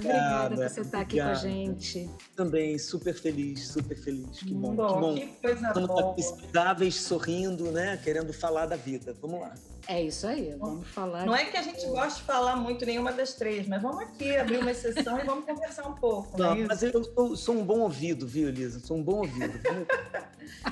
Obrigada 0.00 0.56
por 0.56 0.68
você 0.68 0.80
estar 0.80 1.00
aqui 1.00 1.20
com 1.20 1.28
a 1.28 1.34
gente. 1.34 2.10
Também, 2.34 2.78
super 2.78 3.14
feliz, 3.14 3.68
super 3.68 3.96
feliz. 3.96 4.38
Que 4.38 4.54
bom, 4.54 4.74
bom 4.74 4.86
que 4.86 5.00
bom. 5.00 5.14
Que 5.14 5.26
coisa 5.40 5.68
Estamos 5.68 5.88
boa. 5.88 6.22
saudáveis, 6.22 6.94
sorrindo, 6.96 7.70
né? 7.70 7.98
Querendo 8.02 8.32
falar 8.32 8.66
da 8.66 8.76
vida. 8.76 9.14
Vamos 9.20 9.40
lá. 9.40 9.54
É 9.86 10.02
isso 10.02 10.26
aí, 10.26 10.54
vamos 10.58 10.86
falar. 10.88 11.26
Não 11.26 11.34
é 11.34 11.46
que 11.46 11.56
a 11.56 11.62
gente 11.62 11.84
goste 11.86 12.20
de 12.20 12.26
falar 12.26 12.56
muito 12.56 12.86
nenhuma 12.86 13.12
das 13.12 13.34
três, 13.34 13.66
mas 13.66 13.82
vamos 13.82 14.02
aqui 14.02 14.36
abrir 14.36 14.58
uma 14.58 14.70
exceção 14.70 15.18
e 15.18 15.24
vamos 15.24 15.44
conversar 15.44 15.88
um 15.88 15.94
pouco. 15.94 16.38
Não, 16.38 16.52
é 16.52 16.64
mas 16.66 16.82
eu 16.82 17.02
sou, 17.02 17.36
sou 17.36 17.56
um 17.56 17.64
bom 17.64 17.80
ouvido, 17.80 18.26
viu, 18.26 18.48
Elisa? 18.48 18.78
Sou 18.80 18.96
um 18.96 19.02
bom 19.02 19.18
ouvido. 19.18 19.58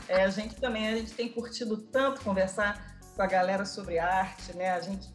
É, 0.09 0.25
a 0.25 0.29
gente 0.29 0.57
também, 0.57 0.89
a 0.89 0.97
gente 0.97 1.13
tem 1.13 1.29
curtido 1.29 1.77
tanto 1.77 2.21
conversar 2.23 2.99
com 3.15 3.23
a 3.23 3.27
galera 3.27 3.65
sobre 3.65 3.99
arte, 3.99 4.57
né? 4.57 4.71
A 4.71 4.81
gente 4.81 5.09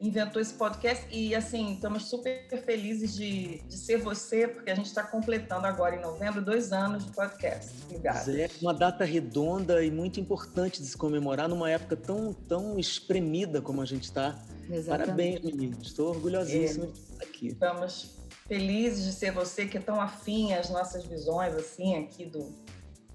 inventou 0.00 0.40
esse 0.40 0.52
podcast 0.54 1.06
e, 1.10 1.34
assim, 1.34 1.74
estamos 1.74 2.04
super 2.04 2.46
felizes 2.64 3.14
de, 3.14 3.62
de 3.62 3.76
ser 3.76 3.98
você, 3.98 4.46
porque 4.46 4.70
a 4.70 4.74
gente 4.74 4.86
está 4.86 5.02
completando 5.02 5.66
agora, 5.66 5.96
em 5.96 6.00
novembro, 6.00 6.42
dois 6.42 6.72
anos 6.72 7.06
de 7.06 7.12
podcast. 7.12 7.72
Obrigada. 7.84 8.30
É 8.38 8.50
uma 8.60 8.74
data 8.74 9.04
redonda 9.04 9.82
e 9.82 9.90
muito 9.90 10.20
importante 10.20 10.82
de 10.82 10.88
se 10.88 10.96
comemorar 10.96 11.48
numa 11.48 11.70
época 11.70 11.96
tão, 11.96 12.32
tão 12.32 12.78
espremida 12.78 13.62
como 13.62 13.80
a 13.80 13.86
gente 13.86 14.04
está. 14.04 14.38
Exatamente. 14.68 15.06
Parabéns, 15.06 15.40
meninos. 15.40 15.86
Estou 15.88 16.10
orgulhosíssima 16.10 16.86
de 16.86 16.98
estar 16.98 17.24
aqui. 17.24 17.46
Estamos 17.48 18.16
felizes 18.46 19.04
de 19.04 19.12
ser 19.12 19.32
você 19.32 19.66
que 19.66 19.78
é 19.78 19.80
tão 19.80 20.00
afim 20.00 20.52
às 20.52 20.70
nossas 20.70 21.04
visões, 21.04 21.54
assim, 21.54 21.96
aqui 21.96 22.24
do 22.26 22.54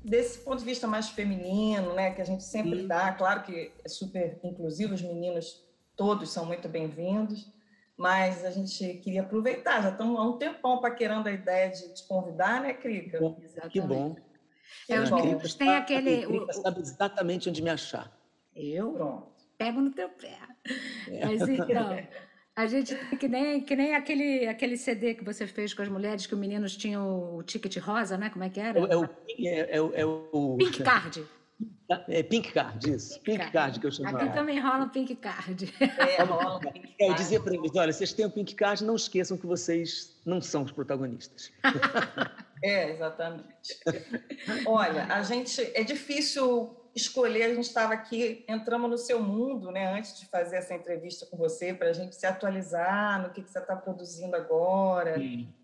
desse 0.04 0.40
ponto 0.40 0.58
de 0.58 0.66
vista 0.66 0.88
mais 0.88 1.10
feminino, 1.10 1.94
né, 1.94 2.10
que 2.10 2.22
a 2.22 2.26
gente 2.26 2.44
sempre 2.44 2.82
Sim. 2.82 2.88
dá. 2.88 3.12
Claro 3.14 3.44
que 3.44 3.72
é 3.84 3.88
super 3.88 4.40
inclusivo, 4.44 4.96
os 4.96 5.02
meninos 5.02 5.64
todos 6.02 6.32
são 6.32 6.48
muito 6.48 6.68
bem-vindos, 6.68 7.48
mas 7.96 8.44
a 8.44 8.50
gente 8.50 8.96
queria 9.04 9.22
aproveitar. 9.22 9.84
Já 9.84 9.90
estamos 9.92 10.20
há 10.20 10.24
um 10.24 10.36
tempão 10.36 10.82
paquerando 10.82 11.30
a 11.30 11.32
ideia 11.32 11.70
de 11.70 11.94
te 11.94 12.08
convidar, 12.08 12.60
né, 12.60 12.74
Crica? 12.74 13.20
Exatamente. 13.40 13.70
Que 13.72 13.80
bom. 13.82 14.16
É, 14.90 15.00
os 15.00 15.12
bom. 15.12 15.18
meninos 15.18 15.54
têm 15.54 15.76
aquele. 15.76 16.24
A 16.24 16.28
o- 16.28 16.32
Drica 16.32 16.54
sabe 16.54 16.80
exatamente 16.82 17.48
onde 17.50 17.62
me 17.62 17.70
achar. 17.70 18.12
eu 18.56 18.94
Pronto. 18.94 19.28
pego 19.60 19.80
no 19.80 19.92
teu 19.92 20.10
pé. 20.10 20.40
É. 21.08 21.24
Mas 21.28 21.48
então, 21.48 21.96
a 22.56 22.66
gente 22.66 22.96
tem 22.96 23.20
que 23.20 23.28
nem, 23.28 23.62
que 23.62 23.76
nem 23.76 23.94
aquele, 23.96 24.48
aquele 24.48 24.78
CD 24.78 25.14
que 25.14 25.24
você 25.24 25.46
fez 25.46 25.72
com 25.72 25.84
as 25.84 25.88
mulheres, 25.90 26.26
que 26.26 26.34
os 26.34 26.40
meninos 26.40 26.76
tinham 26.76 27.36
o 27.36 27.44
ticket 27.44 27.78
rosa, 27.78 28.18
né? 28.18 28.32
Como 28.32 28.44
é 28.44 28.50
que 28.50 28.60
era? 28.60 28.80
É, 28.80 28.98
o- 28.98 29.04
é, 29.06 29.78
é, 29.78 29.80
o- 29.82 29.94
é 29.94 30.04
o. 30.04 30.56
Pink 30.58 30.82
Card. 30.82 31.24
É 32.08 32.24
Pink 32.24 32.52
Card, 32.54 32.90
isso. 32.90 33.20
Pink 33.20 33.52
Card 33.52 33.80
que 33.80 33.86
eu 33.88 33.92
chamava. 33.92 34.24
Aqui 34.24 34.34
também 34.34 34.60
rola 34.60 34.86
o 34.86 34.90
Pink 34.90 35.16
Card. 35.16 35.74
É, 35.80 36.24
rola. 36.24 36.62
É, 37.00 37.10
eu 37.10 37.14
dizia 37.16 37.40
para 37.42 37.54
eles: 37.54 37.72
olha, 37.76 37.92
vocês 37.92 38.14
têm 38.14 38.26
o 38.26 38.32
Pink 38.32 38.56
Card, 38.56 38.84
não 38.84 38.96
esqueçam 38.96 39.36
que 39.38 39.46
vocês 39.46 40.22
não 40.26 40.40
são 40.42 40.64
os 40.64 40.72
protagonistas. 40.72 41.52
É, 42.64 42.92
exatamente. 42.92 43.76
Olha, 44.68 45.06
a 45.06 45.24
gente 45.24 45.60
é 45.76 45.84
difícil 45.84 46.78
escolher. 46.96 47.44
A 47.46 47.56
gente 47.56 47.64
estava 47.66 47.92
aqui, 47.94 48.46
entramos 48.48 48.88
no 48.88 49.00
seu 49.00 49.20
mundo, 49.20 49.72
né? 49.72 49.92
Antes 49.98 50.20
de 50.20 50.28
fazer 50.28 50.58
essa 50.58 50.76
entrevista 50.76 51.26
com 51.26 51.38
você, 51.38 51.74
para 51.74 51.90
a 51.90 51.94
gente 51.94 52.16
se 52.16 52.24
atualizar 52.26 53.20
no 53.24 53.32
que, 53.32 53.42
que 53.42 53.50
você 53.50 53.58
está 53.58 53.76
produzindo 53.76 54.36
agora, 54.36 55.18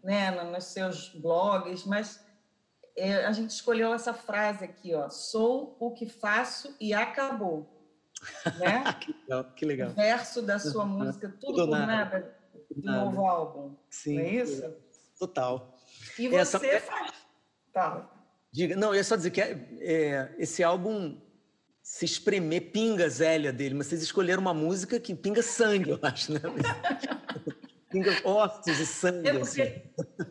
né? 0.03 0.31
no- 0.31 0.50
Nos 0.52 0.64
seus 0.66 1.09
blogs, 1.09 1.86
mas 1.86 2.25
é, 2.98 3.26
a 3.26 3.31
gente 3.31 3.52
escolheu 3.52 3.94
essa 3.94 4.14
frase 4.14 4.66
aqui, 4.66 4.94
ó. 4.94 5.09
Sou 5.09 5.78
o 5.80 5.92
que 5.92 6.08
faço 6.08 6.76
e 6.80 6.94
acabou. 6.94 7.73
Né? 8.59 8.94
que 9.00 9.14
legal. 9.14 9.44
Que 9.56 9.66
legal. 9.66 9.90
O 9.92 9.94
verso 9.94 10.42
da 10.42 10.58
sua 10.58 10.84
música, 10.84 11.30
tudo 11.40 11.53
Tudo 11.53 11.68
por 11.68 11.78
nada. 11.78 12.36
do 12.75 12.92
novo 12.92 13.25
álbum. 13.28 13.75
Sim. 13.90 14.16
Não 14.16 14.22
é 14.24 14.30
isso? 14.31 14.74
Total. 15.19 15.78
E 16.18 16.28
Essa- 16.35 16.58
você 16.58 16.80
faz. 16.80 17.13
Tá. 17.72 18.09
Diga, 18.52 18.75
não, 18.75 18.90
eu 18.90 18.96
ia 18.96 19.03
só 19.03 19.16
dizer 19.16 19.29
que 19.29 19.40
é, 19.40 19.68
é, 19.79 20.35
esse 20.40 20.64
álbum 20.64 21.22
se 21.84 22.06
espremer, 22.06 22.72
pinga 22.72 23.08
Zélia 23.08 23.53
dele, 23.53 23.75
mas 23.75 23.88
vocês 23.88 24.02
escolheram 24.02 24.41
uma 24.41 24.53
música 24.53 25.00
que 25.00 25.14
pinga 25.14 25.44
sangue, 25.44 25.91
eu 25.91 26.00
acho, 26.02 26.34
né? 26.34 26.40
pinga 27.90 28.12
ossos 28.28 28.79
e 28.79 28.85
sangue. 28.85 29.29
É 29.29 29.31
assim. 29.40 29.64
porque 29.96 30.25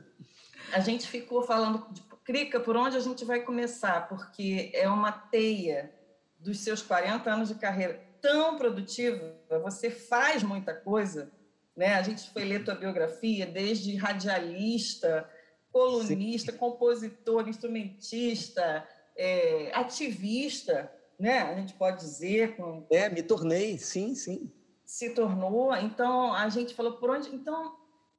a 0.72 0.80
gente 0.80 1.06
ficou 1.06 1.42
falando 1.42 1.86
de 1.92 2.02
Crica, 2.26 2.58
por 2.58 2.76
onde 2.76 2.96
a 2.96 3.00
gente 3.00 3.24
vai 3.24 3.40
começar? 3.40 4.08
Porque 4.08 4.72
é 4.74 4.88
uma 4.88 5.12
teia 5.12 5.94
dos 6.40 6.58
seus 6.58 6.82
40 6.82 7.30
anos 7.30 7.48
de 7.48 7.54
carreira 7.54 8.04
tão 8.20 8.58
produtiva, 8.58 9.32
você 9.62 9.88
faz 9.88 10.42
muita 10.42 10.74
coisa, 10.74 11.30
né? 11.76 11.94
A 11.94 12.02
gente 12.02 12.28
foi 12.30 12.44
ler 12.44 12.64
tua 12.64 12.74
biografia, 12.74 13.46
desde 13.46 13.94
radialista, 13.94 15.30
colunista, 15.70 16.52
compositor, 16.52 17.48
instrumentista, 17.48 18.84
é, 19.16 19.70
ativista, 19.72 20.90
né? 21.16 21.42
A 21.42 21.54
gente 21.54 21.74
pode 21.74 21.98
dizer, 21.98 22.56
com 22.56 22.84
É, 22.90 23.08
me 23.08 23.22
tornei, 23.22 23.78
sim, 23.78 24.16
sim. 24.16 24.50
se 24.84 25.10
tornou. 25.10 25.72
Então 25.76 26.34
a 26.34 26.48
gente 26.48 26.74
falou 26.74 26.94
por 26.94 27.10
onde. 27.10 27.32
Então 27.32 27.76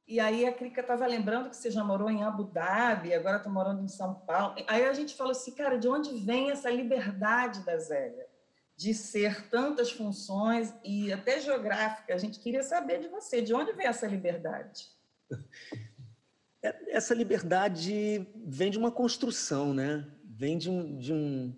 e 0.07 0.19
aí 0.19 0.45
a 0.45 0.53
Crica 0.53 0.81
estava 0.81 1.05
lembrando 1.05 1.49
que 1.49 1.55
você 1.57 1.69
já 1.69 1.83
morou 1.83 2.09
em 2.09 2.23
Abu 2.23 2.45
Dhabi, 2.45 3.13
agora 3.13 3.37
está 3.37 3.49
morando 3.49 3.83
em 3.83 3.87
São 3.87 4.13
Paulo. 4.13 4.55
Aí 4.67 4.85
a 4.85 4.93
gente 4.93 5.15
falou 5.15 5.31
assim, 5.31 5.53
cara, 5.53 5.77
de 5.77 5.87
onde 5.87 6.15
vem 6.17 6.49
essa 6.49 6.69
liberdade 6.69 7.65
da 7.65 7.77
Zélia 7.77 8.25
de 8.75 8.93
ser 8.93 9.49
tantas 9.49 9.91
funções 9.91 10.73
e 10.83 11.11
até 11.11 11.41
geográfica? 11.41 12.13
A 12.13 12.17
gente 12.17 12.39
queria 12.39 12.63
saber 12.63 12.99
de 12.99 13.07
você, 13.07 13.41
de 13.41 13.53
onde 13.53 13.73
vem 13.73 13.87
essa 13.87 14.07
liberdade? 14.07 14.87
É, 16.61 16.95
Essa 16.95 17.13
liberdade 17.13 18.25
vem 18.45 18.71
de 18.71 18.77
uma 18.77 18.91
construção, 18.91 19.73
né? 19.73 20.05
Vem 20.23 20.57
de 20.57 20.69
um, 20.69 20.97
de 20.97 21.11
um, 21.13 21.53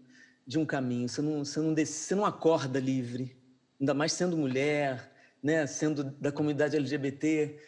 de 0.47 0.57
um 0.57 0.65
caminho. 0.65 1.07
Você 1.09 1.21
não, 1.21 1.43
você, 1.45 1.59
não, 1.59 1.73
dec- 1.73 1.87
você 1.87 2.15
não 2.15 2.25
acorda 2.25 2.79
livre, 2.79 3.37
ainda 3.79 3.93
mais 3.93 4.13
sendo 4.13 4.37
mulher, 4.37 5.11
né? 5.43 5.67
sendo 5.67 6.03
da 6.03 6.31
comunidade 6.31 6.75
LGBT, 6.75 7.59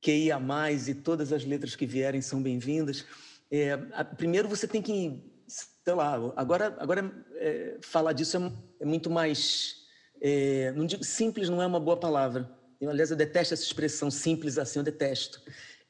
QIA+, 0.00 0.38
e 0.88 0.94
todas 0.94 1.32
as 1.32 1.44
letras 1.44 1.74
que 1.74 1.86
vierem 1.86 2.20
são 2.20 2.42
bem-vindas. 2.42 3.04
É, 3.50 3.72
a- 3.92 4.04
primeiro 4.04 4.48
você 4.48 4.66
tem 4.66 4.82
que, 4.82 5.22
sei 5.46 5.94
lá, 5.94 6.14
agora, 6.36 6.76
agora 6.78 7.26
é, 7.36 7.76
falar 7.80 8.12
disso 8.12 8.36
é, 8.36 8.52
é 8.80 8.84
muito 8.84 9.10
mais, 9.10 9.76
é, 10.20 10.72
não 10.72 10.86
digo 10.86 11.04
simples, 11.04 11.48
não 11.48 11.62
é 11.62 11.66
uma 11.66 11.80
boa 11.80 11.96
palavra. 11.96 12.50
Eu, 12.80 12.90
aliás, 12.90 13.10
eu 13.10 13.16
detesto 13.16 13.54
essa 13.54 13.62
expressão 13.62 14.10
simples 14.10 14.58
assim, 14.58 14.80
eu 14.80 14.84
detesto. 14.84 15.40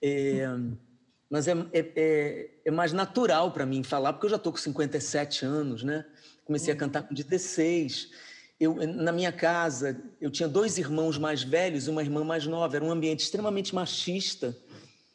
É, 0.00 0.46
mas 1.28 1.48
é, 1.48 1.54
é, 1.72 2.70
mais 2.70 2.92
natural 2.92 3.50
para 3.52 3.66
mim 3.66 3.82
falar, 3.82 4.12
porque 4.12 4.26
eu 4.26 4.30
já 4.30 4.36
estou 4.36 4.52
com 4.52 4.58
57 4.58 5.44
anos, 5.44 5.82
né? 5.82 6.04
Comecei 6.44 6.72
a 6.72 6.76
cantar 6.76 7.02
com 7.02 7.12
16. 7.12 8.10
Eu, 8.58 8.74
na 8.74 9.12
minha 9.12 9.30
casa, 9.30 10.02
eu 10.20 10.30
tinha 10.30 10.48
dois 10.48 10.78
irmãos 10.78 11.18
mais 11.18 11.42
velhos 11.42 11.86
e 11.86 11.90
uma 11.90 12.02
irmã 12.02 12.24
mais 12.24 12.46
nova. 12.46 12.76
Era 12.76 12.84
um 12.84 12.90
ambiente 12.90 13.20
extremamente 13.20 13.74
machista. 13.74 14.56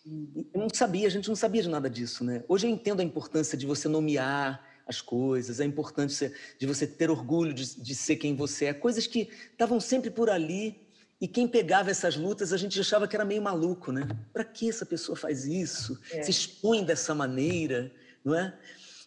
Eu 0.06 0.62
não 0.62 0.68
sabia, 0.72 1.07
a 1.07 1.12
gente 1.12 1.28
não 1.28 1.35
sabia 1.35 1.62
de 1.62 1.69
nada 1.69 1.90
disso, 1.90 2.24
né? 2.24 2.44
Hoje 2.47 2.68
eu 2.68 2.72
entendo 2.72 3.00
a 3.00 3.03
importância 3.03 3.57
de 3.57 3.66
você 3.66 3.88
nomear 3.88 4.63
as 4.88 5.01
coisas, 5.01 5.59
a 5.59 5.66
importância 5.66 6.34
de 6.59 6.68
você 6.68 6.85
ter 6.85 7.09
orgulho 7.09 7.53
de, 7.53 7.81
de 7.81 7.96
ser 7.96 8.18
quem 8.18 8.35
você 8.35 8.66
é, 8.66 8.74
coisas 8.74 9.07
que 9.07 9.30
estavam 9.51 9.80
sempre 9.80 10.09
por 10.09 10.30
ali 10.30 10.75
e 11.19 11.28
quem 11.28 11.47
pegava 11.47 11.91
essas 11.91 12.16
lutas 12.16 12.51
a 12.51 12.57
gente 12.57 12.80
achava 12.80 13.07
que 13.07 13.16
era 13.16 13.24
meio 13.24 13.41
maluco, 13.41 13.91
né? 13.91 14.07
Para 14.34 14.44
que 14.44 14.69
essa 14.69 14.85
pessoa 14.85 15.16
faz 15.16 15.46
isso? 15.46 16.00
É. 16.12 16.24
Se 16.24 16.31
expõe 16.31 16.84
dessa 16.84 17.13
maneira, 17.13 17.91
não 18.25 18.35
é? 18.35 18.57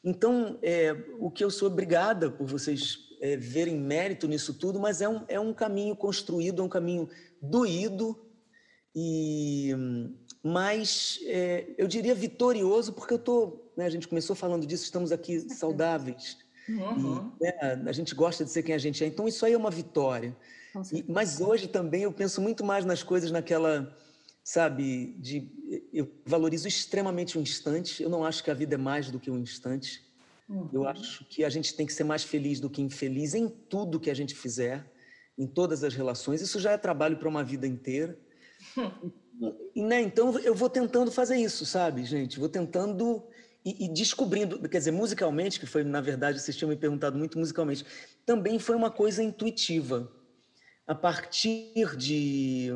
Então, 0.03 0.59
é, 0.63 0.95
o 1.19 1.31
que 1.31 1.43
eu 1.43 1.51
sou 1.51 1.69
obrigada 1.69 2.31
por 2.31 2.47
vocês 2.47 2.99
é, 3.25 3.39
verem 3.39 3.75
mérito 3.81 4.29
nisso 4.29 4.53
tudo, 4.53 4.79
mas 4.79 5.01
é 5.01 5.09
um, 5.09 5.25
é 5.29 5.41
um 5.41 5.55
caminho 5.55 5.97
construído, 5.97 6.61
é 6.61 6.65
um 6.65 6.69
caminho 6.69 7.09
doído 7.41 8.23
e 8.95 9.71
mas 10.43 11.21
é, 11.25 11.65
eu 11.79 11.89
diria 11.89 12.15
vitorioso 12.15 12.93
porque 12.93 13.15
eu 13.15 13.19
tô, 13.19 13.71
né, 13.79 13.87
a 13.87 13.91
gente 13.91 14.07
começou 14.07 14.37
falando 14.37 14.67
disso, 14.67 14.85
estamos 14.85 15.11
aqui 15.11 15.41
saudáveis, 15.51 16.37
Uhum. 16.67 17.31
e, 17.39 17.45
né, 17.45 17.53
a 17.87 17.93
gente 17.93 18.15
gosta 18.15 18.43
de 18.43 18.51
ser 18.51 18.63
quem 18.63 18.75
a 18.75 18.79
gente 18.79 19.05
é, 19.05 19.07
então 19.07 19.29
isso 19.29 19.45
aí 19.45 19.53
é 19.53 19.57
uma 19.57 19.71
vitória. 19.71 20.35
E- 20.93 21.05
mas 21.09 21.41
hoje 21.41 21.67
também 21.69 22.03
eu 22.05 22.13
penso 22.13 22.41
muito 22.41 22.63
mais 22.65 22.85
nas 22.87 23.03
coisas 23.03 23.31
naquela, 23.31 23.95
sabe, 24.43 25.15
de 25.19 25.51
eu 25.93 26.11
valorizo 26.27 26.67
extremamente 26.69 27.37
o 27.37 27.41
instante. 27.41 28.03
Eu 28.03 28.09
não 28.09 28.25
acho 28.25 28.43
que 28.43 28.51
a 28.51 28.55
vida 28.55 28.75
é 28.77 28.79
mais 28.79 29.11
do 29.11 29.21
que 29.21 29.31
um 29.31 29.39
instante. 29.39 30.03
Eu 30.73 30.83
Uhum. 30.83 30.89
acho 30.89 31.25
que 31.27 31.45
a 31.45 31.49
gente 31.51 31.75
tem 31.75 31.87
que 31.87 31.93
ser 31.93 32.05
mais 32.05 32.23
feliz 32.25 32.61
do 32.61 32.71
que 32.71 32.83
infeliz 32.83 33.35
em 33.35 33.49
tudo 33.49 34.01
que 34.01 34.11
a 34.11 34.15
gente 34.15 34.35
fizer, 34.35 34.91
em 35.39 35.47
todas 35.47 35.83
as 35.85 35.95
relações. 35.95 36.41
Isso 36.43 36.61
já 36.61 36.73
é 36.73 36.79
trabalho 36.79 37.17
para 37.19 37.29
uma 37.29 37.45
vida 37.45 37.67
inteira. 37.67 38.19
E, 39.75 39.83
né, 39.83 40.01
então 40.01 40.39
eu 40.39 40.55
vou 40.55 40.71
tentando 40.71 41.11
fazer 41.11 41.37
isso, 41.37 41.67
sabe, 41.67 42.05
gente? 42.05 42.39
Vou 42.39 42.49
tentando 42.49 43.27
e, 43.65 43.87
e 43.87 43.89
descobrindo, 43.93 44.61
quer 44.69 44.79
dizer, 44.79 44.93
musicalmente, 44.93 45.59
que 45.59 45.67
foi, 45.67 45.83
na 45.83 46.01
verdade, 46.01 46.39
vocês 46.41 46.57
tinham 46.57 46.69
me 46.69 46.77
perguntado 46.77 47.19
muito 47.19 47.37
musicalmente, 47.39 47.85
também 48.25 48.59
foi 48.61 48.77
uma 48.77 48.91
coisa 48.93 49.23
intuitiva. 49.25 50.09
a 50.87 50.95
partir 50.95 51.97
de 51.97 52.67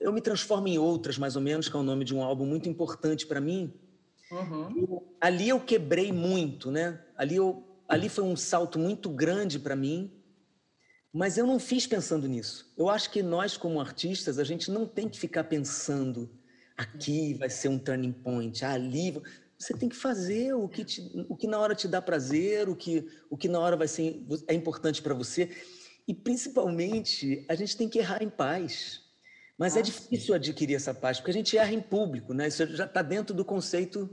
eu 0.00 0.12
me 0.12 0.20
transformo 0.20 0.68
em 0.68 0.78
outras 0.78 1.18
mais 1.18 1.36
ou 1.36 1.42
menos 1.42 1.68
que 1.68 1.76
é 1.76 1.78
o 1.78 1.82
nome 1.82 2.04
de 2.04 2.14
um 2.14 2.22
álbum 2.22 2.46
muito 2.46 2.68
importante 2.68 3.26
para 3.26 3.40
mim 3.40 3.74
uhum. 4.30 5.00
ali 5.20 5.48
eu 5.48 5.60
quebrei 5.60 6.12
muito 6.12 6.70
né 6.70 7.00
ali 7.16 7.36
eu 7.36 7.66
ali 7.88 8.08
foi 8.08 8.24
um 8.24 8.36
salto 8.36 8.78
muito 8.78 9.08
grande 9.10 9.58
para 9.58 9.76
mim 9.76 10.12
mas 11.12 11.36
eu 11.36 11.46
não 11.46 11.58
fiz 11.58 11.86
pensando 11.86 12.28
nisso 12.28 12.72
eu 12.76 12.88
acho 12.88 13.10
que 13.10 13.22
nós 13.22 13.56
como 13.56 13.80
artistas 13.80 14.38
a 14.38 14.44
gente 14.44 14.70
não 14.70 14.86
tem 14.86 15.08
que 15.08 15.18
ficar 15.18 15.44
pensando 15.44 16.30
aqui 16.76 17.34
vai 17.34 17.50
ser 17.50 17.68
um 17.68 17.78
turning 17.78 18.12
point 18.12 18.64
ali 18.64 19.20
você 19.58 19.74
tem 19.74 19.90
que 19.90 19.96
fazer 19.96 20.54
o 20.54 20.68
que 20.68 20.84
te, 20.84 21.26
o 21.28 21.36
que 21.36 21.46
na 21.46 21.58
hora 21.58 21.74
te 21.74 21.86
dá 21.86 22.00
prazer 22.00 22.68
o 22.68 22.76
que 22.76 23.06
o 23.28 23.36
que 23.36 23.48
na 23.48 23.58
hora 23.58 23.76
vai 23.76 23.88
ser 23.88 24.24
é 24.46 24.54
importante 24.54 25.02
para 25.02 25.14
você 25.14 25.50
e, 26.10 26.14
principalmente, 26.14 27.44
a 27.48 27.54
gente 27.54 27.76
tem 27.76 27.88
que 27.88 28.00
errar 28.00 28.20
em 28.20 28.28
paz. 28.28 29.00
Mas 29.56 29.76
é 29.76 29.82
difícil 29.82 30.34
adquirir 30.34 30.74
essa 30.74 30.92
paz, 30.92 31.18
porque 31.18 31.30
a 31.30 31.34
gente 31.34 31.56
erra 31.56 31.72
em 31.72 31.80
público, 31.80 32.34
né? 32.34 32.48
Isso 32.48 32.66
já 32.74 32.84
está 32.84 33.00
dentro 33.00 33.32
do 33.32 33.44
conceito 33.44 34.10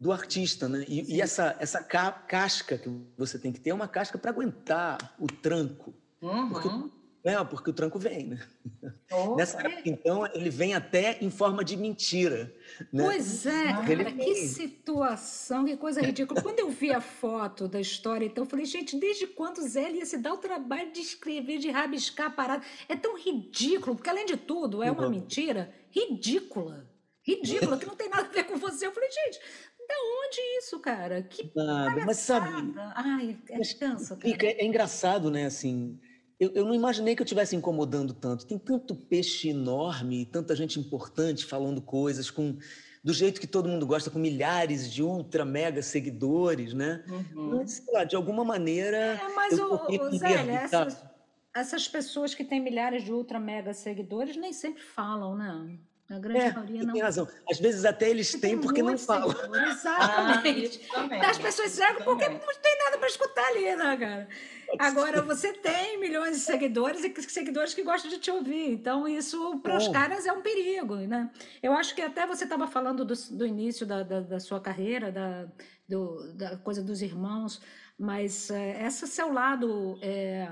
do 0.00 0.10
artista, 0.10 0.66
né? 0.68 0.84
E, 0.88 1.16
e, 1.16 1.20
essa, 1.20 1.54
essa 1.60 1.82
ca 1.82 2.10
casca 2.10 2.78
que 2.78 2.88
você 3.18 3.38
tem 3.38 3.52
que 3.52 3.60
ter 3.60 3.70
é 3.70 3.74
uma 3.74 3.86
casca 3.86 4.16
para 4.16 4.30
aguentar 4.30 5.14
o 5.18 5.26
tranco. 5.26 5.94
Uhum. 6.22 6.48
Porque 6.48 6.68
é, 7.22 7.44
porque 7.44 7.68
o 7.68 7.72
tranco 7.72 7.98
vem, 7.98 8.28
né? 8.28 8.40
Oh, 9.12 9.36
Nessa 9.36 9.60
época, 9.60 9.82
então, 9.84 10.26
ele 10.32 10.48
vem 10.48 10.74
até 10.74 11.18
em 11.20 11.30
forma 11.30 11.62
de 11.62 11.76
mentira. 11.76 12.54
Né? 12.90 13.04
Pois 13.04 13.44
é, 13.44 13.64
cara, 13.72 14.12
que 14.12 14.34
situação, 14.36 15.66
que 15.66 15.76
coisa 15.76 16.00
ridícula. 16.00 16.40
Quando 16.40 16.60
eu 16.60 16.70
vi 16.70 16.90
a 16.90 17.00
foto 17.00 17.68
da 17.68 17.78
história, 17.78 18.24
então, 18.24 18.44
eu 18.44 18.48
falei, 18.48 18.64
gente, 18.64 18.98
desde 18.98 19.26
quando 19.26 19.60
Zé 19.60 19.90
ia 19.90 20.06
se 20.06 20.16
dar 20.16 20.32
o 20.32 20.38
trabalho 20.38 20.92
de 20.92 21.00
escrever, 21.00 21.58
de 21.58 21.70
rabiscar 21.70 22.28
a 22.28 22.30
parada? 22.30 22.64
É 22.88 22.96
tão 22.96 23.18
ridículo, 23.18 23.96
porque 23.96 24.08
além 24.08 24.24
de 24.24 24.38
tudo, 24.38 24.82
é 24.82 24.90
uma 24.90 25.04
uhum. 25.04 25.10
mentira 25.10 25.74
ridícula. 25.90 26.88
Ridícula, 27.22 27.76
que 27.76 27.86
não 27.86 27.94
tem 27.94 28.08
nada 28.08 28.28
a 28.28 28.32
ver 28.32 28.44
com 28.44 28.56
você. 28.56 28.86
Eu 28.86 28.92
falei, 28.92 29.10
gente, 29.10 29.40
da 29.90 30.26
onde 30.26 30.40
isso, 30.58 30.78
cara? 30.78 31.22
Que 31.22 31.50
nada, 31.54 32.04
mas 32.04 32.18
sabe... 32.18 32.48
Ai, 32.94 33.36
é 33.48 33.74
cara. 33.74 33.96
É, 34.24 34.62
é 34.62 34.64
engraçado, 34.64 35.30
né, 35.30 35.46
assim 35.46 35.98
eu, 36.40 36.50
eu, 36.54 36.64
não 36.64 36.74
imaginei 36.74 37.14
que 37.14 37.20
eu 37.20 37.24
estivesse 37.24 37.54
incomodando 37.54 38.14
tanto. 38.14 38.46
Tem 38.46 38.58
tanto 38.58 38.96
peixe 38.96 39.50
enorme, 39.50 40.24
tanta 40.24 40.56
gente 40.56 40.80
importante 40.80 41.44
falando 41.44 41.82
coisas 41.82 42.30
com 42.30 42.56
do 43.04 43.12
jeito 43.12 43.40
que 43.40 43.46
todo 43.46 43.68
mundo 43.68 43.86
gosta, 43.86 44.10
com 44.10 44.18
milhares 44.18 44.90
de 44.90 45.02
ultra 45.02 45.44
mega 45.44 45.82
seguidores, 45.82 46.74
né? 46.74 47.02
Uhum. 47.08 47.58
Mas, 47.58 47.72
sei 47.72 47.94
lá, 47.94 48.04
de 48.04 48.16
alguma 48.16 48.44
maneira. 48.44 48.96
É, 48.96 49.28
mas, 49.34 49.58
eu, 49.58 49.72
o, 49.72 50.08
o 50.08 50.18
Zé, 50.18 50.46
essas, 50.50 51.02
essas 51.54 51.88
pessoas 51.88 52.34
que 52.34 52.44
têm 52.44 52.60
milhares 52.60 53.04
de 53.04 53.12
ultra 53.12 53.38
mega 53.38 53.72
seguidores 53.72 54.36
nem 54.36 54.52
sempre 54.52 54.82
falam, 54.82 55.36
né? 55.36 55.78
A 56.10 56.18
grande 56.18 56.40
é, 56.40 56.52
maioria 56.52 56.82
não. 56.82 56.92
Tem 56.92 57.02
razão. 57.02 57.28
Às 57.48 57.60
vezes 57.60 57.84
até 57.84 58.10
eles 58.10 58.32
têm 58.32 58.58
porque 58.58 58.82
não 58.82 58.98
falam. 58.98 59.30
Exatamente. 59.70 60.80
Ah, 60.92 61.30
As 61.30 61.38
pessoas 61.38 61.70
cegam 61.70 62.02
porque 62.02 62.28
não 62.28 62.38
tem 62.38 62.78
nada 62.84 62.98
para 62.98 63.06
escutar 63.06 63.46
ali, 63.46 63.76
né, 63.76 63.96
cara? 63.96 64.28
Agora, 64.78 65.22
você 65.22 65.52
tem 65.52 65.98
milhões 66.00 66.36
de 66.36 66.42
seguidores 66.42 67.04
e 67.04 67.22
seguidores 67.22 67.74
que 67.74 67.82
gostam 67.82 68.10
de 68.10 68.18
te 68.18 68.30
ouvir. 68.30 68.72
Então, 68.72 69.06
isso 69.06 69.58
para 69.60 69.76
os 69.76 69.88
caras 69.88 70.26
é 70.26 70.32
um 70.32 70.42
perigo, 70.42 70.96
né? 70.96 71.30
Eu 71.62 71.72
acho 71.72 71.94
que 71.94 72.02
até 72.02 72.26
você 72.26 72.44
estava 72.44 72.66
falando 72.66 73.04
do, 73.04 73.14
do 73.14 73.46
início 73.46 73.86
da, 73.86 74.02
da, 74.02 74.20
da, 74.20 74.40
sua 74.40 74.60
carreira, 74.60 75.12
da, 75.12 75.46
do, 75.88 76.32
da 76.34 76.56
coisa 76.56 76.82
dos 76.82 77.02
irmãos, 77.02 77.60
mas 78.00 78.50
é, 78.50 78.86
esse 78.86 79.06
seu 79.06 79.30
lado 79.30 79.98
é, 80.00 80.50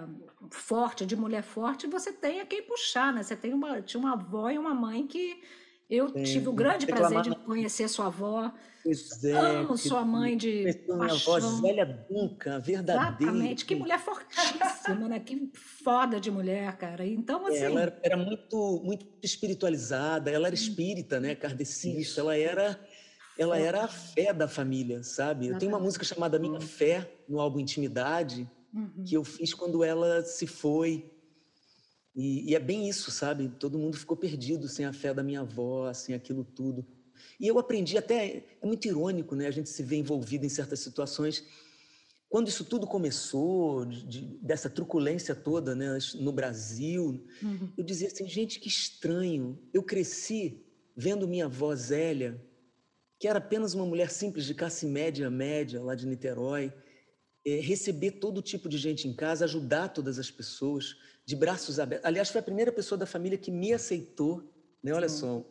forte, 0.50 1.06
de 1.06 1.16
mulher 1.16 1.42
forte, 1.42 1.86
você 1.86 2.12
tem 2.12 2.42
a 2.42 2.46
quem 2.46 2.62
puxar, 2.62 3.10
né? 3.10 3.22
Você 3.22 3.34
tem 3.34 3.54
uma, 3.54 3.80
tinha 3.80 3.98
uma 3.98 4.12
avó 4.12 4.50
e 4.50 4.58
uma 4.58 4.74
mãe 4.74 5.06
que 5.06 5.40
eu 5.88 6.10
Sim, 6.10 6.22
tive 6.24 6.48
o 6.50 6.52
grande 6.52 6.86
prazer 6.86 7.22
de 7.22 7.34
conhecer 7.34 7.88
sua 7.88 8.08
avó. 8.08 8.52
Pois 8.84 9.24
é, 9.24 9.32
Amo 9.32 9.78
sua 9.78 10.04
mãe 10.04 10.36
de 10.36 10.62
minha 10.86 11.10
avó, 11.10 11.40
Zélia 11.40 11.86
Duncan, 11.86 12.60
verdadeira. 12.60 13.16
Exatamente, 13.18 13.64
que 13.64 13.74
mulher 13.74 13.98
fortíssima, 13.98 15.08
né? 15.08 15.18
Que 15.18 15.50
foda 15.82 16.20
de 16.20 16.30
mulher, 16.30 16.76
cara. 16.76 17.06
Então, 17.06 17.46
assim... 17.46 17.56
É, 17.56 17.64
ela 17.64 17.80
era, 17.80 18.00
era, 18.02 18.16
muito, 18.18 18.82
muito 18.84 19.06
espiritualizada, 19.22 20.30
ela 20.30 20.48
era 20.48 20.54
hum. 20.54 20.58
espírita, 20.58 21.18
né? 21.18 21.34
Kardecista, 21.34 22.20
ela 22.20 22.36
era... 22.36 22.78
Ela 23.38 23.56
era 23.56 23.84
a 23.84 23.88
fé 23.88 24.32
da 24.32 24.48
família, 24.48 25.02
sabe? 25.04 25.46
Eu 25.46 25.58
tenho 25.58 25.70
uma 25.70 25.80
música 25.80 26.04
chamada 26.04 26.38
Minha 26.38 26.60
Fé, 26.60 27.08
no 27.28 27.38
álbum 27.38 27.60
Intimidade, 27.60 28.50
uhum. 28.74 29.04
que 29.04 29.14
eu 29.14 29.22
fiz 29.22 29.54
quando 29.54 29.84
ela 29.84 30.22
se 30.24 30.46
foi 30.46 31.08
e, 32.18 32.50
e, 32.50 32.54
é 32.56 32.58
bem 32.58 32.88
isso, 32.88 33.12
sabe? 33.12 33.48
Todo 33.60 33.78
mundo 33.78 33.96
ficou 33.96 34.16
perdido 34.16 34.66
sem 34.66 34.84
a 34.84 34.92
fé 34.92 35.14
da 35.14 35.22
minha 35.22 35.42
avó, 35.42 35.92
sem 35.92 36.16
aquilo 36.16 36.44
tudo. 36.44 36.84
E 37.38 37.46
eu 37.46 37.60
aprendi 37.60 37.96
até, 37.96 38.44
é 38.60 38.66
muito 38.66 38.88
irônico, 38.88 39.36
né? 39.36 39.46
A 39.46 39.52
gente 39.52 39.68
se 39.68 39.84
vê 39.84 39.96
envolvido 39.96 40.44
em 40.44 40.48
certas 40.48 40.80
situações. 40.80 41.44
Quando 42.28 42.48
isso 42.48 42.64
tudo 42.64 42.88
começou, 42.88 43.86
de, 43.86 44.22
dessa 44.42 44.68
truculência 44.68 45.32
toda 45.32 45.76
né, 45.76 45.96
no 46.16 46.32
Brasil, 46.32 47.24
uhum. 47.40 47.72
eu 47.78 47.84
dizia 47.84 48.08
assim, 48.08 48.28
gente, 48.28 48.58
que 48.58 48.68
estranho. 48.68 49.56
Eu 49.72 49.84
cresci 49.84 50.60
vendo 50.96 51.28
minha 51.28 51.44
avó 51.44 51.72
Zélia, 51.76 52.44
que 53.18 53.26
era 53.26 53.38
apenas 53.38 53.74
uma 53.74 53.84
mulher 53.84 54.10
simples 54.10 54.44
de 54.44 54.54
classe 54.54 54.86
média, 54.86 55.28
média, 55.30 55.82
lá 55.82 55.94
de 55.94 56.06
Niterói, 56.06 56.72
é, 57.46 57.60
receber 57.60 58.12
todo 58.12 58.42
tipo 58.42 58.68
de 58.68 58.78
gente 58.78 59.08
em 59.08 59.14
casa, 59.14 59.44
ajudar 59.44 59.88
todas 59.88 60.18
as 60.18 60.30
pessoas 60.30 60.96
de 61.26 61.34
braços 61.34 61.80
abertos. 61.80 62.06
Aliás, 62.06 62.30
foi 62.30 62.40
a 62.40 62.44
primeira 62.44 62.72
pessoa 62.72 62.98
da 62.98 63.06
família 63.06 63.38
que 63.38 63.50
me 63.50 63.72
aceitou, 63.72 64.42
né? 64.82 64.92
Olha 64.92 65.08
só, 65.08 65.44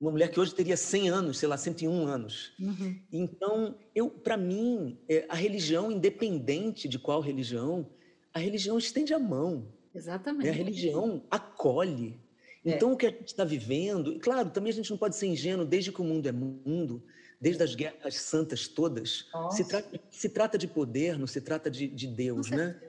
uma 0.00 0.12
mulher 0.12 0.30
que 0.30 0.38
hoje 0.38 0.54
teria 0.54 0.76
100 0.76 1.08
anos, 1.08 1.38
sei 1.38 1.48
lá, 1.48 1.56
101 1.56 2.06
anos. 2.06 2.52
Uhum. 2.58 3.00
Então, 3.12 3.76
eu, 3.94 4.08
para 4.08 4.36
mim, 4.36 4.98
é, 5.08 5.26
a 5.28 5.34
religião, 5.34 5.90
independente 5.90 6.88
de 6.88 6.98
qual 6.98 7.20
religião, 7.20 7.90
a 8.32 8.38
religião 8.38 8.78
estende 8.78 9.12
a 9.12 9.18
mão. 9.18 9.72
Exatamente. 9.94 10.44
Né? 10.44 10.50
A 10.50 10.54
religião 10.54 11.26
acolhe. 11.30 12.20
É. 12.64 12.74
Então, 12.74 12.92
o 12.92 12.96
que 12.96 13.06
a 13.06 13.10
gente 13.10 13.26
está 13.26 13.44
vivendo, 13.44 14.12
e 14.12 14.18
claro, 14.18 14.50
também 14.50 14.70
a 14.70 14.74
gente 14.74 14.90
não 14.90 14.98
pode 14.98 15.16
ser 15.16 15.26
ingênuo 15.26 15.64
desde 15.64 15.92
que 15.92 16.00
o 16.00 16.04
mundo 16.04 16.26
é 16.28 16.32
mundo, 16.32 17.02
desde 17.40 17.62
as 17.62 17.74
guerras 17.74 18.16
santas 18.16 18.66
todas, 18.66 19.26
se 19.52 19.64
trata, 19.64 20.00
se 20.10 20.28
trata 20.28 20.58
de 20.58 20.66
poder, 20.66 21.18
não 21.18 21.26
se 21.26 21.40
trata 21.40 21.70
de, 21.70 21.86
de 21.86 22.06
Deus, 22.06 22.48
Com 22.48 22.56
né? 22.56 22.80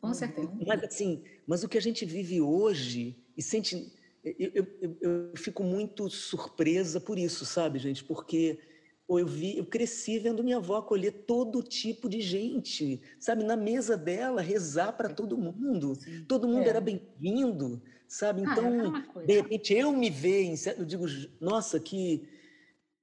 Com 0.00 0.14
certeza. 0.14 0.50
Mas 0.66 0.82
assim, 0.84 1.22
mas 1.46 1.62
o 1.64 1.68
que 1.68 1.76
a 1.76 1.82
gente 1.82 2.04
vive 2.04 2.40
hoje 2.40 3.16
e 3.36 3.42
sente, 3.42 3.92
eu, 4.24 4.66
eu, 4.80 4.96
eu 5.00 5.32
fico 5.36 5.62
muito 5.62 6.08
surpresa 6.08 7.00
por 7.00 7.18
isso, 7.18 7.44
sabe, 7.44 7.78
gente? 7.78 8.04
Porque 8.04 8.58
eu 9.16 9.26
vi, 9.26 9.56
eu 9.56 9.64
cresci 9.64 10.18
vendo 10.18 10.44
minha 10.44 10.58
avó 10.58 10.76
acolher 10.76 11.12
todo 11.26 11.62
tipo 11.62 12.08
de 12.08 12.20
gente, 12.20 13.00
sabe, 13.18 13.44
na 13.44 13.56
mesa 13.56 13.96
dela 13.96 14.42
rezar 14.42 14.92
para 14.92 15.08
todo 15.08 15.38
mundo, 15.38 15.94
Sim. 15.94 16.24
todo 16.26 16.48
mundo 16.48 16.66
é. 16.66 16.68
era 16.68 16.80
bem-vindo, 16.80 17.80
sabe? 18.06 18.42
Ah, 18.44 18.52
então, 18.52 18.96
é 19.22 19.24
de 19.24 19.32
repente 19.34 19.72
eu 19.72 19.92
me 19.92 20.10
vejo, 20.10 20.70
eu 20.76 20.84
digo, 20.84 21.06
nossa, 21.40 21.80
que 21.80 22.28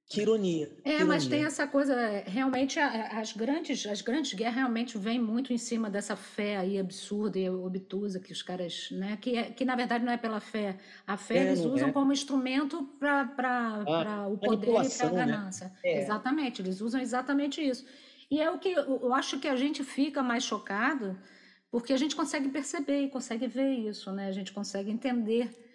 que 0.08 0.20
ironia. 0.20 0.70
É, 0.84 0.98
que 0.98 1.04
mas 1.04 1.26
tem 1.26 1.44
essa 1.44 1.66
coisa, 1.66 2.22
realmente 2.26 2.78
as 2.78 3.32
grandes, 3.32 3.84
as 3.86 4.00
grandes 4.00 4.34
guerras 4.34 4.54
realmente 4.54 4.96
vêm 4.96 5.18
muito 5.18 5.52
em 5.52 5.58
cima 5.58 5.90
dessa 5.90 6.14
fé 6.14 6.56
aí 6.56 6.78
absurda 6.78 7.38
e 7.38 7.50
obtusa 7.50 8.20
que 8.20 8.32
os 8.32 8.40
caras, 8.40 8.88
né, 8.92 9.18
que, 9.20 9.36
é, 9.36 9.50
que 9.50 9.64
na 9.64 9.74
verdade 9.74 10.04
não 10.04 10.12
é 10.12 10.16
pela 10.16 10.38
fé. 10.38 10.78
A 11.04 11.16
fé 11.16 11.38
é, 11.38 11.42
eles 11.46 11.60
usam 11.60 11.88
é. 11.88 11.92
como 11.92 12.12
instrumento 12.12 12.84
para 13.00 13.84
ah, 13.84 14.28
o 14.28 14.38
poder 14.38 14.68
e 14.68 14.88
para 14.96 15.08
a 15.08 15.10
né? 15.10 15.26
ganância. 15.26 15.72
Né? 15.84 16.02
Exatamente, 16.02 16.62
eles 16.62 16.80
usam 16.80 17.00
exatamente 17.00 17.60
isso. 17.60 17.84
E 18.30 18.40
é 18.40 18.48
o 18.50 18.58
que 18.58 18.72
eu 18.72 19.12
acho 19.12 19.40
que 19.40 19.48
a 19.48 19.56
gente 19.56 19.82
fica 19.82 20.22
mais 20.22 20.44
chocado 20.44 21.18
porque 21.70 21.92
a 21.92 21.96
gente 21.96 22.14
consegue 22.14 22.48
perceber 22.48 23.02
e 23.02 23.08
consegue 23.08 23.46
ver 23.48 23.70
isso, 23.70 24.12
né? 24.12 24.28
A 24.28 24.32
gente 24.32 24.52
consegue 24.52 24.90
entender 24.90 25.65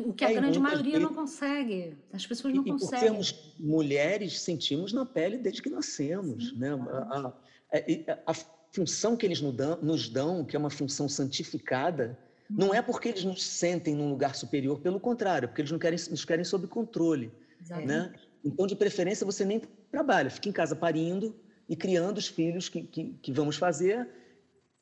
o 0.00 0.12
que 0.12 0.24
a 0.24 0.30
é, 0.30 0.34
grande 0.34 0.58
maioria 0.58 0.92
vezes, 0.92 1.08
não 1.08 1.14
consegue. 1.14 1.96
As 2.12 2.26
pessoas 2.26 2.52
não 2.54 2.66
e, 2.66 2.70
conseguem. 2.70 2.98
Por 2.98 3.24
sermos 3.24 3.54
mulheres, 3.58 4.40
sentimos 4.40 4.92
na 4.92 5.06
pele 5.06 5.38
desde 5.38 5.62
que 5.62 5.70
nascemos. 5.70 6.50
Sim, 6.50 6.58
né? 6.58 6.70
A, 6.70 6.72
a, 6.96 7.28
a, 7.28 8.32
a, 8.32 8.34
função 8.72 9.16
que 9.16 9.24
eles 9.24 9.40
nos 9.40 9.54
dão, 9.54 9.78
nos 9.80 10.08
dão, 10.08 10.44
que 10.44 10.56
é 10.56 10.58
uma 10.58 10.70
função 10.70 11.08
santificada, 11.08 12.18
não 12.50 12.74
é 12.74 12.82
porque 12.82 13.08
eles 13.08 13.24
nos 13.24 13.42
sentem 13.42 13.94
num 13.94 14.08
lugar 14.08 14.34
superior, 14.34 14.80
pelo 14.80 14.98
contrário, 14.98 15.48
porque 15.48 15.60
eles 15.60 15.70
não 15.70 15.78
querem, 15.78 15.98
nos 16.10 16.24
querem 16.24 16.44
sob 16.44 16.66
controle. 16.66 17.32
Né? 17.68 18.12
Então, 18.44 18.66
de 18.66 18.74
preferência, 18.74 19.26
você 19.26 19.44
nem 19.44 19.60
trabalha, 19.90 20.30
fica 20.30 20.48
em 20.48 20.52
casa 20.52 20.74
parindo 20.74 21.34
e 21.68 21.76
criando 21.76 22.18
os 22.18 22.26
filhos 22.26 22.68
que, 22.68 22.82
que, 22.82 23.14
que 23.22 23.32
vamos 23.32 23.56
fazer. 23.56 24.08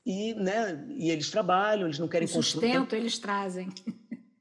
E, 0.04 0.34
né, 0.34 0.86
e 0.96 1.10
eles 1.10 1.30
trabalham, 1.30 1.86
eles 1.86 1.98
não 1.98 2.06
querem... 2.06 2.26
O 2.26 2.30
sustento 2.30 2.94
eles 2.94 3.18
trazem. 3.18 3.68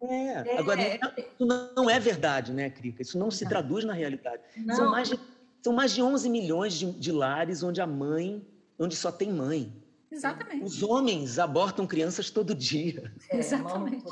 É. 0.10 0.44
é. 0.48 0.58
Agora, 0.60 0.82
isso 0.82 1.46
não 1.76 1.90
é 1.90 2.00
verdade, 2.00 2.54
né, 2.54 2.70
Crica? 2.70 3.02
Isso 3.02 3.18
não 3.18 3.32
se 3.32 3.48
traduz 3.48 3.84
na 3.84 3.94
realidade. 3.94 4.42
Não. 4.58 4.76
São, 4.76 4.92
mais 4.92 5.10
de, 5.10 5.20
são 5.64 5.74
mais 5.74 5.94
de 5.94 6.02
11 6.02 6.30
milhões 6.30 6.74
de, 6.74 6.92
de 6.92 7.12
lares 7.12 7.64
onde 7.64 7.82
a 7.82 7.88
mãe, 7.88 8.46
onde 8.80 8.96
só 8.96 9.12
tem 9.12 9.32
mãe. 9.32 9.74
Exatamente. 10.12 10.64
Os 10.64 10.82
homens 10.82 11.40
abortam 11.40 11.86
crianças 11.86 12.30
todo 12.30 12.56
dia. 12.56 13.12
É, 13.30 13.38
Exatamente. 13.38 14.06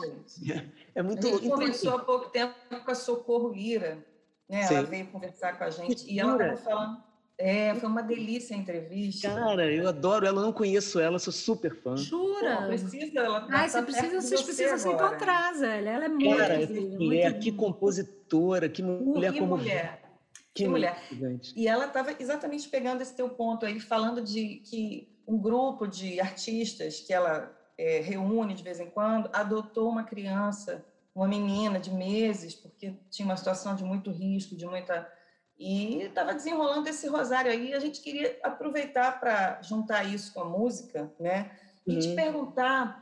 É, 0.52 0.66
é 0.96 1.02
muito 1.02 1.26
A 1.26 1.32
gente 1.32 1.46
então, 1.46 1.58
conversou 1.58 1.96
há 1.96 2.00
pouco 2.00 2.30
tempo 2.30 2.54
com 2.84 2.92
a 2.92 2.96
Socorro 2.96 3.54
Lira, 3.54 4.06
né? 4.50 4.62
Ela 4.70 4.84
veio 4.84 5.08
conversar 5.08 5.58
com 5.58 5.64
a 5.64 5.70
gente 5.70 6.12
e 6.12 6.20
ela 6.20 6.34
estava 6.34 6.58
falando. 6.58 7.13
É, 7.38 7.74
foi 7.76 7.90
uma 7.90 8.04
delícia 8.04 8.56
a 8.56 8.60
entrevista. 8.60 9.28
Cara, 9.28 9.72
eu 9.72 9.88
adoro 9.88 10.26
ela, 10.26 10.42
não 10.42 10.54
conheço 10.54 11.00
ela, 11.00 11.18
sou 11.18 11.34
super 11.34 11.76
fã. 11.76 11.98
Jura? 11.98 12.58
Pô, 12.62 12.68
precisa, 12.68 13.20
ela 13.20 13.48
Ai, 13.50 13.68
você 13.68 13.82
precisa, 13.82 14.22
vocês 14.22 14.42
precisam 14.42 14.78
se 14.78 14.88
encontrar, 14.88 15.54
Zé. 15.56 15.80
Ela 15.80 16.06
é 16.06 16.10
muito. 16.10 16.38
Cara, 16.38 16.68
que 16.68 16.80
mulher, 16.80 17.32
muito... 17.32 17.44
que 17.44 17.52
compositora, 17.52 18.70
que 18.70 18.84
mulher 18.84 19.34
que 19.34 19.40
como. 19.40 19.58
Mulher. 19.58 20.02
Que, 20.54 20.64
que 20.64 20.70
mulher. 20.70 21.02
E 21.56 21.68
ela 21.68 21.86
estava 21.88 22.16
exatamente 22.20 22.70
pegando 22.70 23.02
esse 23.02 23.16
teu 23.16 23.28
ponto 23.30 23.66
aí, 23.66 23.80
falando 23.80 24.22
de 24.22 24.62
que 24.64 25.12
um 25.28 25.38
grupo 25.38 25.88
de 25.88 26.20
artistas 26.20 27.00
que 27.00 27.12
ela 27.12 27.52
é, 27.78 28.00
reúne 28.00 28.54
de 28.54 28.64
vez 28.64 28.80
em 28.80 28.90
quando 28.90 29.30
adotou 29.34 29.90
uma 29.90 30.04
criança, 30.04 30.86
uma 31.16 31.28
menina 31.28 31.80
de 31.80 31.92
meses, 31.92 32.56
porque 32.56 32.94
tinha 33.10 33.26
uma 33.26 33.38
situação 33.38 33.76
de 33.76 33.84
muito 33.84 34.12
risco, 34.12 34.56
de 34.56 34.66
muita. 34.66 35.12
E 35.66 36.02
estava 36.02 36.34
desenrolando 36.34 36.90
esse 36.90 37.08
rosário 37.08 37.50
aí. 37.50 37.74
A 37.74 37.80
gente 37.80 38.02
queria 38.02 38.38
aproveitar 38.44 39.18
para 39.18 39.62
juntar 39.62 40.04
isso 40.04 40.34
com 40.34 40.42
a 40.42 40.46
música, 40.46 41.10
né? 41.18 41.52
E 41.88 41.94
uhum. 41.94 42.00
te 42.02 42.14
perguntar 42.14 43.02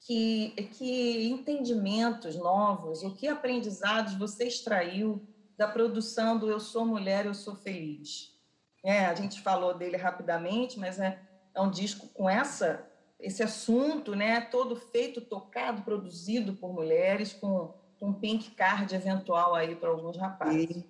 que, 0.00 0.50
que 0.72 1.26
entendimentos 1.30 2.36
novos, 2.36 3.02
o 3.02 3.14
que 3.14 3.26
aprendizados 3.26 4.12
você 4.16 4.44
extraiu 4.44 5.26
da 5.56 5.66
produção 5.66 6.36
do 6.36 6.50
Eu 6.50 6.60
Sou 6.60 6.84
Mulher, 6.84 7.24
Eu 7.24 7.32
Sou 7.32 7.56
Feliz. 7.56 8.38
É, 8.84 9.06
a 9.06 9.14
gente 9.14 9.40
falou 9.40 9.72
dele 9.72 9.96
rapidamente, 9.96 10.78
mas 10.78 11.00
é, 11.00 11.18
é 11.54 11.60
um 11.62 11.70
disco 11.70 12.06
com 12.08 12.28
essa 12.28 12.86
esse 13.18 13.40
assunto, 13.40 14.16
né, 14.16 14.40
todo 14.40 14.74
feito, 14.74 15.20
tocado, 15.20 15.82
produzido 15.82 16.54
por 16.54 16.72
mulheres, 16.74 17.32
com, 17.32 17.68
com 17.68 17.81
um 18.06 18.12
pink 18.12 18.50
card 18.52 18.94
eventual 18.94 19.54
aí 19.54 19.74
para 19.74 19.88
alguns 19.88 20.16
rapazes. 20.16 20.68
Sim. 20.68 20.84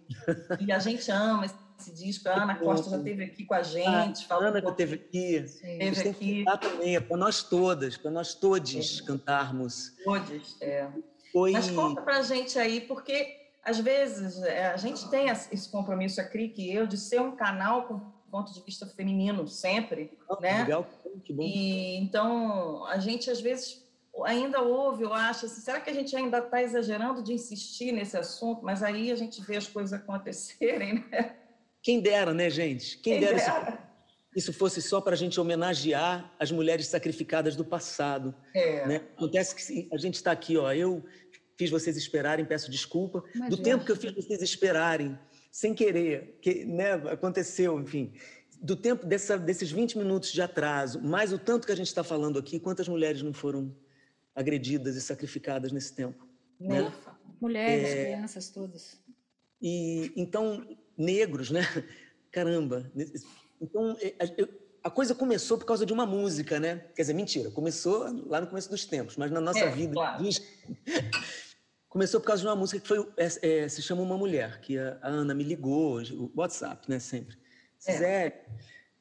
E 0.60 0.72
a 0.72 0.78
gente 0.78 1.10
ama 1.10 1.44
esse 1.44 1.92
disco. 1.92 2.28
A 2.28 2.42
Ana 2.42 2.54
Costa 2.54 2.90
já 2.90 2.96
esteve 2.96 3.24
aqui 3.24 3.44
com 3.44 3.54
a 3.54 3.62
gente. 3.62 4.26
A 4.30 4.36
Ana 4.36 4.60
já 4.60 4.70
esteve 4.70 4.94
aqui. 4.94 5.34
Esteve 5.36 6.08
aqui. 6.10 6.44
também, 6.60 6.96
é 6.96 7.00
para 7.00 7.16
nós 7.16 7.42
todas, 7.42 7.96
para 7.96 8.10
nós 8.10 8.34
todos 8.34 9.00
é. 9.00 9.06
cantarmos. 9.06 9.92
Todos, 10.04 10.56
é. 10.60 10.88
Foi... 11.32 11.52
Mas 11.52 11.70
conta 11.70 12.02
para 12.02 12.18
a 12.18 12.22
gente 12.22 12.58
aí, 12.58 12.80
porque 12.80 13.40
às 13.64 13.78
vezes, 13.78 14.42
é, 14.42 14.66
a 14.66 14.76
gente 14.76 15.08
tem 15.08 15.28
esse 15.28 15.68
compromisso, 15.70 16.20
a 16.20 16.24
CRIC 16.24 16.60
e 16.60 16.74
eu, 16.74 16.86
de 16.86 16.96
ser 16.96 17.20
um 17.20 17.36
canal 17.36 17.84
com 17.84 18.00
ponto 18.32 18.50
de 18.54 18.62
vista 18.62 18.86
feminino 18.86 19.46
sempre, 19.46 20.10
oh, 20.26 20.40
né? 20.40 20.62
Legal, 20.62 20.86
que 21.22 21.34
bom. 21.34 21.42
E 21.42 21.98
então 21.98 22.86
a 22.86 22.98
gente 22.98 23.30
às 23.30 23.42
vezes 23.42 23.81
ainda 24.24 24.60
ouve, 24.60 25.04
eu 25.04 25.12
acho, 25.12 25.46
assim, 25.46 25.60
será 25.60 25.80
que 25.80 25.88
a 25.88 25.94
gente 25.94 26.14
ainda 26.14 26.38
está 26.38 26.62
exagerando 26.62 27.22
de 27.22 27.32
insistir 27.32 27.92
nesse 27.92 28.16
assunto? 28.16 28.62
Mas 28.62 28.82
aí 28.82 29.10
a 29.10 29.16
gente 29.16 29.40
vê 29.40 29.56
as 29.56 29.66
coisas 29.66 29.92
acontecerem, 29.92 31.04
né? 31.10 31.36
Quem 31.82 32.00
dera, 32.00 32.32
né, 32.32 32.48
gente? 32.50 32.98
Quem, 32.98 33.18
Quem 33.18 33.20
dera, 33.20 33.36
dera. 33.36 33.90
Isso, 34.36 34.50
isso 34.50 34.52
fosse 34.52 34.80
só 34.80 35.00
para 35.00 35.14
a 35.14 35.16
gente 35.16 35.40
homenagear 35.40 36.32
as 36.38 36.52
mulheres 36.52 36.86
sacrificadas 36.86 37.56
do 37.56 37.64
passado. 37.64 38.34
É. 38.54 38.86
Né? 38.86 38.96
Acontece 39.16 39.54
que 39.54 39.88
a 39.92 39.96
gente 39.96 40.14
está 40.14 40.30
aqui, 40.30 40.56
ó, 40.56 40.72
eu 40.72 41.02
fiz 41.58 41.70
vocês 41.70 41.96
esperarem, 41.96 42.44
peço 42.44 42.70
desculpa. 42.70 43.24
Imagina. 43.34 43.56
Do 43.56 43.62
tempo 43.62 43.84
que 43.84 43.92
eu 43.92 43.96
fiz 43.96 44.12
vocês 44.12 44.42
esperarem, 44.42 45.18
sem 45.50 45.74
querer, 45.74 46.38
que 46.40 46.64
né, 46.64 46.92
aconteceu, 46.92 47.80
enfim. 47.80 48.12
Do 48.60 48.76
tempo 48.76 49.04
dessa, 49.04 49.36
desses 49.36 49.72
20 49.72 49.98
minutos 49.98 50.30
de 50.30 50.40
atraso, 50.40 51.00
mais 51.02 51.32
o 51.32 51.38
tanto 51.38 51.66
que 51.66 51.72
a 51.72 51.76
gente 51.76 51.88
está 51.88 52.04
falando 52.04 52.38
aqui, 52.38 52.60
quantas 52.60 52.86
mulheres 52.86 53.22
não 53.22 53.32
foram 53.32 53.74
agredidas 54.34 54.96
e 54.96 55.00
sacrificadas 55.00 55.72
nesse 55.72 55.94
tempo? 55.94 56.26
Né? 56.58 56.92
Mulheres, 57.40 57.88
é... 57.88 58.04
crianças, 58.04 58.50
todas. 58.50 59.00
E 59.60 60.12
então 60.16 60.66
negros, 60.96 61.50
né? 61.50 61.62
Caramba. 62.30 62.90
Então 63.60 63.96
é, 64.00 64.14
a 64.82 64.90
coisa 64.90 65.14
começou 65.14 65.56
por 65.56 65.64
causa 65.64 65.86
de 65.86 65.92
uma 65.92 66.04
música, 66.04 66.58
né? 66.58 66.84
Quer 66.94 67.02
dizer, 67.02 67.14
mentira, 67.14 67.50
começou 67.50 68.04
lá 68.26 68.40
no 68.40 68.46
começo 68.46 68.68
dos 68.68 68.84
tempos, 68.84 69.16
mas 69.16 69.30
na 69.30 69.40
nossa 69.40 69.60
é, 69.60 69.70
vida 69.70 69.94
claro. 69.94 70.24
Começou 71.88 72.20
por 72.20 72.26
causa 72.26 72.40
de 72.40 72.48
uma 72.48 72.56
música 72.56 72.80
que 72.80 72.88
foi, 72.88 73.06
é, 73.18 73.64
é, 73.64 73.68
se 73.68 73.82
chama 73.82 74.00
Uma 74.00 74.16
Mulher, 74.16 74.62
que 74.62 74.78
a, 74.78 74.98
a, 75.02 75.08
Ana 75.08 75.34
me 75.34 75.44
ligou, 75.44 76.00
o 76.00 76.32
WhatsApp, 76.34 76.88
né, 76.88 76.98
sempre. 76.98 77.36
É. 77.86 77.98
Zé, 77.98 78.46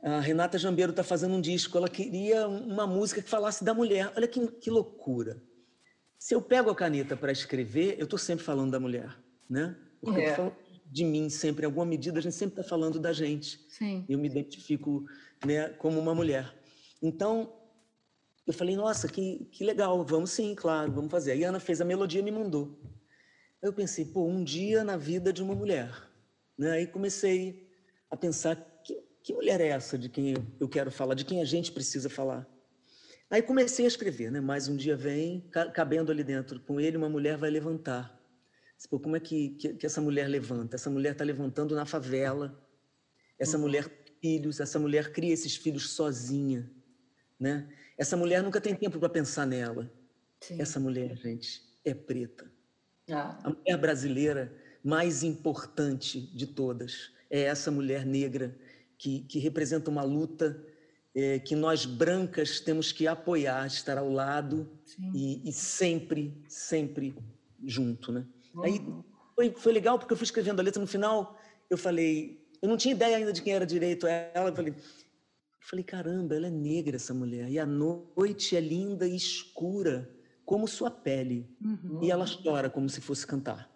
a 0.01 0.19
Renata 0.19 0.57
Jambeiro 0.57 0.91
está 0.91 1.03
fazendo 1.03 1.35
um 1.35 1.41
disco, 1.41 1.77
ela 1.77 1.89
queria 1.89 2.47
uma 2.47 2.87
música 2.87 3.21
que 3.21 3.29
falasse 3.29 3.63
da 3.63 3.73
mulher. 3.73 4.11
Olha 4.15 4.27
que, 4.27 4.45
que 4.47 4.69
loucura. 4.69 5.41
Se 6.17 6.33
eu 6.33 6.41
pego 6.41 6.69
a 6.69 6.75
caneta 6.75 7.15
para 7.15 7.31
escrever, 7.31 7.95
eu 7.97 8.05
estou 8.05 8.17
sempre 8.17 8.43
falando 8.43 8.71
da 8.71 8.79
mulher, 8.79 9.15
né? 9.49 9.75
Porque 9.99 10.19
é. 10.19 10.31
eu 10.31 10.35
falo 10.35 10.55
de 10.85 11.05
mim 11.05 11.29
sempre, 11.29 11.63
em 11.63 11.67
alguma 11.67 11.85
medida, 11.85 12.19
a 12.19 12.21
gente 12.21 12.35
sempre 12.35 12.59
está 12.59 12.69
falando 12.69 12.99
da 12.99 13.13
gente. 13.13 13.63
Sim. 13.69 14.05
Eu 14.09 14.19
me 14.19 14.27
identifico 14.27 15.05
né, 15.45 15.69
como 15.69 15.99
uma 15.99 16.13
mulher. 16.13 16.53
Então, 17.01 17.53
eu 18.45 18.53
falei, 18.53 18.75
nossa, 18.75 19.07
que, 19.07 19.47
que 19.51 19.63
legal, 19.63 20.03
vamos 20.03 20.31
sim, 20.31 20.53
claro, 20.53 20.91
vamos 20.91 21.09
fazer. 21.09 21.31
Aí 21.31 21.45
a 21.45 21.49
Ana 21.49 21.59
fez 21.59 21.79
a 21.79 21.85
melodia 21.85 22.19
e 22.19 22.23
me 22.23 22.31
mandou. 22.31 22.77
Eu 23.61 23.71
pensei, 23.71 24.03
pô, 24.03 24.25
um 24.25 24.43
dia 24.43 24.83
na 24.83 24.97
vida 24.97 25.31
de 25.31 25.41
uma 25.41 25.55
mulher. 25.55 25.91
Né? 26.57 26.71
Aí 26.71 26.87
comecei 26.87 27.69
a 28.09 28.17
pensar, 28.17 28.55
que, 29.23 29.33
mulher 29.33 29.61
é 29.61 29.67
essa 29.67 29.97
de 29.97 30.09
quem 30.09 30.35
eu 30.59 30.67
quero 30.67 30.91
falar, 30.91 31.13
de 31.13 31.25
quem 31.25 31.41
a 31.41 31.45
gente 31.45 31.71
precisa 31.71 32.09
falar? 32.09 32.47
Aí 33.29 33.41
comecei 33.41 33.85
a 33.85 33.87
escrever, 33.87 34.31
né? 34.31 34.41
Mais 34.41 34.67
um 34.67 34.75
dia 34.75 34.95
vem, 34.95 35.49
cabendo 35.73 36.11
ali 36.11 36.23
dentro, 36.23 36.59
com 36.59 36.79
ele 36.79 36.97
uma 36.97 37.09
mulher 37.09 37.37
vai 37.37 37.49
levantar. 37.49 38.19
Pô, 38.89 38.99
como 38.99 39.15
é 39.15 39.19
que, 39.19 39.49
que, 39.51 39.73
que 39.75 39.85
essa 39.85 40.01
mulher 40.01 40.27
levanta? 40.27 40.75
Essa 40.75 40.89
mulher 40.89 41.11
está 41.11 41.23
levantando 41.23 41.75
na 41.75 41.85
favela. 41.85 42.59
Essa 43.39 43.55
uhum. 43.55 43.63
mulher 43.63 43.89
filhos, 44.21 44.59
essa 44.59 44.77
mulher 44.77 45.11
cria 45.11 45.33
esses 45.33 45.55
filhos 45.55 45.91
sozinha, 45.91 46.69
né? 47.39 47.67
Essa 47.97 48.15
mulher 48.15 48.43
nunca 48.43 48.61
tem 48.61 48.75
tempo 48.75 48.99
para 48.99 49.09
pensar 49.09 49.45
nela. 49.45 49.91
Sim. 50.39 50.61
Essa 50.61 50.79
mulher, 50.79 51.15
gente, 51.17 51.61
é 51.83 51.93
preta. 51.93 52.51
Ah. 53.09 53.39
A 53.43 53.49
mulher 53.49 53.77
brasileira 53.77 54.53
mais 54.83 55.23
importante 55.23 56.19
de 56.35 56.47
todas 56.47 57.11
é 57.29 57.41
essa 57.41 57.71
mulher 57.71 58.05
negra 58.05 58.55
que, 59.01 59.21
que 59.21 59.39
representa 59.39 59.89
uma 59.89 60.03
luta 60.03 60.63
é, 61.15 61.39
que 61.39 61.55
nós 61.55 61.87
brancas 61.87 62.59
temos 62.59 62.91
que 62.91 63.07
apoiar, 63.07 63.65
estar 63.65 63.97
ao 63.97 64.11
lado 64.11 64.69
e, 65.11 65.49
e, 65.49 65.51
sempre, 65.51 66.39
sempre 66.47 67.15
junto, 67.65 68.11
né? 68.11 68.27
Uhum. 68.53 68.63
Aí 68.63 68.79
foi, 69.35 69.51
foi 69.57 69.73
legal 69.73 69.97
porque 69.97 70.13
eu 70.13 70.17
fui 70.17 70.25
escrevendo 70.25 70.59
a 70.59 70.63
letra 70.63 70.79
no 70.79 70.85
final, 70.85 71.35
eu 71.67 71.79
falei, 71.79 72.47
eu 72.61 72.69
não 72.69 72.77
tinha 72.77 72.93
ideia 72.93 73.17
ainda 73.17 73.33
de 73.33 73.41
quem 73.41 73.53
era 73.53 73.65
direito 73.65 74.05
ela, 74.05 74.49
eu 74.49 74.55
falei, 74.55 74.71
eu 74.71 75.67
falei, 75.67 75.83
caramba, 75.83 76.35
ela 76.35 76.45
é 76.45 76.51
negra, 76.51 76.95
essa 76.95 77.13
mulher. 77.13 77.49
E 77.49 77.57
a 77.57 77.65
noite 77.65 78.55
é 78.55 78.59
linda 78.59 79.07
e 79.07 79.15
escura, 79.15 80.07
como 80.45 80.67
sua 80.67 80.91
pele. 80.91 81.49
Uhum. 81.59 82.03
E 82.03 82.11
ela 82.11 82.25
chora 82.27 82.69
como 82.69 82.87
se 82.87 83.01
fosse 83.01 83.25
cantar. 83.25 83.67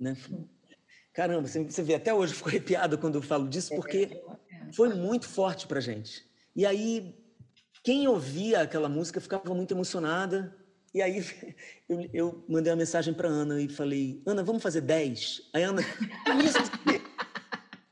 Né? 0.00 0.16
Caramba, 1.14 1.46
você 1.46 1.82
vê, 1.82 1.94
até 1.94 2.12
hoje 2.12 2.32
eu 2.32 2.36
fico 2.38 2.48
arrepiada 2.48 2.96
quando 2.96 3.14
eu 3.14 3.22
falo 3.22 3.46
disso, 3.46 3.72
porque 3.76 4.20
foi 4.72 4.88
muito 4.90 5.28
forte 5.28 5.66
para 5.66 5.80
gente. 5.80 6.24
E 6.54 6.64
aí, 6.64 7.14
quem 7.82 8.08
ouvia 8.08 8.60
aquela 8.60 8.88
música 8.88 9.20
ficava 9.20 9.54
muito 9.54 9.74
emocionada. 9.74 10.56
E 10.94 11.02
aí, 11.02 11.24
eu, 11.88 12.10
eu 12.12 12.44
mandei 12.48 12.72
uma 12.72 12.78
mensagem 12.78 13.12
para 13.12 13.28
Ana 13.28 13.60
e 13.60 13.68
falei: 13.68 14.22
Ana, 14.26 14.42
vamos 14.42 14.62
fazer 14.62 14.80
10? 14.80 15.50
Aí, 15.52 15.62
Ana, 15.62 15.82
isso? 16.44 16.58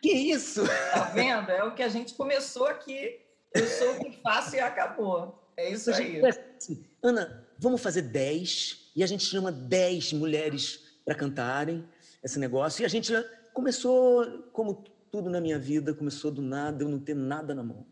Que 0.00 0.12
isso? 0.12 0.64
Tá 0.92 1.04
vendo? 1.14 1.50
É 1.50 1.62
o 1.62 1.74
que 1.74 1.82
a 1.82 1.88
gente 1.88 2.14
começou 2.14 2.66
aqui. 2.66 3.20
Eu 3.54 3.66
sou 3.66 3.92
o 3.92 3.98
que 4.00 4.20
faço 4.20 4.56
e 4.56 4.60
acabou. 4.60 5.42
É 5.56 5.70
isso 5.70 5.90
aí. 5.92 6.20
Assim, 6.24 6.84
Ana, 7.02 7.46
vamos 7.58 7.80
fazer 7.80 8.02
10 8.02 8.92
e 8.96 9.02
a 9.04 9.06
gente 9.06 9.24
chama 9.24 9.52
10 9.52 10.14
mulheres 10.14 10.98
para 11.04 11.14
cantarem 11.14 11.86
esse 12.22 12.38
negócio. 12.38 12.82
E 12.82 12.84
a 12.84 12.88
gente 12.88 13.12
começou, 13.52 14.48
como 14.52 14.84
tudo 15.12 15.28
na 15.28 15.40
minha 15.40 15.58
vida, 15.58 15.92
começou 15.92 16.30
do 16.30 16.40
nada, 16.40 16.82
eu 16.82 16.88
não 16.88 16.98
ter 16.98 17.14
nada 17.14 17.54
na 17.54 17.62
mão. 17.62 17.86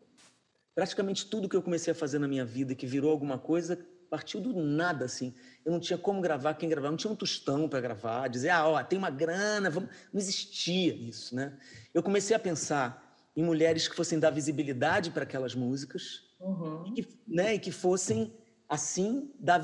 Praticamente 0.74 1.26
tudo 1.26 1.48
que 1.48 1.54
eu 1.54 1.62
comecei 1.62 1.92
a 1.92 1.94
fazer 1.94 2.18
na 2.18 2.26
minha 2.26 2.46
vida 2.46 2.74
que 2.74 2.86
virou 2.86 3.10
alguma 3.10 3.38
coisa 3.38 3.78
partiu 4.08 4.40
do 4.40 4.52
nada, 4.52 5.04
assim. 5.04 5.32
Eu 5.64 5.70
não 5.70 5.78
tinha 5.78 5.98
como 5.98 6.20
gravar, 6.20 6.54
quem 6.54 6.68
gravar, 6.68 6.90
não 6.90 6.96
tinha 6.96 7.12
um 7.12 7.16
tostão 7.16 7.68
para 7.68 7.80
gravar, 7.80 8.26
dizer, 8.26 8.48
ah, 8.48 8.66
ó, 8.66 8.82
tem 8.82 8.98
uma 8.98 9.10
grana, 9.10 9.70
vamos... 9.70 9.90
não 10.12 10.20
existia 10.20 10.92
isso, 10.92 11.36
né? 11.36 11.56
Eu 11.94 12.02
comecei 12.02 12.34
a 12.34 12.40
pensar 12.40 13.16
em 13.36 13.44
mulheres 13.44 13.86
que 13.86 13.94
fossem 13.94 14.18
dar 14.18 14.30
visibilidade 14.30 15.10
para 15.10 15.22
aquelas 15.22 15.54
músicas, 15.54 16.24
uhum. 16.40 16.84
e, 16.88 16.92
que, 17.02 17.08
né, 17.28 17.54
e 17.54 17.58
que 17.60 17.70
fossem, 17.70 18.34
assim, 18.68 19.30
dar 19.38 19.58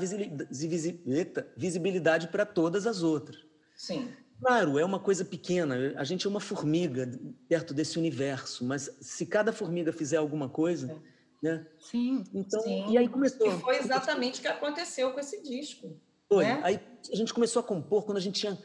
visibilidade 1.57 2.29
para 2.29 2.45
todas 2.45 2.87
as 2.87 3.03
outras. 3.03 3.45
Sim. 3.75 4.09
Claro, 4.39 4.77
é 4.77 4.85
uma 4.85 4.99
coisa 4.99 5.25
pequena, 5.25 5.93
a 5.97 6.03
gente 6.03 6.27
é 6.27 6.29
uma 6.29 6.39
formiga 6.39 7.09
perto 7.49 7.73
desse 7.73 7.97
universo, 7.97 8.63
mas 8.63 8.89
se 9.01 9.25
cada 9.25 9.51
formiga 9.51 9.91
fizer 9.91 10.17
alguma 10.17 10.47
coisa, 10.47 10.91
é 10.91 11.17
né? 11.41 11.67
Sim. 11.79 12.23
Então, 12.33 12.61
Sim. 12.61 12.85
e 12.89 12.97
aí 12.97 13.07
começou. 13.07 13.47
E 13.47 13.59
foi 13.59 13.77
exatamente 13.77 14.39
o 14.39 14.41
que 14.41 14.47
aconteceu 14.47 15.11
com 15.11 15.19
esse 15.19 15.41
disco. 15.41 15.99
Foi. 16.27 16.43
né? 16.43 16.59
Aí 16.63 16.79
a 17.11 17.15
gente 17.15 17.33
começou 17.33 17.59
a 17.59 17.63
compor 17.63 18.05
quando 18.05 18.17
a 18.17 18.21
gente 18.21 18.39
tinha 18.39 18.57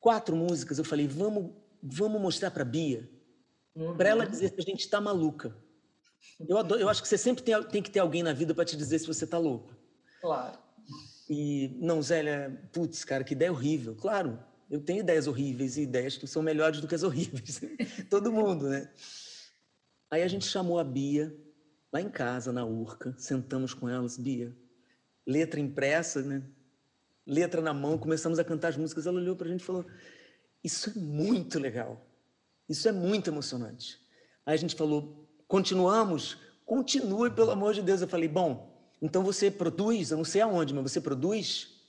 quatro 0.00 0.36
músicas. 0.36 0.78
Eu 0.78 0.84
falei, 0.84 1.06
vamos, 1.08 1.52
vamos 1.82 2.20
mostrar 2.20 2.50
para 2.50 2.64
Bia, 2.64 3.08
para 3.96 4.08
ela 4.10 4.26
dizer 4.26 4.48
se 4.48 4.56
a 4.58 4.62
gente 4.62 4.80
está 4.80 5.00
maluca. 5.00 5.56
Eu, 6.48 6.58
adoro- 6.58 6.80
eu 6.80 6.88
acho 6.88 7.00
que 7.02 7.08
você 7.08 7.16
sempre 7.18 7.42
tem, 7.42 7.60
tem 7.64 7.82
que 7.82 7.90
ter 7.90 8.00
alguém 8.00 8.22
na 8.22 8.32
vida 8.32 8.54
para 8.54 8.64
te 8.64 8.76
dizer 8.76 8.98
se 8.98 9.06
você 9.06 9.24
está 9.24 9.38
louco. 9.38 9.74
Claro. 10.20 10.58
E 11.30 11.76
não, 11.80 12.02
Zélia, 12.02 12.60
putz, 12.72 13.04
cara, 13.04 13.22
que 13.24 13.34
ideia 13.34 13.52
horrível. 13.52 13.94
Claro, 13.94 14.38
eu 14.70 14.80
tenho 14.80 15.00
ideias 15.00 15.26
horríveis 15.26 15.76
e 15.76 15.82
ideias 15.82 16.16
que 16.16 16.26
são 16.26 16.42
melhores 16.42 16.80
do 16.80 16.86
que 16.86 16.94
as 16.94 17.02
horríveis. 17.02 17.60
Todo 18.10 18.32
mundo, 18.32 18.68
né? 18.68 18.90
Aí 20.10 20.22
a 20.22 20.28
gente 20.28 20.46
chamou 20.46 20.78
a 20.78 20.84
Bia 20.84 21.34
lá 21.92 22.00
em 22.00 22.10
casa, 22.10 22.52
na 22.52 22.64
Urca, 22.64 23.14
sentamos 23.18 23.72
com 23.72 23.88
elas, 23.88 24.18
Bia, 24.18 24.54
letra 25.26 25.58
impressa, 25.58 26.22
né? 26.22 26.42
Letra 27.26 27.60
na 27.60 27.74
mão, 27.74 27.98
começamos 27.98 28.38
a 28.38 28.44
cantar 28.44 28.68
as 28.68 28.76
músicas. 28.76 29.06
Ela 29.06 29.20
olhou 29.20 29.36
para 29.36 29.48
a 29.48 29.50
gente 29.50 29.60
e 29.60 29.64
falou: 29.64 29.84
Isso 30.64 30.90
é 30.90 30.94
muito 30.94 31.58
legal. 31.58 32.06
Isso 32.68 32.88
é 32.88 32.92
muito 32.92 33.28
emocionante. 33.28 34.00
Aí 34.46 34.54
a 34.54 34.56
gente 34.58 34.74
falou: 34.74 35.28
Continuamos? 35.46 36.38
Continue, 36.64 37.30
pelo 37.30 37.50
amor 37.50 37.74
de 37.74 37.82
Deus. 37.82 38.00
Eu 38.00 38.08
falei: 38.08 38.28
Bom, 38.28 38.90
então 39.00 39.22
você 39.22 39.50
produz? 39.50 40.10
Eu 40.10 40.16
não 40.16 40.24
sei 40.24 40.40
aonde, 40.40 40.72
mas 40.72 40.90
você 40.90 41.02
produz? 41.02 41.86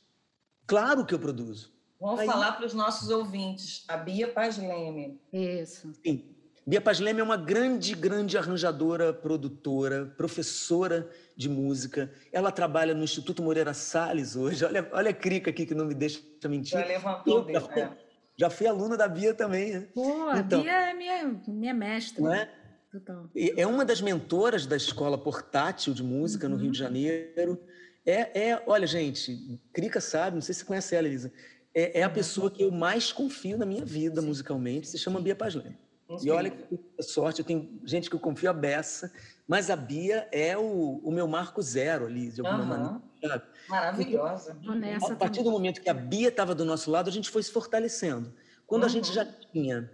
Claro 0.68 1.06
que 1.06 1.14
eu 1.14 1.20
produzo. 1.20 1.79
Vamos 2.00 2.22
Aí- 2.22 2.26
falar 2.28 2.54
para 2.54 2.66
os 2.66 2.74
nossos 2.74 3.10
ouvintes. 3.10 3.84
A 3.88 3.98
Bia 3.98 4.28
Paz 4.28 4.58
Leme. 4.58 5.20
Isso. 5.34 5.92
Sim. 6.06 6.24
Bia 6.66 6.80
Paz 6.80 7.00
Leme 7.00 7.20
é 7.20 7.24
uma 7.24 7.36
grande, 7.36 7.96
grande 7.96 8.38
arranjadora, 8.38 9.12
produtora, 9.12 10.06
professora 10.16 11.10
de 11.36 11.50
música. 11.50 12.12
Ela 12.32 12.52
trabalha 12.52 12.94
no 12.94 13.04
Instituto 13.04 13.42
Moreira 13.42 13.74
Salles 13.74 14.36
hoje. 14.36 14.64
Olha, 14.64 14.88
olha 14.94 15.10
a 15.10 15.14
crica 15.14 15.50
aqui 15.50 15.66
que 15.66 15.74
não 15.74 15.86
me 15.86 15.94
deixa 15.96 16.22
mentir. 16.48 16.80
Já 16.80 16.86
levantou 16.86 17.44
bem. 17.44 17.56
já, 17.56 17.62
fui, 17.62 17.82
é. 17.82 17.92
já 18.38 18.50
fui 18.50 18.68
aluna 18.68 18.96
da 18.96 19.08
Bia 19.08 19.34
também, 19.34 19.74
né? 19.74 19.88
Pô, 19.94 20.28
a 20.30 20.40
Então. 20.40 20.62
Bia 20.62 20.92
é 20.92 20.94
minha, 20.94 21.42
minha 21.48 21.74
mestra. 21.74 22.24
Não 22.24 22.34
é? 22.34 22.50
Total. 22.92 23.30
É 23.36 23.66
uma 23.68 23.84
das 23.84 24.00
mentoras 24.02 24.66
da 24.66 24.76
escola 24.78 25.18
portátil 25.18 25.94
de 25.94 26.04
música 26.04 26.48
no 26.48 26.56
Rio 26.56 26.72
de 26.72 26.78
Janeiro. 26.78 27.60
É, 28.06 28.50
é, 28.50 28.64
olha, 28.66 28.88
gente, 28.88 29.60
Crica 29.74 30.00
sabe, 30.02 30.36
não 30.36 30.42
sei 30.42 30.54
se 30.54 30.62
você 30.62 30.66
conhece 30.66 30.96
ela, 30.96 31.08
Elisa. 31.08 31.32
É, 31.80 32.00
é 32.00 32.04
a 32.04 32.10
pessoa 32.10 32.52
que 32.52 32.62
eu 32.62 32.72
mais 32.72 33.14
confio 33.14 33.58
na 33.58 33.66
minha 33.66 33.86
vida 33.86 34.22
musicalmente, 34.22 34.86
se 34.88 34.98
chama 34.98 35.22
Bia 35.22 35.36
Paz 35.36 35.56
Leme. 35.56 35.78
E 36.22 36.30
olha 36.30 36.50
que 36.50 36.78
sorte, 37.02 37.40
eu 37.40 37.46
tenho 37.46 37.80
gente 37.86 38.10
que 38.10 38.16
eu 38.16 38.20
confio 38.20 38.50
a 38.50 38.54
beça, 38.54 39.14
mas 39.48 39.70
a 39.70 39.76
Bia 39.76 40.28
é 40.32 40.58
o, 40.58 40.98
o 41.04 41.12
meu 41.12 41.28
marco 41.28 41.62
zero 41.62 42.08
ali, 42.08 42.32
de 42.32 42.42
alguma 42.42 42.64
Aham. 42.64 42.68
maneira. 42.68 43.02
sabe? 43.26 43.44
Maravilhosa. 43.70 44.60
Nessa 44.62 45.14
A 45.14 45.16
partir 45.16 45.44
do 45.44 45.52
momento 45.52 45.80
que 45.82 45.90
a 45.90 45.94
Bia 45.94 46.28
estava 46.28 46.54
do 46.54 46.66
nosso 46.66 46.92
lado, 46.92 47.08
a 47.10 47.14
gente 47.14 47.30
foi 47.30 47.44
se 47.44 47.52
fortalecendo. 47.52 48.34
Quando 48.66 48.84
a 48.84 48.88
Uhum. 48.88 48.92
gente 48.92 49.14
já 49.14 49.24
tinha, 49.24 49.90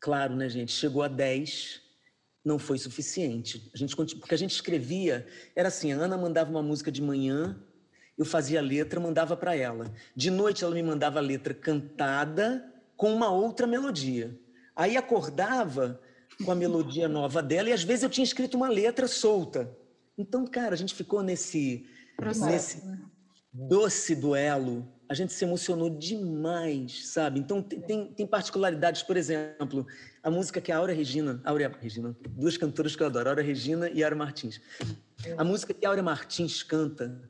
claro, 0.00 0.34
né, 0.34 0.48
gente, 0.48 0.72
chegou 0.72 1.02
a 1.02 1.08
10, 1.08 1.82
não 2.44 2.58
foi 2.58 2.78
suficiente. 2.78 3.70
A 3.74 3.76
gente, 3.76 3.94
porque 3.96 4.34
a 4.34 4.38
gente 4.38 4.52
escrevia, 4.52 5.26
era 5.54 5.68
assim, 5.68 5.92
a 5.92 5.96
Ana 5.96 6.16
mandava 6.16 6.50
uma 6.50 6.62
música 6.62 6.90
de 6.90 7.02
manhã, 7.02 7.60
eu 8.16 8.24
fazia 8.24 8.60
a 8.60 8.62
letra, 8.62 9.00
mandava 9.00 9.36
para 9.36 9.56
ela. 9.56 9.92
De 10.14 10.30
noite 10.30 10.64
ela 10.64 10.74
me 10.74 10.82
mandava 10.82 11.18
a 11.18 11.22
letra 11.22 11.52
cantada 11.52 12.64
com 12.96 13.12
uma 13.12 13.30
outra 13.30 13.66
melodia. 13.66 14.38
Aí 14.76 14.96
acordava 14.96 16.00
com 16.44 16.50
a 16.50 16.54
melodia 16.54 17.08
nova 17.08 17.42
dela 17.42 17.68
e 17.68 17.72
às 17.72 17.82
vezes 17.82 18.04
eu 18.04 18.10
tinha 18.10 18.24
escrito 18.24 18.56
uma 18.56 18.68
letra 18.68 19.06
solta. 19.06 19.70
Então, 20.16 20.46
cara, 20.46 20.74
a 20.74 20.76
gente 20.76 20.94
ficou 20.94 21.22
nesse 21.22 21.86
Processo, 22.16 22.46
nesse 22.46 22.86
né? 22.86 23.00
doce 23.52 24.14
duelo, 24.14 24.88
a 25.08 25.14
gente 25.14 25.32
se 25.32 25.44
emocionou 25.44 25.90
demais, 25.90 27.08
sabe? 27.08 27.40
Então 27.40 27.62
tem, 27.62 28.06
tem, 28.06 28.26
particularidades, 28.26 29.02
por 29.02 29.16
exemplo, 29.16 29.86
a 30.22 30.30
música 30.30 30.60
que 30.60 30.72
a 30.72 30.78
Áurea 30.78 30.94
Regina, 30.94 31.40
Áurea 31.44 31.70
Regina, 31.80 32.16
duas 32.30 32.56
cantoras 32.56 32.96
que 32.96 33.02
eu 33.02 33.06
adoro, 33.06 33.28
Áurea 33.28 33.44
Regina 33.44 33.88
e 33.90 34.02
Áurea 34.02 34.16
Martins. 34.16 34.60
A 35.36 35.44
música 35.44 35.74
que 35.74 35.84
a 35.84 35.88
Áurea 35.88 36.02
Martins 36.02 36.62
canta, 36.62 37.20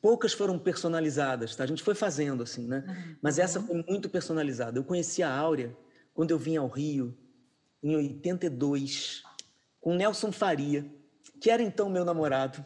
poucas 0.00 0.32
foram 0.32 0.58
personalizadas, 0.58 1.54
tá? 1.54 1.64
A 1.64 1.66
gente 1.66 1.82
foi 1.82 1.94
fazendo 1.94 2.42
assim, 2.42 2.66
né? 2.66 3.16
Mas 3.22 3.38
essa 3.38 3.60
foi 3.60 3.84
muito 3.88 4.08
personalizada. 4.08 4.78
Eu 4.78 4.84
conheci 4.84 5.22
a 5.22 5.32
Áurea 5.32 5.76
quando 6.14 6.30
eu 6.30 6.38
vim 6.38 6.56
ao 6.56 6.68
Rio 6.68 7.16
em 7.82 7.94
82 7.96 9.22
com 9.80 9.94
Nelson 9.94 10.30
Faria, 10.32 10.84
que 11.40 11.50
era 11.50 11.62
então 11.62 11.88
meu 11.88 12.04
namorado, 12.04 12.62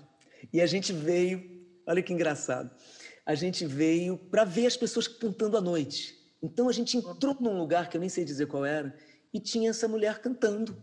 e 0.53 0.61
a 0.61 0.67
gente 0.67 0.93
veio, 0.93 1.65
olha 1.87 2.03
que 2.03 2.13
engraçado, 2.13 2.71
a 3.25 3.35
gente 3.35 3.65
veio 3.65 4.19
para 4.19 4.45
ver 4.45 4.67
as 4.67 4.77
pessoas 4.77 5.07
cantando 5.07 5.57
à 5.57 5.61
noite. 5.61 6.15
Então 6.43 6.69
a 6.69 6.73
gente 6.73 6.97
entrou 6.97 7.37
num 7.41 7.57
lugar 7.57 7.89
que 7.89 7.97
eu 7.97 8.01
nem 8.01 8.09
sei 8.09 8.25
dizer 8.25 8.47
qual 8.47 8.65
era 8.65 8.95
e 9.33 9.41
tinha 9.41 9.71
essa 9.71 9.89
mulher 9.89 10.21
cantando. 10.21 10.77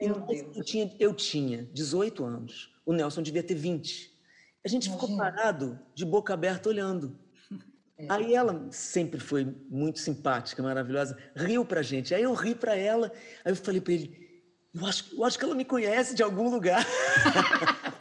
E 0.00 0.06
nós- 0.08 0.26
Deus. 0.26 0.56
eu, 0.56 0.62
tinha, 0.64 0.96
eu 1.00 1.14
tinha 1.14 1.64
18 1.72 2.24
anos, 2.24 2.70
o 2.86 2.92
Nelson 2.92 3.22
devia 3.22 3.42
ter 3.42 3.54
20. 3.54 4.16
A 4.64 4.68
gente 4.68 4.90
ficou 4.90 5.08
Imagina. 5.08 5.36
parado, 5.36 5.78
de 5.94 6.04
boca 6.04 6.34
aberta, 6.34 6.68
olhando. 6.68 7.18
Aí 8.08 8.34
ela 8.34 8.68
sempre 8.70 9.20
foi 9.20 9.44
muito 9.68 9.98
simpática, 9.98 10.62
maravilhosa, 10.62 11.16
riu 11.34 11.64
pra 11.64 11.82
gente. 11.82 12.14
Aí 12.14 12.22
eu 12.22 12.32
ri 12.34 12.54
pra 12.54 12.76
ela, 12.76 13.12
aí 13.44 13.52
eu 13.52 13.56
falei 13.56 13.80
pra 13.80 13.92
ele, 13.92 14.28
eu 14.74 14.86
acho, 14.86 15.16
eu 15.16 15.24
acho 15.24 15.38
que 15.38 15.44
ela 15.44 15.54
me 15.54 15.64
conhece 15.64 16.14
de 16.14 16.22
algum 16.22 16.48
lugar. 16.48 16.84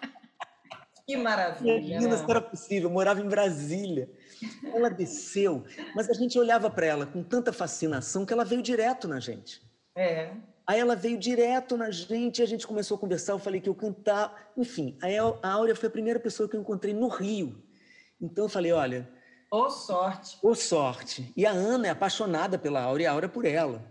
Que 1.08 1.15
maravilha. 1.15 1.78
Imagina 1.78 2.17
né? 2.17 2.17
se 2.17 2.30
era 2.30 2.41
possível, 2.41 2.89
eu 2.89 2.93
morava 2.93 3.22
em 3.22 3.30
Brasília. 3.30 4.12
Ela 4.62 4.89
desceu, 4.89 5.63
mas 5.96 6.10
a 6.10 6.13
gente 6.13 6.38
olhava 6.38 6.70
para 6.70 6.86
ela 6.86 7.06
com 7.06 7.24
tanta 7.24 7.54
fascinação 7.54 8.26
que 8.26 8.34
ela 8.34 8.43
veio 8.43 8.62
direto 8.62 9.08
na 9.08 9.17
gente. 9.17 9.62
É. 9.96 10.34
Aí 10.68 10.80
ela 10.80 10.96
veio 10.96 11.18
direto 11.18 11.78
na 11.78 11.90
gente, 11.90 12.40
e 12.40 12.44
a 12.44 12.46
gente 12.46 12.68
começou 12.68 12.98
a 12.98 13.00
conversar, 13.00 13.32
eu 13.32 13.40
falei 13.40 13.62
que 13.62 13.70
eu 13.70 13.76
cantava, 13.76 14.36
enfim. 14.58 14.98
Aí 15.02 15.18
a 15.18 15.52
Áurea 15.54 15.74
foi 15.74 15.88
a 15.88 15.92
primeira 15.92 16.20
pessoa 16.20 16.50
que 16.50 16.58
eu 16.58 16.62
encontrei 16.62 16.94
no 16.94 17.08
Rio. 17.08 17.64
Então 18.20 18.46
eu 18.46 18.50
falei, 18.50 18.74
olha, 18.74 19.10
Ô 19.50 19.70
sorte. 19.70 20.38
Ô 20.44 20.54
sorte. 20.54 21.32
E 21.36 21.46
a 21.46 21.52
Ana 21.52 21.88
é 21.88 21.90
apaixonada 21.90 22.60
pela 22.60 22.82
Áurea 22.82 23.06
e 23.06 23.08
a 23.08 23.12
Áurea 23.14 23.30
por 23.30 23.46
ela. 23.46 23.82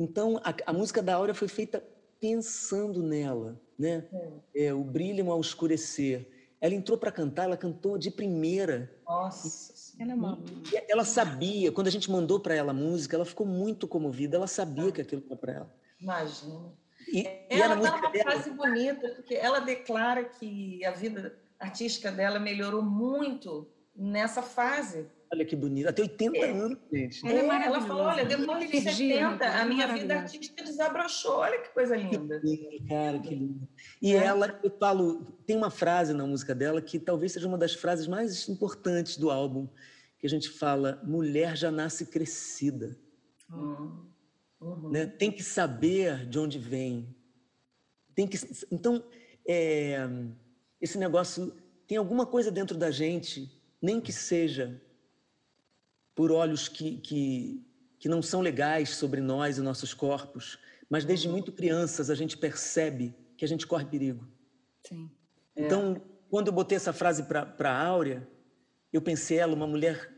Então, 0.00 0.40
a, 0.42 0.54
a 0.70 0.72
música 0.72 1.02
da 1.02 1.14
Áurea 1.14 1.34
foi 1.34 1.48
feita 1.48 1.84
pensando 2.18 3.02
nela, 3.02 3.60
né? 3.78 4.06
É, 4.56 4.72
o 4.72 4.82
brilho 4.82 5.30
ao 5.30 5.40
escurecer. 5.40 6.26
Ela 6.58 6.74
entrou 6.74 6.96
para 6.96 7.12
cantar, 7.12 7.44
ela 7.44 7.56
cantou 7.58 7.98
de 7.98 8.10
primeira. 8.10 8.90
Nossa. 9.06 9.92
Ela 10.00 10.12
é 10.12 10.14
uma... 10.14 10.38
E 10.72 10.90
ela 10.90 11.04
sabia, 11.04 11.70
quando 11.70 11.88
a 11.88 11.90
gente 11.90 12.10
mandou 12.10 12.40
para 12.40 12.54
ela 12.54 12.70
a 12.70 12.74
música, 12.74 13.16
ela 13.16 13.24
ficou 13.26 13.46
muito 13.46 13.86
comovida, 13.86 14.36
ela 14.36 14.46
sabia 14.46 14.90
que 14.90 15.00
aquilo 15.02 15.22
era 15.26 15.36
para 15.36 15.52
ela. 15.52 15.81
Imagina. 16.02 16.72
E, 17.12 17.26
Ela 17.50 17.64
era 17.64 17.68
dá 17.68 17.76
música 17.76 17.96
uma 17.98 18.10
dela. 18.10 18.30
frase 18.32 18.50
bonita, 18.50 19.08
porque 19.10 19.34
ela 19.34 19.60
declara 19.60 20.24
que 20.24 20.84
a 20.84 20.90
vida 20.90 21.38
artística 21.58 22.10
dela 22.10 22.38
melhorou 22.38 22.82
muito 22.82 23.68
nessa 23.94 24.42
fase. 24.42 25.06
Olha 25.32 25.44
que 25.46 25.56
bonita, 25.56 25.88
até 25.90 26.02
80 26.02 26.36
É. 26.38 26.50
anos, 26.50 26.78
gente. 26.92 27.26
Ela 27.26 27.62
é 27.62 27.66
ela 27.66 27.80
falou, 27.80 28.02
olha, 28.04 28.24
depois 28.24 28.58
de 28.60 28.66
Virgínia, 28.66 29.30
70, 29.30 29.44
ela 29.44 29.56
é 29.56 29.60
a 29.60 29.64
minha 29.64 29.86
vida 29.88 30.14
artística 30.16 30.62
desabrochou. 30.62 31.36
Olha 31.38 31.58
que 31.62 31.70
coisa 31.70 31.96
linda. 31.96 32.38
Lindo, 32.44 32.86
Cara, 32.88 33.18
que 33.18 33.34
lindo. 33.34 33.66
E 34.00 34.12
É. 34.14 34.24
ela, 34.24 34.60
eu 34.62 34.70
falo, 34.78 35.24
tem 35.46 35.56
uma 35.56 35.70
frase 35.70 36.12
na 36.12 36.26
música 36.26 36.54
dela 36.54 36.82
que 36.82 36.98
talvez 36.98 37.32
seja 37.32 37.48
uma 37.48 37.56
das 37.58 37.74
frases 37.74 38.06
mais 38.06 38.46
importantes 38.48 39.16
do 39.16 39.30
álbum, 39.30 39.66
que 40.18 40.26
a 40.26 40.30
gente 40.30 40.50
fala: 40.50 41.00
mulher 41.02 41.56
já 41.56 41.70
nasce 41.70 42.06
crescida, 42.06 42.96
Hum. 43.50 44.06
Uhum. 44.62 44.90
né? 44.90 45.06
Tem 45.06 45.30
que 45.30 45.42
saber 45.42 46.26
de 46.26 46.38
onde 46.38 46.58
vem. 46.58 47.14
Tem 48.14 48.26
que, 48.26 48.38
então, 48.70 49.02
é, 49.46 49.98
esse 50.80 50.96
negócio 50.96 51.52
tem 51.86 51.98
alguma 51.98 52.24
coisa 52.24 52.50
dentro 52.50 52.76
da 52.78 52.90
gente, 52.90 53.60
nem 53.80 54.00
que 54.00 54.12
seja 54.12 54.80
por 56.14 56.30
olhos 56.30 56.68
que, 56.68 56.98
que, 56.98 57.66
que 57.98 58.08
não 58.08 58.22
são 58.22 58.40
legais 58.40 58.90
sobre 58.90 59.20
nós 59.20 59.58
e 59.58 59.62
nossos 59.62 59.92
corpos, 59.92 60.58
mas 60.88 61.04
desde 61.04 61.28
muito 61.28 61.50
crianças 61.50 62.08
a 62.10 62.14
gente 62.14 62.36
percebe 62.36 63.14
que 63.36 63.44
a 63.44 63.48
gente 63.48 63.66
corre 63.66 63.84
perigo. 63.86 64.28
Sim. 64.86 65.10
Então, 65.56 66.00
quando 66.30 66.48
eu 66.48 66.52
botei 66.52 66.76
essa 66.76 66.92
frase 66.92 67.24
para 67.24 67.70
a 67.70 67.84
Áurea, 67.84 68.28
eu 68.92 69.02
pensei 69.02 69.38
ela, 69.38 69.54
uma 69.54 69.66
mulher 69.66 70.10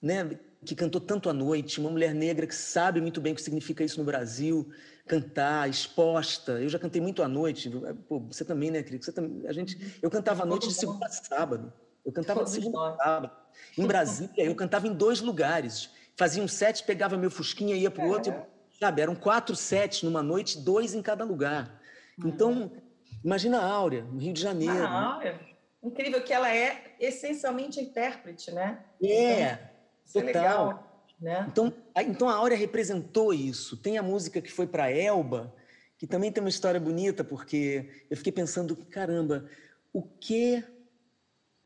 né, 0.00 0.38
que 0.64 0.74
cantou 0.74 1.00
tanto 1.00 1.30
à 1.30 1.32
noite, 1.32 1.80
uma 1.80 1.90
mulher 1.90 2.14
negra 2.14 2.46
que 2.46 2.54
sabe 2.54 3.00
muito 3.00 3.20
bem 3.20 3.32
o 3.32 3.36
que 3.36 3.42
significa 3.42 3.84
isso 3.84 3.98
no 3.98 4.04
Brasil, 4.04 4.68
cantar, 5.06 5.68
exposta. 5.68 6.52
Eu 6.52 6.68
já 6.68 6.78
cantei 6.78 7.00
muito 7.00 7.22
à 7.22 7.28
noite. 7.28 7.70
Pô, 8.08 8.20
você 8.20 8.44
também, 8.44 8.70
né, 8.70 8.82
Crico? 8.82 9.04
Você 9.04 9.12
também, 9.12 9.46
a 9.46 9.52
gente, 9.52 9.98
eu 10.02 10.10
cantava 10.10 10.42
à 10.42 10.46
noite 10.46 10.68
de 10.68 10.74
segunda 10.74 11.06
a 11.06 11.10
sábado. 11.10 11.72
Eu 12.04 12.12
cantava 12.12 12.44
de 12.44 12.50
segunda 12.50 12.90
a 12.90 12.96
sábado. 12.96 13.30
Em 13.76 13.86
Brasília, 13.86 14.44
eu 14.44 14.54
cantava 14.54 14.86
em 14.86 14.92
dois 14.92 15.20
lugares. 15.20 15.90
Fazia 16.16 16.42
um 16.42 16.48
set, 16.48 16.84
pegava 16.84 17.16
meu 17.16 17.30
fusquinha, 17.30 17.76
ia 17.76 17.90
para 17.90 18.04
o 18.04 18.08
outro. 18.08 18.34
Sabe, 18.78 19.02
eram 19.02 19.14
quatro 19.14 19.56
sets 19.56 20.02
numa 20.02 20.22
noite, 20.22 20.58
dois 20.58 20.94
em 20.94 21.02
cada 21.02 21.24
lugar. 21.24 21.80
Então, 22.18 22.70
Imagina 23.24 23.58
a 23.58 23.64
Áurea, 23.64 24.02
no 24.02 24.18
Rio 24.18 24.32
de 24.32 24.40
Janeiro. 24.40 24.84
A 24.84 25.14
Áurea. 25.14 25.40
Incrível 25.82 26.22
que 26.22 26.32
ela 26.32 26.54
é 26.54 26.94
essencialmente 27.00 27.80
intérprete, 27.80 28.50
né? 28.50 28.84
É, 29.02 29.42
então, 29.42 29.58
total. 30.12 30.22
É 30.22 30.32
legal, 30.32 31.06
né? 31.20 31.46
Então, 31.50 31.72
a, 31.94 32.02
então 32.02 32.28
a 32.28 32.34
Áurea 32.34 32.56
representou 32.56 33.32
isso. 33.32 33.76
Tem 33.76 33.98
a 33.98 34.02
música 34.02 34.40
que 34.40 34.50
foi 34.50 34.66
para 34.66 34.90
Elba, 34.90 35.54
que 35.96 36.06
também 36.06 36.30
tem 36.30 36.42
uma 36.42 36.48
história 36.48 36.78
bonita, 36.78 37.24
porque 37.24 37.88
eu 38.10 38.16
fiquei 38.16 38.32
pensando, 38.32 38.76
caramba, 38.76 39.48
o 39.92 40.02
que 40.02 40.64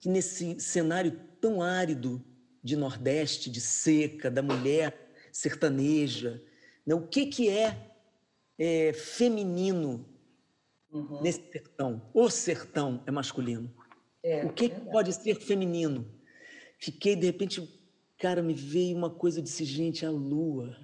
que 0.03 0.09
nesse 0.09 0.59
cenário 0.59 1.13
tão 1.41 1.63
árido 1.63 2.21
de 2.63 2.77
Nordeste, 2.77 3.49
de 3.49 3.61
seca, 3.61 4.29
da 4.29 4.43
mulher 4.43 5.13
sertaneja, 5.31 6.43
né? 6.85 6.93
o 6.93 7.07
que 7.07 7.27
que 7.27 7.49
é, 7.49 7.93
é 8.59 8.93
feminino 8.93 10.05
uhum. 10.91 11.23
nesse 11.23 11.41
sertão? 11.53 12.03
O 12.13 12.29
sertão 12.29 13.01
é 13.07 13.13
masculino. 13.13 13.73
É, 14.25 14.45
o 14.45 14.53
que, 14.53 14.69
que 14.69 14.81
pode 14.81 15.13
ser 15.13 15.37
feminino? 15.37 16.05
Fiquei, 16.79 17.15
de 17.15 17.27
repente, 17.27 17.61
cara, 18.23 18.41
me 18.41 18.55
veio 18.55 18.97
uma 18.97 19.11
coisa, 19.11 19.41
eu 19.41 19.43
disse, 19.43 19.65
gente, 19.65 20.07
a 20.07 20.11
lua. 20.11 20.77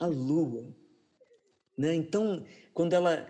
A 0.00 0.06
lua. 0.06 0.74
Né? 1.76 1.94
Então, 1.94 2.42
quando 2.72 2.94
ela, 2.94 3.28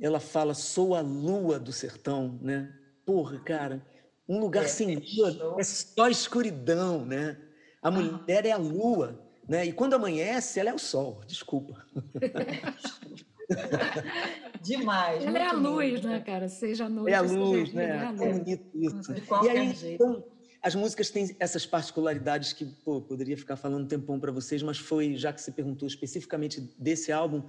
ela 0.00 0.20
fala, 0.20 0.54
sou 0.54 0.94
a 0.94 1.00
lua 1.00 1.58
do 1.58 1.72
sertão, 1.72 2.38
né? 2.40 2.72
Porra, 3.04 3.40
cara, 3.40 3.84
um 4.28 4.38
lugar 4.38 4.66
é, 4.66 4.68
sem 4.68 4.94
lua 4.94 5.56
é 5.58 5.64
só 5.64 6.08
escuridão, 6.08 7.04
né? 7.04 7.36
A 7.82 7.90
mulher 7.90 8.46
é 8.46 8.52
a 8.52 8.56
lua, 8.56 9.20
né? 9.48 9.66
E 9.66 9.72
quando 9.72 9.94
amanhece, 9.94 10.60
ela 10.60 10.70
é 10.70 10.74
o 10.74 10.78
sol, 10.78 11.22
desculpa. 11.26 11.84
Demais. 14.62 15.24
Ela 15.24 15.38
é 15.40 15.48
a 15.48 15.52
luz, 15.52 15.94
lindo. 15.94 16.08
né, 16.08 16.20
cara? 16.20 16.48
Seja 16.48 16.84
a 16.84 16.88
noite. 16.88 17.12
É 17.12 17.16
a 17.16 17.20
luz, 17.20 17.72
né? 17.72 17.84
É, 17.84 18.04
é 18.04 18.12
bonito 18.32 18.70
isso. 18.74 19.12
e 19.44 19.50
aí, 19.50 19.74
jeito. 19.74 20.02
então, 20.02 20.24
as 20.64 20.74
músicas 20.74 21.10
têm 21.10 21.36
essas 21.38 21.66
particularidades 21.66 22.54
que, 22.54 22.64
pô, 22.64 23.00
poderia 23.00 23.36
ficar 23.36 23.54
falando 23.54 23.84
um 23.84 23.86
tempão 23.86 24.18
para 24.18 24.32
vocês, 24.32 24.62
mas 24.62 24.78
foi, 24.78 25.14
já 25.14 25.32
que 25.32 25.40
você 25.40 25.52
perguntou 25.52 25.86
especificamente 25.86 26.60
desse 26.78 27.12
álbum, 27.12 27.44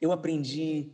eu 0.00 0.10
aprendi. 0.10 0.92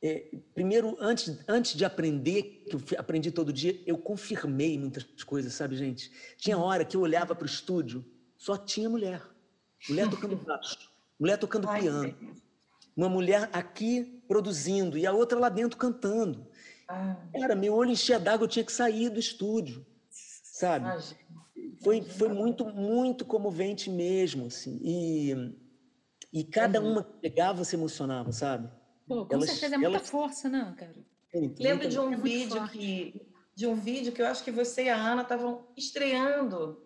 É, 0.00 0.30
primeiro, 0.54 0.96
antes, 1.00 1.40
antes 1.48 1.74
de 1.74 1.84
aprender, 1.84 2.64
que 2.70 2.76
eu 2.76 2.80
aprendi 2.96 3.32
todo 3.32 3.52
dia, 3.52 3.82
eu 3.84 3.98
confirmei 3.98 4.78
muitas 4.78 5.04
coisas, 5.24 5.52
sabe, 5.52 5.76
gente? 5.76 6.12
Tinha 6.36 6.56
hora 6.56 6.84
que 6.84 6.96
eu 6.96 7.00
olhava 7.00 7.34
para 7.34 7.42
o 7.42 7.46
estúdio, 7.46 8.04
só 8.36 8.56
tinha 8.56 8.88
mulher. 8.88 9.20
Mulher 9.88 10.08
tocando 10.08 10.36
baixo, 10.46 10.88
mulher 11.18 11.36
tocando 11.36 11.66
piano 11.66 12.14
uma 12.98 13.08
mulher 13.08 13.48
aqui 13.52 14.20
produzindo 14.26 14.98
e 14.98 15.06
a 15.06 15.12
outra 15.12 15.38
lá 15.38 15.48
dentro 15.48 15.78
cantando. 15.78 16.44
Ah. 16.88 17.16
Cara, 17.32 17.54
meu 17.54 17.72
olho 17.72 17.92
enchia 17.92 18.18
d'água, 18.18 18.44
eu 18.44 18.48
tinha 18.48 18.64
que 18.64 18.72
sair 18.72 19.08
do 19.08 19.20
estúdio, 19.20 19.86
sabe? 20.58 20.86
Ah, 20.86 20.98
foi, 21.82 22.02
foi 22.02 22.28
muito, 22.28 22.64
muito 22.66 23.24
comovente 23.24 23.88
mesmo, 23.88 24.46
assim. 24.46 24.80
E, 24.82 25.32
e 26.32 26.44
cada 26.44 26.80
uhum. 26.80 26.92
uma 26.92 27.04
que 27.04 27.12
pegava 27.20 27.64
se 27.64 27.76
emocionava, 27.76 28.32
sabe? 28.32 28.68
Pô, 29.06 29.24
com 29.24 29.36
elas, 29.36 29.50
certeza 29.50 29.76
é 29.76 29.78
muita 29.78 29.98
elas... 29.98 30.10
força, 30.10 30.48
não, 30.48 30.74
cara? 30.74 30.96
Lembro 31.58 31.88
de 31.88 31.98
um 31.98 32.12
é 32.12 32.16
vídeo 32.16 32.68
que 32.68 33.28
de 33.54 33.66
um 33.66 33.74
vídeo 33.74 34.12
que 34.12 34.22
eu 34.22 34.26
acho 34.26 34.44
que 34.44 34.52
você 34.52 34.84
e 34.84 34.88
a 34.88 34.96
Ana 34.96 35.22
estavam 35.22 35.66
estreando. 35.76 36.80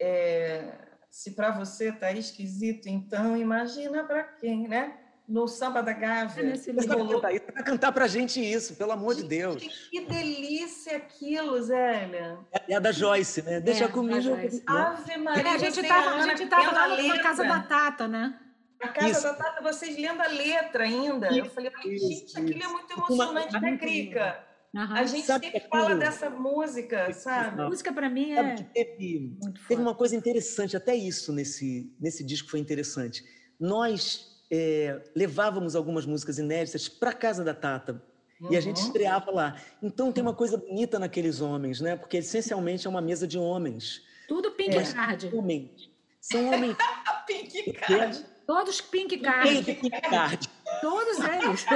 É, 0.00 0.78
se 1.10 1.32
para 1.32 1.50
você 1.50 1.90
tá 1.90 2.12
esquisito, 2.12 2.86
então 2.86 3.36
imagina 3.36 4.04
para 4.04 4.22
quem, 4.22 4.68
né? 4.68 5.05
No 5.28 5.48
samba 5.48 5.82
da 5.82 5.92
Gávea. 5.92 6.54
É 6.54 7.40
para 7.40 7.62
cantar 7.64 7.90
para 7.90 8.06
gente 8.06 8.40
isso, 8.40 8.76
pelo 8.76 8.92
amor 8.92 9.16
de 9.16 9.24
Deus. 9.24 9.56
Que 9.90 10.06
delícia 10.06 10.96
aquilo, 10.96 11.60
Zélia. 11.60 12.38
É, 12.52 12.72
é 12.72 12.76
a 12.76 12.78
da 12.78 12.92
Joyce, 12.92 13.42
né? 13.42 13.60
Deixa 13.60 13.86
é, 13.86 13.88
comigo. 13.88 14.36
Ave 14.66 15.16
Maria. 15.16 15.42
É, 15.42 15.54
a 15.54 15.58
gente 15.58 15.80
estava 15.80 16.22
gente 16.22 16.46
tava 16.46 16.70
lá 16.70 16.88
na 16.88 17.22
casa 17.22 17.44
da 17.44 17.60
Tata, 17.60 18.06
né? 18.06 18.38
A 18.80 18.88
casa 18.88 19.10
isso. 19.10 19.22
da 19.22 19.34
Tata, 19.34 19.62
vocês 19.62 19.96
lendo 19.96 20.20
a 20.20 20.28
letra 20.28 20.84
ainda. 20.84 21.28
Isso, 21.28 21.38
eu 21.38 21.50
falei, 21.50 21.72
gente, 21.82 22.24
isso, 22.24 22.38
aquilo 22.38 22.62
é 22.62 22.68
muito 22.68 22.92
emocionante, 22.92 23.60
né, 23.60 23.76
Crica? 23.78 24.46
Uhum. 24.74 24.92
A 24.92 25.04
gente 25.06 25.26
sabe 25.26 25.46
sempre 25.46 25.68
fala 25.68 25.94
dessa 25.96 26.28
música, 26.28 27.12
sabe? 27.14 27.62
A 27.62 27.68
música 27.68 27.92
para 27.92 28.10
mim 28.10 28.32
é. 28.32 28.54
teve, 28.74 29.38
teve 29.66 29.80
uma 29.80 29.94
coisa 29.94 30.14
interessante, 30.14 30.76
até 30.76 30.94
isso 30.94 31.32
nesse, 31.32 31.90
nesse 31.98 32.22
disco 32.22 32.50
foi 32.50 32.60
interessante. 32.60 33.24
Nós 33.58 34.35
é, 34.50 35.02
levávamos 35.14 35.74
algumas 35.74 36.06
músicas 36.06 36.38
inéditas 36.38 36.88
para 36.88 37.12
casa 37.12 37.42
da 37.44 37.54
Tata. 37.54 38.02
Uhum. 38.40 38.52
E 38.52 38.56
a 38.56 38.60
gente 38.60 38.80
uhum. 38.80 38.86
estreava 38.86 39.30
lá. 39.30 39.60
Então 39.82 40.12
tem 40.12 40.22
uma 40.22 40.34
coisa 40.34 40.56
bonita 40.56 40.98
naqueles 40.98 41.40
homens, 41.40 41.80
né? 41.80 41.96
Porque 41.96 42.18
essencialmente 42.18 42.86
é 42.86 42.90
uma 42.90 43.00
mesa 43.00 43.26
de 43.26 43.38
homens. 43.38 44.02
Tudo 44.28 44.50
pink 44.52 44.76
é, 44.76 44.82
card. 44.82 45.30
Homens. 45.34 45.90
São 46.20 46.52
homens. 46.52 46.76
pink 47.26 47.72
card. 47.72 48.24
Todos 48.46 48.80
pink 48.80 49.18
card. 49.18 49.62
Pink 49.64 49.90
card. 49.90 50.48
Todos 50.80 51.18
eles. 51.24 51.66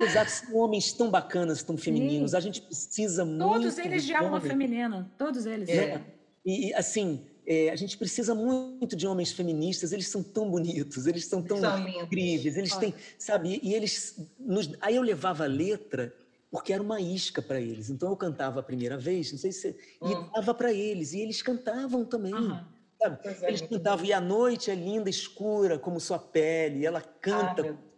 Exato, 0.00 0.30
são 0.30 0.56
homens 0.56 0.92
tão 0.92 1.10
bacanas, 1.10 1.62
tão 1.62 1.76
femininos. 1.76 2.32
Sim. 2.32 2.36
A 2.36 2.40
gente 2.40 2.60
precisa 2.60 3.24
todos 3.24 3.38
muito. 3.38 3.52
Todos 3.52 3.78
eles 3.78 4.04
de 4.04 4.14
alma 4.14 4.40
feminina, 4.40 5.10
todos 5.16 5.46
eles. 5.46 5.68
É. 5.68 6.00
E, 6.44 6.74
assim, 6.74 7.24
é, 7.46 7.70
a 7.70 7.76
gente 7.76 7.96
precisa 7.96 8.34
muito 8.34 8.94
de 8.94 9.06
homens 9.06 9.32
feministas, 9.32 9.92
eles 9.92 10.08
são 10.08 10.22
tão 10.22 10.50
bonitos, 10.50 11.06
eles 11.06 11.26
são 11.26 11.42
tão 11.42 11.58
são 11.58 11.88
incríveis, 11.88 12.56
eles 12.56 12.76
têm, 12.76 12.94
sabe, 13.18 13.60
e 13.62 13.74
eles 13.74 14.16
nos... 14.38 14.70
aí 14.80 14.96
eu 14.96 15.02
levava 15.02 15.44
a 15.44 15.48
letra 15.48 16.14
porque 16.50 16.72
era 16.72 16.82
uma 16.82 17.00
isca 17.00 17.40
para 17.40 17.58
eles. 17.58 17.88
Então 17.88 18.10
eu 18.10 18.16
cantava 18.16 18.60
a 18.60 18.62
primeira 18.62 18.98
vez, 18.98 19.32
não 19.32 19.38
sei 19.38 19.52
se 19.52 19.74
hum. 20.00 20.10
e 20.10 20.34
dava 20.34 20.52
para 20.52 20.72
eles 20.72 21.14
e 21.14 21.20
eles 21.20 21.40
cantavam 21.40 22.04
também. 22.04 22.34
Uhum. 22.34 22.60
Sabe? 23.00 23.18
É, 23.24 23.48
eles 23.48 23.62
cantavam 23.62 24.04
e 24.04 24.12
a 24.12 24.20
noite 24.20 24.70
é 24.70 24.74
linda, 24.74 25.08
escura 25.10 25.78
como 25.78 25.98
sua 25.98 26.18
pele, 26.18 26.80
e 26.80 26.86
ela 26.86 27.00
canta 27.00 27.70
ah, 27.70 27.91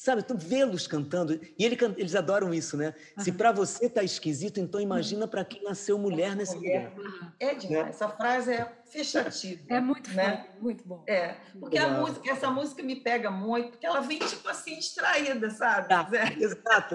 Sabe, 0.00 0.22
então 0.22 0.34
vê-los 0.34 0.86
cantando. 0.86 1.38
E 1.58 1.62
ele, 1.62 1.76
eles 1.98 2.14
adoram 2.14 2.54
isso, 2.54 2.74
né? 2.74 2.94
Uhum. 3.18 3.22
Se 3.22 3.32
para 3.32 3.52
você 3.52 3.86
tá 3.86 4.02
esquisito, 4.02 4.58
então 4.58 4.80
imagina 4.80 5.28
para 5.28 5.44
quem 5.44 5.62
nasceu 5.62 5.98
mulher 5.98 6.34
nesse 6.34 6.54
lugar. 6.54 6.90
É 7.38 7.54
demais. 7.54 7.84
Né? 7.84 7.90
Essa 7.90 8.08
frase 8.08 8.50
é 8.50 8.72
fechativa. 8.86 9.62
É 9.68 9.78
muito 9.78 10.10
né? 10.14 10.46
muito 10.58 10.88
bom. 10.88 11.04
É, 11.06 11.36
porque 11.60 11.76
a 11.76 11.88
música, 11.88 12.30
essa 12.30 12.50
música 12.50 12.82
me 12.82 12.96
pega 12.96 13.30
muito, 13.30 13.72
porque 13.72 13.84
ela 13.84 14.00
vem 14.00 14.18
tipo 14.20 14.48
assim 14.48 14.76
distraída, 14.76 15.50
sabe? 15.50 15.90
Tá, 15.90 16.08
exato, 16.40 16.94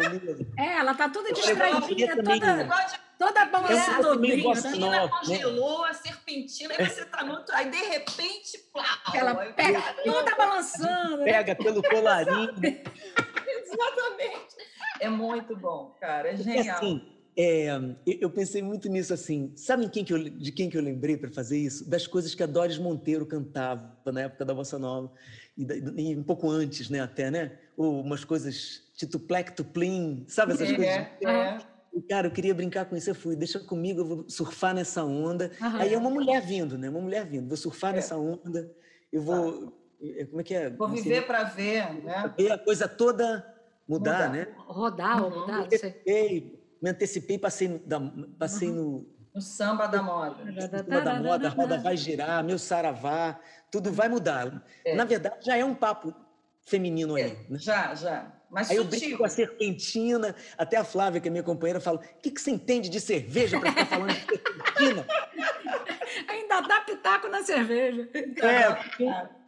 É, 0.58 0.78
ela 0.80 0.96
tá 0.96 1.08
toda 1.08 1.32
distraída, 1.32 2.24
toda, 2.24 2.68
toda 3.18 3.46
balançando. 3.46 4.10
A 4.10 4.16
menina 4.16 4.54
né? 4.54 5.10
congelou, 5.10 5.84
a 5.84 5.94
serpentina, 5.94 6.74
aí 6.78 6.90
você 6.90 7.06
tá 7.06 7.24
no 7.24 7.44
aí 7.52 7.70
de 7.70 7.78
repente, 7.78 8.58
plá, 8.72 9.02
ela 9.14 9.36
pega 9.54 9.82
toda 10.04 10.36
balançando. 10.36 11.18
Né? 11.18 11.26
Pega 11.26 11.56
pelo 11.56 11.82
colarinho. 11.84 12.54
Exatamente. 12.62 14.56
É 15.00 15.10
muito 15.10 15.56
bom, 15.56 15.96
cara, 16.00 16.30
é 16.30 16.38
genial. 16.38 16.78
Assim, 16.78 17.16
é, 17.38 17.68
eu 18.06 18.30
pensei 18.30 18.62
muito 18.62 18.88
nisso 18.88 19.14
assim. 19.14 19.52
Sabem 19.56 19.90
quem 19.90 20.06
que 20.06 20.14
eu, 20.14 20.24
de 20.24 20.52
quem 20.52 20.70
que 20.70 20.78
eu 20.78 20.82
lembrei 20.82 21.18
para 21.18 21.30
fazer 21.30 21.58
isso? 21.58 21.88
Das 21.90 22.08
coisas 22.08 22.34
que 22.34 22.42
a 22.42 22.46
Doris 22.46 22.78
Monteiro 22.78 23.26
cantava 23.26 23.94
na 24.06 24.22
época 24.22 24.46
da 24.46 24.54
Bossa 24.54 24.80
Nova 24.80 25.12
e, 25.58 25.64
e 25.98 26.16
um 26.16 26.24
pouco 26.24 26.50
antes, 26.50 26.90
né? 26.90 27.02
Até, 27.02 27.30
né? 27.30 27.58
Ou 27.76 28.02
umas 28.02 28.24
coisas 28.24 28.84
tituplec, 28.96 29.52
tuplim, 29.52 30.24
sabe 30.30 30.54
essas 30.54 30.70
é, 30.70 30.76
coisas? 30.76 30.96
É. 30.96 31.75
Cara, 32.02 32.28
eu 32.28 32.32
queria 32.32 32.54
brincar 32.54 32.86
com 32.86 32.96
isso. 32.96 33.10
Eu 33.10 33.16
fui, 33.16 33.36
deixa 33.36 33.60
comigo, 33.60 34.02
eu 34.02 34.06
vou 34.06 34.30
surfar 34.30 34.74
nessa 34.74 35.04
onda. 35.04 35.52
Aham. 35.62 35.80
Aí 35.80 35.94
é 35.94 35.98
uma 35.98 36.10
mulher 36.10 36.42
vindo, 36.42 36.78
né? 36.78 36.90
Uma 36.90 37.02
mulher 37.02 37.26
vindo. 37.26 37.48
Vou 37.48 37.58
surfar 37.58 37.92
é. 37.94 37.96
nessa 37.98 38.18
onda. 38.18 38.72
Eu 39.12 39.22
vou. 39.22 39.68
Tá. 39.68 39.72
Como 40.30 40.42
é 40.42 40.44
que 40.44 40.54
é? 40.54 40.70
Vou 40.70 40.90
viver 40.90 41.26
para 41.26 41.44
ver, 41.44 42.04
né? 42.04 42.34
Ver 42.38 42.52
a 42.52 42.58
coisa 42.58 42.88
toda 42.88 43.46
mudar, 43.88 44.30
mudar. 44.30 44.30
né? 44.30 44.48
Rodar, 44.68 45.24
uhum. 45.24 45.40
mudar. 45.42 45.68
Ei, 46.06 46.62
me 46.82 46.90
antecipei, 46.90 47.38
passei, 47.38 47.68
da, 47.86 48.00
passei 48.38 48.70
uhum. 48.70 48.76
no. 48.76 49.16
No 49.34 49.42
samba 49.42 49.86
da 49.88 50.02
moda. 50.02 50.46
No 50.46 50.62
samba 50.62 51.02
da 51.02 51.20
moda, 51.22 51.48
a 51.48 51.52
roda 51.52 51.78
vai 51.78 51.98
girar, 51.98 52.44
meu 52.44 52.58
saravá, 52.58 53.40
tudo 53.70 53.92
vai 53.92 54.08
mudar. 54.08 54.64
É. 54.84 54.96
Na 54.96 55.04
verdade, 55.04 55.46
já 55.46 55.58
é 55.58 55.66
um 55.66 55.76
papo 55.76 56.14
feminino 56.66 57.16
aí. 57.16 57.24
É, 57.24 57.36
né? 57.50 57.60
Já, 57.60 57.94
já. 57.96 58.32
Mas 58.56 58.72
aí 58.72 58.78
sutil. 58.78 58.94
eu 58.94 59.00
brinco 59.00 59.18
com 59.18 59.26
a 59.26 59.30
serpentina, 59.30 60.34
até 60.58 60.78
a 60.78 60.86
Flávia, 60.86 61.20
que 61.20 61.28
é 61.28 61.32
minha 61.32 61.44
companheira, 61.44 61.82
fala: 61.82 61.98
o 61.98 62.22
que, 62.22 62.32
que 62.32 62.40
você 62.40 62.52
entende 62.52 62.88
de 62.88 63.02
cerveja 63.02 63.60
para 63.60 63.70
ficar 63.70 63.86
falando 63.86 64.14
de 64.14 64.20
serpentina? 64.22 65.06
Ainda 66.30 66.62
dá 66.62 66.80
pitaco 66.80 67.28
na 67.28 67.44
cerveja. 67.44 68.08
É, 68.14 68.74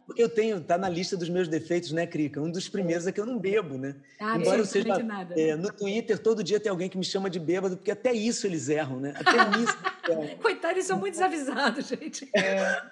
porque 0.04 0.22
eu 0.22 0.28
tenho, 0.28 0.60
tá 0.60 0.76
na 0.76 0.90
lista 0.90 1.16
dos 1.16 1.30
meus 1.30 1.48
defeitos, 1.48 1.90
né, 1.90 2.06
Crica? 2.06 2.38
Um 2.40 2.50
dos 2.50 2.68
primeiros 2.68 3.06
é 3.06 3.12
que 3.12 3.18
eu 3.18 3.24
não 3.24 3.38
bebo, 3.38 3.78
né? 3.78 3.94
Ah, 4.20 4.36
Embora 4.36 4.58
eu 4.58 4.66
seja. 4.66 4.98
Nada. 4.98 5.34
É, 5.40 5.56
no 5.56 5.72
Twitter, 5.72 6.18
todo 6.18 6.44
dia 6.44 6.60
tem 6.60 6.68
alguém 6.68 6.90
que 6.90 6.98
me 6.98 7.04
chama 7.04 7.30
de 7.30 7.40
bêbado, 7.40 7.78
porque 7.78 7.90
até 7.90 8.12
isso 8.12 8.46
eles 8.46 8.68
erram, 8.68 9.00
né? 9.00 9.14
Até 9.16 9.32
nisso. 9.56 9.76
Coitados, 10.42 10.76
eles 10.76 10.86
são 10.86 10.98
muito 10.98 11.14
desavisados, 11.14 11.86
gente. 11.88 12.28
É, 12.34 12.82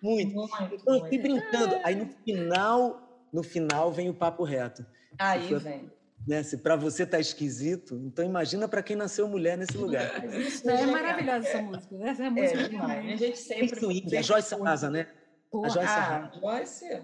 muito. 0.00 0.32
muito 0.32 0.74
então, 0.74 1.08
eu 1.08 1.22
brincando. 1.22 1.76
Aí 1.82 1.96
no 1.96 2.08
final, 2.24 3.28
no 3.32 3.42
final 3.42 3.92
vem 3.92 4.08
o 4.08 4.14
papo 4.14 4.44
reto. 4.44 4.86
Aí 5.18 5.54
vem. 5.54 5.90
Né? 6.26 6.42
Se 6.42 6.56
para 6.56 6.74
você 6.74 7.06
tá 7.06 7.20
esquisito, 7.20 7.94
então 8.04 8.24
imagina 8.24 8.66
para 8.66 8.82
quem 8.82 8.96
nasceu 8.96 9.28
mulher 9.28 9.56
nesse 9.56 9.76
lugar. 9.76 10.22
Não, 10.64 10.74
é 10.74 10.86
maravilhosa 10.86 11.46
essa 11.46 11.62
música. 11.62 11.96
Essa 12.02 12.24
é, 12.24 12.30
música 12.30 12.60
é 12.60 12.68
demais. 12.68 13.12
A 13.12 13.16
gente 13.16 13.38
sempre. 13.38 13.78
Swing, 13.78 14.16
a 14.16 14.22
Joyce 14.22 14.54
Arrasa, 14.54 14.90
né? 14.90 15.08
Porra. 15.50 15.68
A 15.68 15.70
Joyce 15.70 15.88
ah, 15.88 16.30
Joyce. 16.40 17.02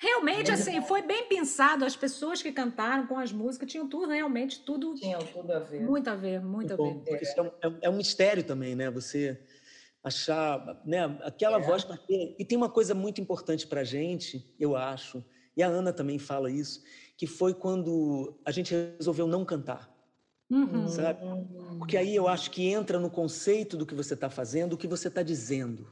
Realmente, 0.00 0.52
assim, 0.52 0.80
foi 0.82 1.02
bem 1.02 1.28
pensado. 1.28 1.84
As 1.84 1.96
pessoas 1.96 2.40
que 2.40 2.52
cantaram 2.52 3.06
com 3.06 3.18
as 3.18 3.32
músicas 3.32 3.70
tinham 3.70 3.88
tudo, 3.88 4.12
realmente, 4.12 4.64
tudo. 4.64 4.94
Tinham 4.94 5.20
tudo 5.20 5.52
a 5.52 5.58
ver. 5.58 5.80
Muito 5.80 6.08
a 6.08 6.14
ver, 6.14 6.40
muito, 6.40 6.50
muito 6.50 6.72
a 6.74 6.76
bom, 6.76 7.00
ver. 7.00 7.20
Isso 7.20 7.38
é 7.38 7.42
um, 7.42 7.46
é, 7.46 7.78
é 7.82 7.90
um 7.90 7.96
mistério 7.96 8.44
também, 8.44 8.76
né? 8.76 8.90
Você 8.90 9.40
achar, 10.02 10.80
né? 10.84 11.18
Aquela 11.22 11.58
é. 11.58 11.60
voz 11.60 11.84
bater. 11.84 12.34
E 12.38 12.44
tem 12.44 12.56
uma 12.56 12.68
coisa 12.68 12.94
muito 12.94 13.20
importante 13.20 13.66
para 13.66 13.82
gente, 13.82 14.54
eu 14.58 14.76
acho, 14.76 15.24
e 15.56 15.62
a 15.62 15.66
Ana 15.66 15.92
também 15.92 16.18
fala 16.18 16.48
isso, 16.50 16.82
que 17.18 17.26
foi 17.26 17.52
quando 17.52 18.38
a 18.44 18.52
gente 18.52 18.72
resolveu 18.96 19.26
não 19.26 19.44
cantar. 19.44 19.92
Uhum. 20.48 20.86
Sabe? 20.86 21.18
Porque 21.76 21.96
aí 21.96 22.14
eu 22.14 22.28
acho 22.28 22.48
que 22.52 22.64
entra 22.68 23.00
no 23.00 23.10
conceito 23.10 23.76
do 23.76 23.84
que 23.84 23.94
você 23.94 24.14
está 24.14 24.30
fazendo, 24.30 24.74
o 24.74 24.76
que 24.78 24.86
você 24.86 25.08
está 25.08 25.20
dizendo. 25.20 25.90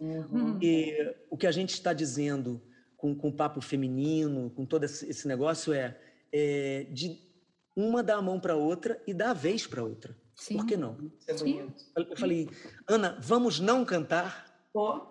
Uhum. 0.00 0.58
E 0.62 1.14
o 1.30 1.36
que 1.36 1.46
a 1.46 1.52
gente 1.52 1.74
está 1.74 1.92
dizendo 1.92 2.60
com, 2.96 3.14
com 3.14 3.28
o 3.28 3.32
papo 3.32 3.60
feminino, 3.60 4.50
com 4.50 4.64
todo 4.64 4.84
esse 4.84 5.28
negócio 5.28 5.74
é, 5.74 5.96
é 6.32 6.86
de 6.90 7.20
uma 7.76 8.02
dar 8.02 8.16
a 8.16 8.22
mão 8.22 8.40
para 8.40 8.56
outra 8.56 9.00
e 9.06 9.12
dar 9.12 9.30
a 9.30 9.34
vez 9.34 9.66
para 9.66 9.84
outra. 9.84 10.16
Sim. 10.34 10.56
Por 10.56 10.66
que 10.66 10.76
não? 10.76 10.96
Sim. 11.36 11.70
Eu 11.94 12.16
falei, 12.16 12.48
Ana, 12.88 13.18
vamos 13.20 13.60
não 13.60 13.84
cantar? 13.84 14.46
Oh. 14.72 15.02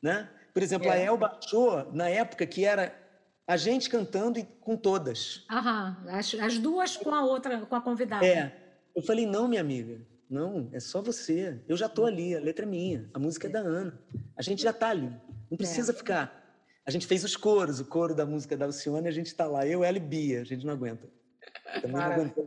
Né? 0.00 0.30
Por 0.54 0.62
exemplo, 0.62 0.86
é. 0.86 0.92
a 0.92 0.96
Elba 0.96 1.38
achou, 1.42 1.92
na 1.92 2.08
época, 2.08 2.46
que 2.46 2.64
era 2.64 3.01
a 3.46 3.56
gente 3.56 3.90
cantando 3.90 4.38
e 4.38 4.44
com 4.44 4.76
todas. 4.76 5.44
Aham, 5.50 5.96
as, 6.08 6.34
as 6.34 6.58
duas 6.58 6.96
com 6.96 7.14
a 7.14 7.24
outra, 7.24 7.60
com 7.66 7.74
a 7.74 7.80
convidada. 7.80 8.24
É. 8.26 8.56
Eu 8.94 9.02
falei, 9.02 9.26
não, 9.26 9.48
minha 9.48 9.60
amiga, 9.60 10.00
não, 10.28 10.68
é 10.72 10.80
só 10.80 11.02
você. 11.02 11.60
Eu 11.68 11.76
já 11.76 11.86
estou 11.86 12.06
ali, 12.06 12.34
a 12.34 12.40
letra 12.40 12.64
é 12.64 12.68
minha, 12.68 13.10
a 13.12 13.18
música 13.18 13.48
é 13.48 13.50
da 13.50 13.60
Ana. 13.60 13.98
A 14.36 14.42
gente 14.42 14.62
já 14.62 14.70
está 14.70 14.90
ali. 14.90 15.12
Não 15.50 15.56
precisa 15.56 15.92
é. 15.92 15.94
ficar. 15.94 16.40
A 16.84 16.90
gente 16.90 17.06
fez 17.06 17.22
os 17.24 17.36
coros, 17.36 17.80
o 17.80 17.84
coro 17.84 18.14
da 18.14 18.26
música 18.26 18.56
da 18.56 18.66
Alcione, 18.66 19.06
a 19.06 19.12
gente 19.12 19.26
está 19.26 19.46
lá, 19.46 19.66
eu, 19.66 19.84
ela 19.84 19.96
e 19.96 20.00
Bia, 20.00 20.40
a 20.40 20.44
gente 20.44 20.66
não 20.66 20.72
aguenta. 20.72 21.08
Também 21.80 21.92
não 21.92 22.02
aguenta. 22.02 22.44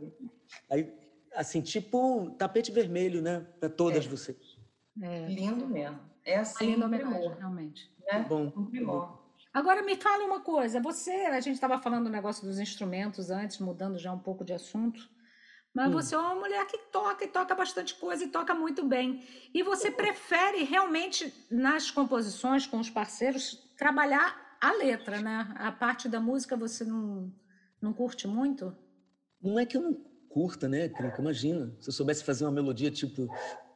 Aí, 0.70 0.92
assim, 1.34 1.60
tipo 1.60 2.30
tapete 2.38 2.70
vermelho, 2.70 3.22
né, 3.22 3.46
para 3.58 3.68
todas 3.68 4.04
é. 4.04 4.08
vocês. 4.08 4.58
É. 5.02 5.26
Lindo 5.26 5.66
mesmo. 5.66 6.00
É 6.24 6.38
assim, 6.38 6.72
lindo 6.72 6.84
homenagem, 6.84 7.34
realmente. 7.38 7.90
Né? 8.06 8.26
Bom. 8.28 8.52
Um 8.56 8.66
primor. 8.66 9.25
Agora 9.56 9.82
me 9.82 9.96
fala 9.96 10.22
uma 10.22 10.40
coisa, 10.40 10.82
você, 10.82 11.10
a 11.10 11.40
gente 11.40 11.54
estava 11.54 11.78
falando 11.78 12.04
do 12.04 12.10
negócio 12.10 12.46
dos 12.46 12.58
instrumentos 12.58 13.30
antes, 13.30 13.56
mudando 13.58 13.98
já 13.98 14.12
um 14.12 14.18
pouco 14.18 14.44
de 14.44 14.52
assunto, 14.52 15.08
mas 15.72 15.88
hum. 15.88 15.92
você 15.92 16.14
é 16.14 16.18
uma 16.18 16.34
mulher 16.34 16.66
que 16.66 16.76
toca 16.92 17.24
e 17.24 17.28
toca 17.28 17.54
bastante 17.54 17.94
coisa 17.94 18.22
e 18.22 18.28
toca 18.28 18.54
muito 18.54 18.86
bem. 18.86 19.26
E 19.54 19.62
você 19.62 19.90
prefere 19.90 20.62
realmente 20.62 21.32
nas 21.50 21.90
composições 21.90 22.66
com 22.66 22.78
os 22.78 22.90
parceiros 22.90 23.66
trabalhar 23.78 24.58
a 24.60 24.72
letra, 24.72 25.22
né? 25.22 25.50
A 25.56 25.72
parte 25.72 26.06
da 26.06 26.20
música 26.20 26.54
você 26.54 26.84
não, 26.84 27.32
não 27.80 27.94
curte 27.94 28.28
muito? 28.28 28.76
Não 29.42 29.58
é 29.58 29.64
que 29.64 29.78
eu 29.78 29.80
não 29.80 29.94
curta, 30.28 30.68
né, 30.68 30.86
Crica? 30.90 31.22
Imagina, 31.22 31.74
se 31.80 31.88
eu 31.88 31.94
soubesse 31.94 32.22
fazer 32.22 32.44
uma 32.44 32.52
melodia 32.52 32.90
tipo 32.90 33.26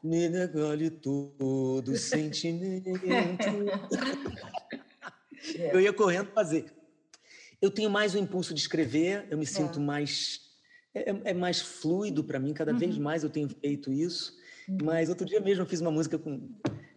me 0.05 0.29
negole 0.29 0.91
todo 0.91 1.97
sentimento. 1.97 3.01
É. 5.55 5.75
Eu 5.75 5.81
ia 5.81 5.93
correndo 5.93 6.31
fazer. 6.33 6.67
Eu 7.61 7.71
tenho 7.71 7.91
mais 7.91 8.15
o 8.15 8.19
impulso 8.19 8.55
de 8.55 8.61
escrever, 8.61 9.27
eu 9.31 9.37
me 9.37 9.47
sinto 9.47 9.79
é. 9.79 9.83
mais. 9.83 10.49
É, 10.93 11.31
é, 11.31 11.35
mais 11.35 11.61
fluido 11.61 12.25
para 12.25 12.41
mim, 12.41 12.53
cada 12.53 12.73
uhum. 12.73 12.79
vez 12.79 12.99
mais 12.99 13.23
eu 13.23 13.31
tenho 13.31 13.49
feito 13.49 13.93
isso. 13.93 14.37
Uhum. 14.69 14.79
Mas 14.83 15.09
outro 15.09 15.25
dia 15.25 15.41
mesmo 15.41 15.63
eu 15.63 15.67
fiz 15.67 15.81
uma 15.81 15.91
música 15.91 16.19
com, 16.19 16.49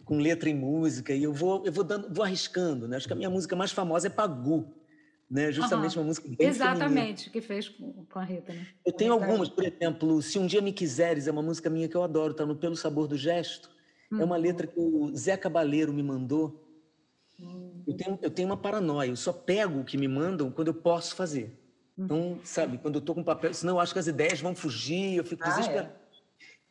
com 0.04 0.18
letra 0.18 0.48
e 0.48 0.54
música, 0.54 1.12
e 1.12 1.22
eu 1.22 1.32
vou, 1.32 1.64
eu 1.64 1.70
vou, 1.70 1.84
dando, 1.84 2.12
vou 2.12 2.24
arriscando. 2.24 2.88
Né? 2.88 2.96
Acho 2.96 3.06
que 3.06 3.12
a 3.12 3.16
minha 3.16 3.30
música 3.30 3.54
mais 3.54 3.70
famosa 3.70 4.08
é 4.08 4.10
Pagu. 4.10 4.74
Né? 5.30 5.52
Justamente 5.52 5.96
uhum. 5.96 6.02
uma 6.02 6.08
música 6.08 6.28
bem 6.28 6.48
Exatamente, 6.48 7.24
feminina. 7.24 7.30
que 7.32 7.40
fez 7.40 7.68
com, 7.68 8.04
com 8.06 8.18
a 8.18 8.24
Rita. 8.24 8.52
Né? 8.52 8.66
Eu 8.84 8.92
tenho 8.92 9.12
algumas, 9.12 9.48
por 9.48 9.64
exemplo, 9.64 10.20
Se 10.22 10.38
Um 10.38 10.46
Dia 10.46 10.60
Me 10.60 10.72
Quiseres, 10.72 11.28
é 11.28 11.30
uma 11.30 11.42
música 11.42 11.70
minha 11.70 11.88
que 11.88 11.96
eu 11.96 12.02
adoro, 12.02 12.32
está 12.32 12.44
no 12.44 12.56
Pelo 12.56 12.76
Sabor 12.76 13.06
do 13.06 13.16
Gesto. 13.16 13.70
É 14.12 14.24
uma 14.24 14.36
uhum. 14.36 14.42
letra 14.42 14.66
que 14.66 14.78
o 14.78 15.14
Zé 15.16 15.36
Cabaleiro 15.36 15.92
me 15.92 16.02
mandou. 16.02 16.63
Eu 17.86 17.96
tenho, 17.96 18.18
eu 18.22 18.30
tenho 18.30 18.48
uma 18.48 18.56
paranoia, 18.56 19.08
eu 19.08 19.16
só 19.16 19.32
pego 19.32 19.80
o 19.80 19.84
que 19.84 19.98
me 19.98 20.08
mandam 20.08 20.50
quando 20.50 20.68
eu 20.68 20.74
posso 20.74 21.14
fazer. 21.14 21.58
Então, 21.96 22.40
sabe, 22.42 22.78
quando 22.78 22.96
eu 22.96 23.00
tô 23.00 23.14
com 23.14 23.22
papel, 23.22 23.54
senão 23.54 23.74
eu 23.74 23.80
acho 23.80 23.92
que 23.92 23.98
as 23.98 24.06
ideias 24.06 24.40
vão 24.40 24.54
fugir, 24.54 25.16
eu 25.16 25.24
fico 25.24 25.44
ah, 25.44 25.48
desesperado. 25.48 25.88
É. 25.88 26.04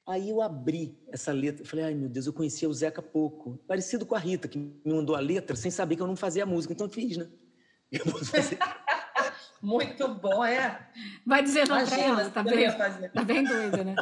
Aí 0.05 0.29
eu 0.29 0.41
abri 0.41 0.97
essa 1.07 1.31
letra, 1.31 1.65
falei, 1.65 1.85
ai 1.85 1.93
meu 1.93 2.09
Deus, 2.09 2.25
eu 2.25 2.33
conhecia 2.33 2.67
o 2.67 2.73
Zeca 2.73 3.01
pouco. 3.01 3.57
Parecido 3.65 4.05
com 4.05 4.15
a 4.15 4.19
Rita, 4.19 4.49
que 4.49 4.57
me 4.57 4.93
mandou 4.93 5.15
a 5.15 5.19
letra 5.19 5.55
sem 5.55 5.71
saber 5.71 5.95
que 5.95 6.01
eu 6.01 6.07
não 6.07 6.15
fazia 6.15 6.45
música, 6.45 6.73
então 6.73 6.87
eu 6.87 6.91
fiz, 6.91 7.17
né? 7.17 7.27
Eu 7.93 8.11
posso 8.11 8.25
fazer. 8.25 8.57
Muito 9.61 10.07
bom, 10.15 10.43
é. 10.43 10.89
Vai 11.25 11.43
dizer 11.43 11.67
não 11.67 11.85
pra 11.85 11.97
ela, 11.97 12.29
tá 12.29 12.43
bem, 12.43 12.67
tá 13.13 13.23
bem 13.23 13.43
doida, 13.43 13.83
né? 13.83 13.95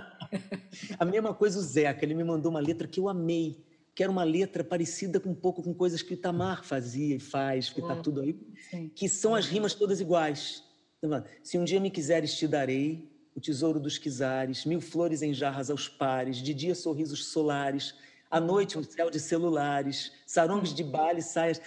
a 0.98 1.06
mesma 1.06 1.34
coisa 1.34 1.60
o 1.60 1.62
Zeca, 1.62 2.04
ele 2.04 2.16
me 2.16 2.24
mandou 2.24 2.50
uma 2.50 2.60
letra 2.62 2.88
que 2.88 3.00
eu 3.00 3.10
amei 3.10 3.64
que 3.94 4.04
era 4.04 4.12
uma 4.12 4.24
letra 4.24 4.64
parecida 4.64 5.20
com 5.20 5.30
um 5.30 5.36
pouco 5.36 5.62
com 5.62 5.74
coisas 5.74 6.02
que 6.02 6.14
o 6.14 6.16
Itamar 6.16 6.64
fazia 6.64 7.16
e 7.16 7.20
faz, 7.20 7.70
que 7.70 7.82
está 7.82 7.96
tudo 7.98 8.22
aí, 8.22 8.40
sim. 8.70 8.90
que 8.90 9.10
são 9.10 9.36
as 9.36 9.48
rimas 9.48 9.74
todas 9.74 10.00
iguais. 10.00 10.64
Então, 11.04 11.24
Se 11.44 11.58
um 11.58 11.64
dia 11.64 11.80
me 11.80 11.90
quiseres, 11.90 12.38
te 12.38 12.48
darei 12.48 13.12
o 13.36 13.42
tesouro 13.42 13.80
dos 13.80 13.98
quizares, 13.98 14.66
mil 14.66 14.82
flores 14.82 15.22
em 15.22 15.34
jarras 15.34 15.70
aos 15.70 15.88
pares, 15.88 16.38
de 16.38 16.54
dia 16.54 16.76
sorrisos 16.76 17.28
solares, 17.28 17.96
à 18.30 18.40
noite 18.40 18.78
um 18.78 18.84
céu 18.84 19.10
de 19.10 19.20
celulares, 19.20 20.12
sarongs 20.26 20.74
de 20.74 20.84
baile, 20.84 21.22
saias. 21.22 21.62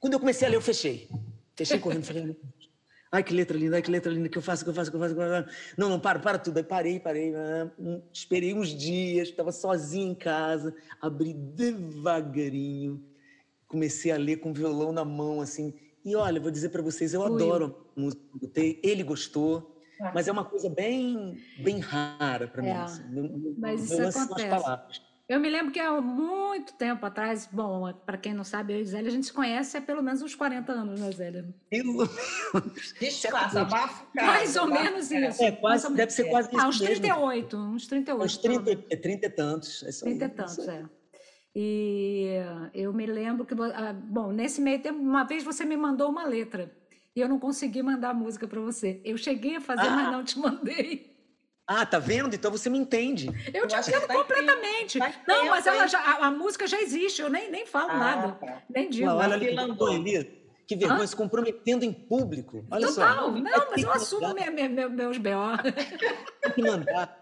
Quando 0.00 0.14
eu 0.14 0.20
comecei 0.20 0.46
a 0.48 0.50
ler, 0.50 0.56
eu 0.56 0.62
fechei. 0.62 1.08
Fechei 1.54 1.78
correndo, 1.78 2.04
falei, 2.04 2.36
Ai, 3.14 3.22
que 3.22 3.34
letra 3.34 3.58
linda, 3.58 3.76
ai, 3.76 3.82
que 3.82 3.90
letra 3.90 4.10
linda, 4.10 4.26
que 4.26 4.38
eu 4.38 4.42
faço, 4.42 4.64
que 4.64 4.70
eu 4.70 4.74
faço, 4.74 4.90
que 4.90 4.96
eu 4.96 5.00
faço. 5.00 5.14
Que 5.14 5.20
eu 5.20 5.44
faço. 5.44 5.74
Não, 5.76 5.90
não, 5.90 6.00
para, 6.00 6.18
para 6.18 6.38
tudo. 6.38 6.56
Aí 6.56 6.64
parei, 6.64 6.98
parei. 6.98 7.34
Ah, 7.36 7.70
esperei 8.10 8.54
uns 8.54 8.68
dias, 8.68 9.28
estava 9.28 9.52
sozinho 9.52 10.12
em 10.12 10.14
casa, 10.14 10.74
abri 10.98 11.34
devagarinho, 11.34 13.04
comecei 13.68 14.10
a 14.10 14.16
ler 14.16 14.36
com 14.36 14.50
o 14.50 14.54
violão 14.54 14.92
na 14.92 15.04
mão, 15.04 15.42
assim. 15.42 15.74
E 16.02 16.16
olha, 16.16 16.40
vou 16.40 16.50
dizer 16.50 16.70
para 16.70 16.80
vocês, 16.80 17.12
eu 17.12 17.20
Ui. 17.20 17.26
adoro 17.26 17.86
a 17.94 18.00
música 18.00 18.22
que 18.32 18.46
botei, 18.46 18.80
ele 18.82 19.02
gostou, 19.02 19.78
ah. 20.00 20.10
mas 20.14 20.26
é 20.26 20.32
uma 20.32 20.46
coisa 20.46 20.70
bem, 20.70 21.38
bem 21.62 21.80
rara 21.80 22.48
para 22.48 22.62
mim. 22.62 22.68
É, 22.68 22.76
assim. 22.76 23.54
mas 23.58 23.90
isso 23.90 24.22
acontece. 24.22 25.02
Eu 25.32 25.40
me 25.40 25.48
lembro 25.48 25.72
que 25.72 25.80
há 25.80 25.98
muito 25.98 26.74
tempo 26.74 27.06
atrás, 27.06 27.48
bom, 27.50 27.90
para 28.04 28.18
quem 28.18 28.34
não 28.34 28.44
sabe, 28.44 28.74
eu 28.74 28.80
e 28.80 28.84
Zélia, 28.84 29.08
a 29.08 29.10
gente 29.10 29.24
se 29.24 29.32
conhece 29.32 29.78
há 29.78 29.80
pelo 29.80 30.02
menos 30.02 30.20
uns 30.20 30.34
40 30.34 30.70
anos, 30.70 31.00
né, 31.00 31.10
Zélia? 31.10 31.48
Pelo 31.70 31.94
menos. 31.94 33.56
Abafo, 33.56 34.06
Mais 34.14 34.54
ou 34.56 34.66
menos 34.66 35.10
isso. 35.10 35.42
É, 35.42 35.52
quase, 35.52 35.90
deve 35.94 36.12
ser 36.12 36.24
quase 36.24 36.50
isso 36.50 36.60
ah, 36.60 36.68
uns 36.68 36.78
38, 36.78 37.56
mesmo. 37.56 37.74
uns 37.74 37.86
38. 37.86 38.22
Uns 38.22 38.36
30, 38.36 38.70
é 38.90 38.96
30 38.96 39.26
e 39.26 39.30
tantos. 39.30 39.82
É 39.82 40.04
30 40.04 40.24
e 40.24 40.28
tantos, 40.28 40.68
é. 40.68 40.84
E 41.56 42.26
eu 42.74 42.92
me 42.92 43.06
lembro 43.06 43.46
que, 43.46 43.54
ah, 43.54 43.94
bom, 43.94 44.32
nesse 44.32 44.60
meio 44.60 44.82
tempo, 44.82 44.98
uma 44.98 45.24
vez 45.24 45.42
você 45.42 45.64
me 45.64 45.78
mandou 45.78 46.10
uma 46.10 46.26
letra 46.26 46.70
e 47.16 47.20
eu 47.22 47.28
não 47.28 47.38
consegui 47.38 47.82
mandar 47.82 48.10
a 48.10 48.14
música 48.14 48.46
para 48.46 48.60
você. 48.60 49.00
Eu 49.02 49.16
cheguei 49.16 49.56
a 49.56 49.62
fazer, 49.62 49.86
ah. 49.86 49.96
mas 49.96 50.12
não 50.12 50.22
te 50.22 50.38
mandei. 50.38 51.11
Ah, 51.74 51.86
tá 51.86 51.98
vendo? 51.98 52.34
Então 52.34 52.50
você 52.50 52.68
me 52.68 52.78
entende. 52.78 53.28
Eu, 53.52 53.66
te 53.66 53.74
entendo 53.76 54.06
tá 54.06 54.14
completamente. 54.14 54.98
Tá 54.98 55.12
não, 55.26 55.46
mas 55.46 55.66
ela 55.66 55.86
já, 55.86 55.98
a, 55.98 56.26
a, 56.26 56.30
música 56.30 56.66
já 56.66 56.78
existe, 56.80 57.22
eu 57.22 57.30
nem, 57.30 57.50
nem 57.50 57.64
falo 57.64 57.90
ah, 57.90 57.98
nada. 57.98 58.32
Tá. 58.32 58.62
Nem 58.68 58.90
digo. 58.90 59.08
Olha, 59.08 59.36
olha 59.36 59.38
que 59.38 59.46
que 60.66 60.76
vergonha, 60.76 61.02
Hã? 61.02 61.06
se 61.06 61.16
comprometendo 61.16 61.84
em 61.84 61.92
público. 61.92 62.64
Olha 62.70 62.86
Total, 62.86 63.16
só. 63.16 63.30
não, 63.30 63.42
mas 63.70 63.82
eu 63.82 63.92
assumo 63.92 64.34
minha, 64.34 64.50
minha, 64.50 64.88
meus 64.88 65.18
B.O. 65.18 65.58
Tem 66.40 66.52
que 66.52 66.62
mandar. 66.62 67.21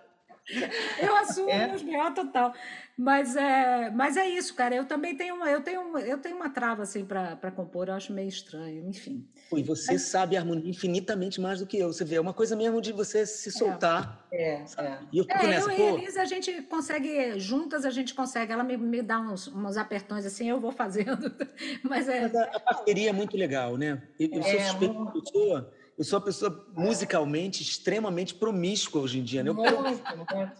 Eu 1.00 1.16
assumo 1.16 1.50
é. 1.50 1.68
meus 1.68 1.82
B.O. 1.82 2.10
total. 2.12 2.52
Mas 2.96 3.34
é, 3.34 3.90
mas 3.90 4.18
é 4.18 4.28
isso, 4.28 4.54
cara. 4.54 4.74
Eu 4.74 4.84
também 4.84 5.16
tenho 5.16 5.34
uma, 5.34 5.50
eu 5.50 5.62
tenho, 5.62 5.96
eu 5.98 6.18
tenho 6.18 6.36
uma 6.36 6.50
trava 6.50 6.82
assim 6.82 7.02
para 7.02 7.50
compor. 7.50 7.88
Eu 7.88 7.94
acho 7.94 8.12
meio 8.12 8.28
estranho, 8.28 8.86
enfim. 8.86 9.26
E 9.56 9.62
você 9.62 9.92
mas... 9.92 10.02
sabe 10.02 10.36
harmonia 10.36 10.68
infinitamente 10.68 11.40
mais 11.40 11.60
do 11.60 11.66
que 11.66 11.78
eu. 11.78 11.90
Você 11.90 12.04
vê, 12.04 12.16
é 12.16 12.20
uma 12.20 12.34
coisa 12.34 12.54
mesmo 12.54 12.78
de 12.78 12.92
você 12.92 13.24
se 13.24 13.50
soltar. 13.50 14.26
É, 14.30 14.64
é. 14.76 14.98
E 15.10 15.18
eu 15.18 15.24
é, 15.30 15.46
nessa, 15.46 15.72
eu 15.72 15.76
pô... 15.76 15.82
e 15.82 15.86
a 15.86 16.02
Elisa, 16.02 16.20
a 16.20 16.26
gente 16.26 16.62
consegue 16.62 17.38
juntas, 17.38 17.86
a 17.86 17.90
gente 17.90 18.12
consegue. 18.12 18.52
Ela 18.52 18.62
me, 18.62 18.76
me 18.76 19.00
dá 19.00 19.18
uns, 19.18 19.48
uns 19.48 19.78
apertões 19.78 20.26
assim, 20.26 20.50
eu 20.50 20.60
vou 20.60 20.70
fazendo. 20.70 21.34
Mas 21.82 22.06
é. 22.06 22.20
Mas 22.20 22.34
a, 22.34 22.42
a, 22.42 22.60
parceria 22.60 23.08
é 23.08 23.12
muito 23.14 23.34
legal, 23.34 23.78
né? 23.78 24.02
Eu, 24.18 24.28
eu 24.30 24.42
sou 24.42 24.52
é, 24.52 24.64
suspeito 24.64 24.94
muito... 24.94 25.22
pessoa. 25.22 25.72
Eu 26.00 26.04
sou 26.04 26.18
uma 26.18 26.24
pessoa 26.24 26.66
musicalmente 26.74 27.62
extremamente 27.62 28.34
promíscua 28.34 29.02
hoje 29.02 29.18
em 29.18 29.22
dia, 29.22 29.44
né? 29.44 29.50
Eu, 29.50 29.54
muito, 29.54 29.82
muito. 29.82 30.52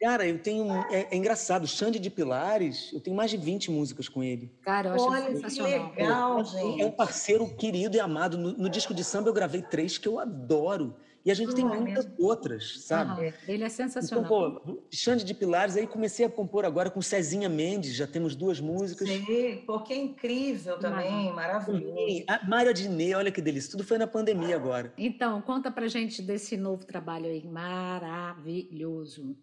Cara, 0.00 0.26
eu 0.26 0.42
tenho. 0.42 0.72
É, 0.90 1.06
é, 1.08 1.16
engraçado, 1.16 1.68
Xande 1.68 2.00
de 2.00 2.10
Pilares, 2.10 2.92
eu 2.92 3.00
tenho 3.00 3.14
mais 3.14 3.30
de 3.30 3.36
20 3.36 3.70
músicas 3.70 4.08
com 4.08 4.24
ele. 4.24 4.52
Cara, 4.60 4.88
eu 4.88 4.94
acho 4.94 5.04
Olha, 5.04 5.36
sensacional. 5.36 5.90
Que 5.92 6.02
legal, 6.02 6.44
gente. 6.44 6.82
É 6.82 6.86
um 6.86 6.90
parceiro 6.90 7.48
querido 7.54 7.96
e 7.96 8.00
amado. 8.00 8.36
No, 8.36 8.50
no, 8.58 8.68
disco 8.68 8.92
de 8.92 9.04
samba 9.04 9.28
eu 9.28 9.32
gravei 9.32 9.62
três 9.62 9.98
que 9.98 10.08
eu 10.08 10.18
adoro. 10.18 10.96
E 11.24 11.30
a 11.30 11.34
gente 11.34 11.54
tem 11.54 11.64
muitas 11.64 12.06
mesmo. 12.06 12.24
outras, 12.24 12.80
sabe? 12.80 13.26
Uhum. 13.26 13.32
Ele 13.46 13.64
é 13.64 13.68
sensacional. 13.68 14.24
Então, 14.24 14.60
pô, 14.64 14.82
Xande 14.90 15.24
de 15.24 15.34
Pilares, 15.34 15.76
aí 15.76 15.86
comecei 15.86 16.24
a 16.24 16.28
compor 16.30 16.64
agora 16.64 16.90
com 16.90 17.02
Cezinha 17.02 17.48
Mendes, 17.48 17.94
já 17.94 18.06
temos 18.06 18.34
duas 18.34 18.60
músicas. 18.60 19.08
Sim, 19.08 19.62
porque 19.66 19.92
é 19.92 19.96
incrível 19.96 20.78
também, 20.78 21.32
maravilhoso. 21.32 22.24
A 22.26 22.46
Mária 22.46 22.72
Dinê, 22.72 23.14
olha 23.14 23.30
que 23.30 23.42
delícia, 23.42 23.70
tudo 23.70 23.84
foi 23.84 23.98
na 23.98 24.06
pandemia 24.06 24.56
agora. 24.56 24.92
Então, 24.96 25.42
conta 25.42 25.70
pra 25.70 25.88
gente 25.88 26.22
desse 26.22 26.56
novo 26.56 26.86
trabalho 26.86 27.26
aí, 27.26 27.44
maravilhoso. 27.46 29.36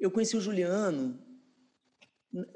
Eu 0.00 0.10
conheci 0.10 0.36
o 0.36 0.40
Juliano, 0.40 1.18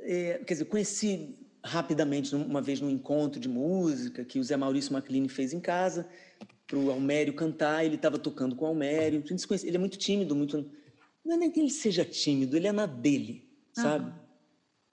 é, 0.00 0.42
quer 0.46 0.54
dizer, 0.54 0.64
conheci 0.66 1.38
rapidamente 1.64 2.34
uma 2.34 2.62
vez 2.62 2.80
num 2.80 2.88
encontro 2.88 3.40
de 3.40 3.48
música 3.48 4.24
que 4.24 4.38
o 4.38 4.44
Zé 4.44 4.56
Maurício 4.56 4.92
Maclini 4.92 5.28
fez 5.28 5.52
em 5.52 5.60
casa 5.60 6.08
para 6.66 6.78
o 6.78 6.90
Almério 6.90 7.34
cantar, 7.34 7.84
ele 7.84 7.94
estava 7.94 8.18
tocando 8.18 8.56
com 8.56 8.64
o 8.64 8.68
Almério. 8.68 9.22
Ele 9.62 9.76
é 9.76 9.78
muito 9.78 9.96
tímido, 9.96 10.34
muito. 10.34 10.70
Não 11.24 11.34
é 11.34 11.38
nem 11.38 11.50
que 11.50 11.60
ele 11.60 11.70
seja 11.70 12.04
tímido, 12.04 12.56
ele 12.56 12.66
é 12.66 12.72
na 12.72 12.86
dele, 12.86 13.48
sabe? 13.72 14.12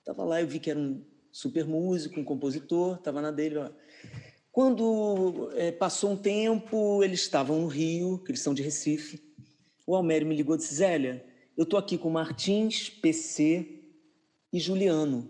Tava 0.04 0.24
lá, 0.24 0.42
eu 0.42 0.48
vi 0.48 0.60
que 0.60 0.70
era 0.70 0.80
um 0.80 1.04
super 1.32 1.66
músico, 1.66 2.20
um 2.20 2.24
compositor, 2.24 2.96
estava 2.96 3.22
na 3.22 3.32
dele. 3.32 3.58
Ó. 3.58 3.70
Quando 4.52 5.50
é, 5.56 5.72
passou 5.72 6.12
um 6.12 6.18
tempo, 6.18 7.04
eles 7.04 7.22
estavam 7.22 7.62
no 7.62 7.68
Rio, 7.68 8.20
que 8.20 8.32
eles 8.32 8.42
são 8.42 8.54
de 8.54 8.62
Recife. 8.62 9.22
O 9.86 9.96
Almério 9.96 10.28
me 10.28 10.36
ligou 10.36 10.56
e 10.56 10.58
disse: 10.58 10.76
Zélia, 10.76 11.26
eu 11.58 11.66
tô 11.66 11.78
aqui 11.78 11.98
com 11.98 12.10
Martins, 12.10 12.90
PC 12.90 13.84
e 14.52 14.60
Juliano. 14.60 15.30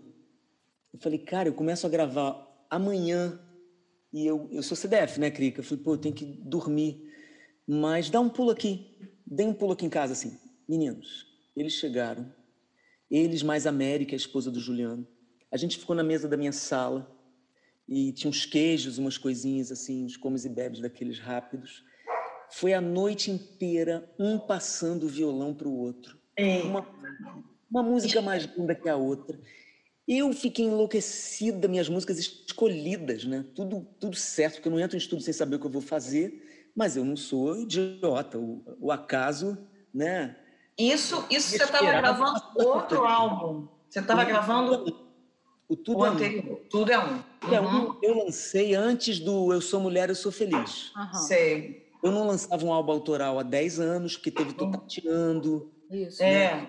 Eu 0.92 0.98
falei, 0.98 1.18
cara, 1.18 1.48
eu 1.48 1.54
começo 1.54 1.86
a 1.86 1.90
gravar 1.90 2.66
amanhã 2.70 3.40
e 4.14 4.24
eu, 4.24 4.48
eu 4.52 4.62
sou 4.62 4.76
CDF, 4.76 5.18
né, 5.18 5.28
Crica? 5.28 5.58
Eu 5.58 5.64
falei, 5.64 5.82
pô, 5.82 5.94
eu 5.94 5.98
tenho 5.98 6.14
que 6.14 6.24
dormir. 6.24 7.12
Mas 7.66 8.08
dá 8.08 8.20
um 8.20 8.28
pulo 8.28 8.52
aqui. 8.52 8.96
Dê 9.26 9.42
um 9.42 9.52
pulo 9.52 9.72
aqui 9.72 9.84
em 9.84 9.90
casa, 9.90 10.12
assim. 10.12 10.38
Meninos, 10.68 11.26
eles 11.56 11.72
chegaram. 11.72 12.32
Eles 13.10 13.42
mais 13.42 13.66
a 13.66 13.70
América, 13.70 14.14
a 14.14 14.16
esposa 14.16 14.52
do 14.52 14.60
Juliano. 14.60 15.04
A 15.50 15.56
gente 15.56 15.78
ficou 15.78 15.96
na 15.96 16.04
mesa 16.04 16.28
da 16.28 16.36
minha 16.36 16.52
sala 16.52 17.12
e 17.88 18.12
tinha 18.12 18.30
uns 18.30 18.46
queijos, 18.46 18.98
umas 18.98 19.18
coisinhas 19.18 19.72
assim, 19.72 20.04
uns 20.04 20.16
comes 20.16 20.44
e 20.44 20.48
bebes 20.48 20.78
daqueles 20.78 21.18
rápidos. 21.18 21.84
Foi 22.52 22.72
a 22.72 22.80
noite 22.80 23.32
inteira, 23.32 24.08
um 24.16 24.38
passando 24.38 25.06
o 25.06 25.08
violão 25.08 25.52
para 25.52 25.66
o 25.66 25.76
outro. 25.76 26.16
Uma, 26.62 26.86
uma 27.68 27.82
música 27.82 28.22
mais 28.22 28.44
linda 28.44 28.76
que 28.76 28.88
a 28.88 28.94
outra. 28.94 29.40
Eu 30.06 30.32
fiquei 30.32 30.66
enlouquecida, 30.66 31.66
minhas 31.66 31.88
músicas 31.88 32.18
escolhidas, 32.18 33.24
né? 33.24 33.44
Tudo, 33.54 33.86
tudo 33.98 34.16
certo, 34.16 34.56
porque 34.56 34.68
eu 34.68 34.72
não 34.72 34.80
entro 34.80 34.96
em 34.96 34.98
estudo 34.98 35.22
sem 35.22 35.32
saber 35.32 35.56
o 35.56 35.58
que 35.58 35.66
eu 35.66 35.70
vou 35.70 35.80
fazer, 35.80 36.70
mas 36.76 36.96
eu 36.96 37.04
não 37.04 37.16
sou 37.16 37.56
idiota. 37.56 38.38
O, 38.38 38.62
o 38.80 38.92
acaso, 38.92 39.56
né? 39.92 40.36
Isso, 40.76 41.24
isso 41.30 41.50
você 41.50 41.64
estava 41.64 41.86
gravando 41.86 42.40
outro 42.56 43.04
álbum. 43.04 43.68
Você 43.88 44.00
estava 44.00 44.24
gravando 44.24 45.04
o 45.68 45.76
Tudo 45.76 46.00
o 46.00 46.06
é 46.06 46.10
Um. 46.10 46.56
Tudo 46.68 46.92
é 46.92 46.98
Um. 46.98 47.22
É 47.50 47.60
uhum. 47.60 47.96
eu 48.02 48.24
lancei 48.24 48.74
antes 48.74 49.18
do 49.18 49.52
Eu 49.52 49.60
Sou 49.60 49.80
Mulher, 49.80 50.08
Eu 50.08 50.14
Sou 50.14 50.32
Feliz. 50.32 50.92
Uhum. 50.94 51.20
Sei. 51.20 51.90
Eu 52.02 52.12
não 52.12 52.26
lançava 52.26 52.64
um 52.64 52.72
álbum 52.72 52.92
autoral 52.92 53.38
há 53.38 53.42
10 53.42 53.80
anos, 53.80 54.16
porque 54.16 54.30
teve 54.30 54.52
Tô 54.52 54.70
Tateando. 54.70 55.72
Isso. 55.90 56.22
É. 56.22 56.68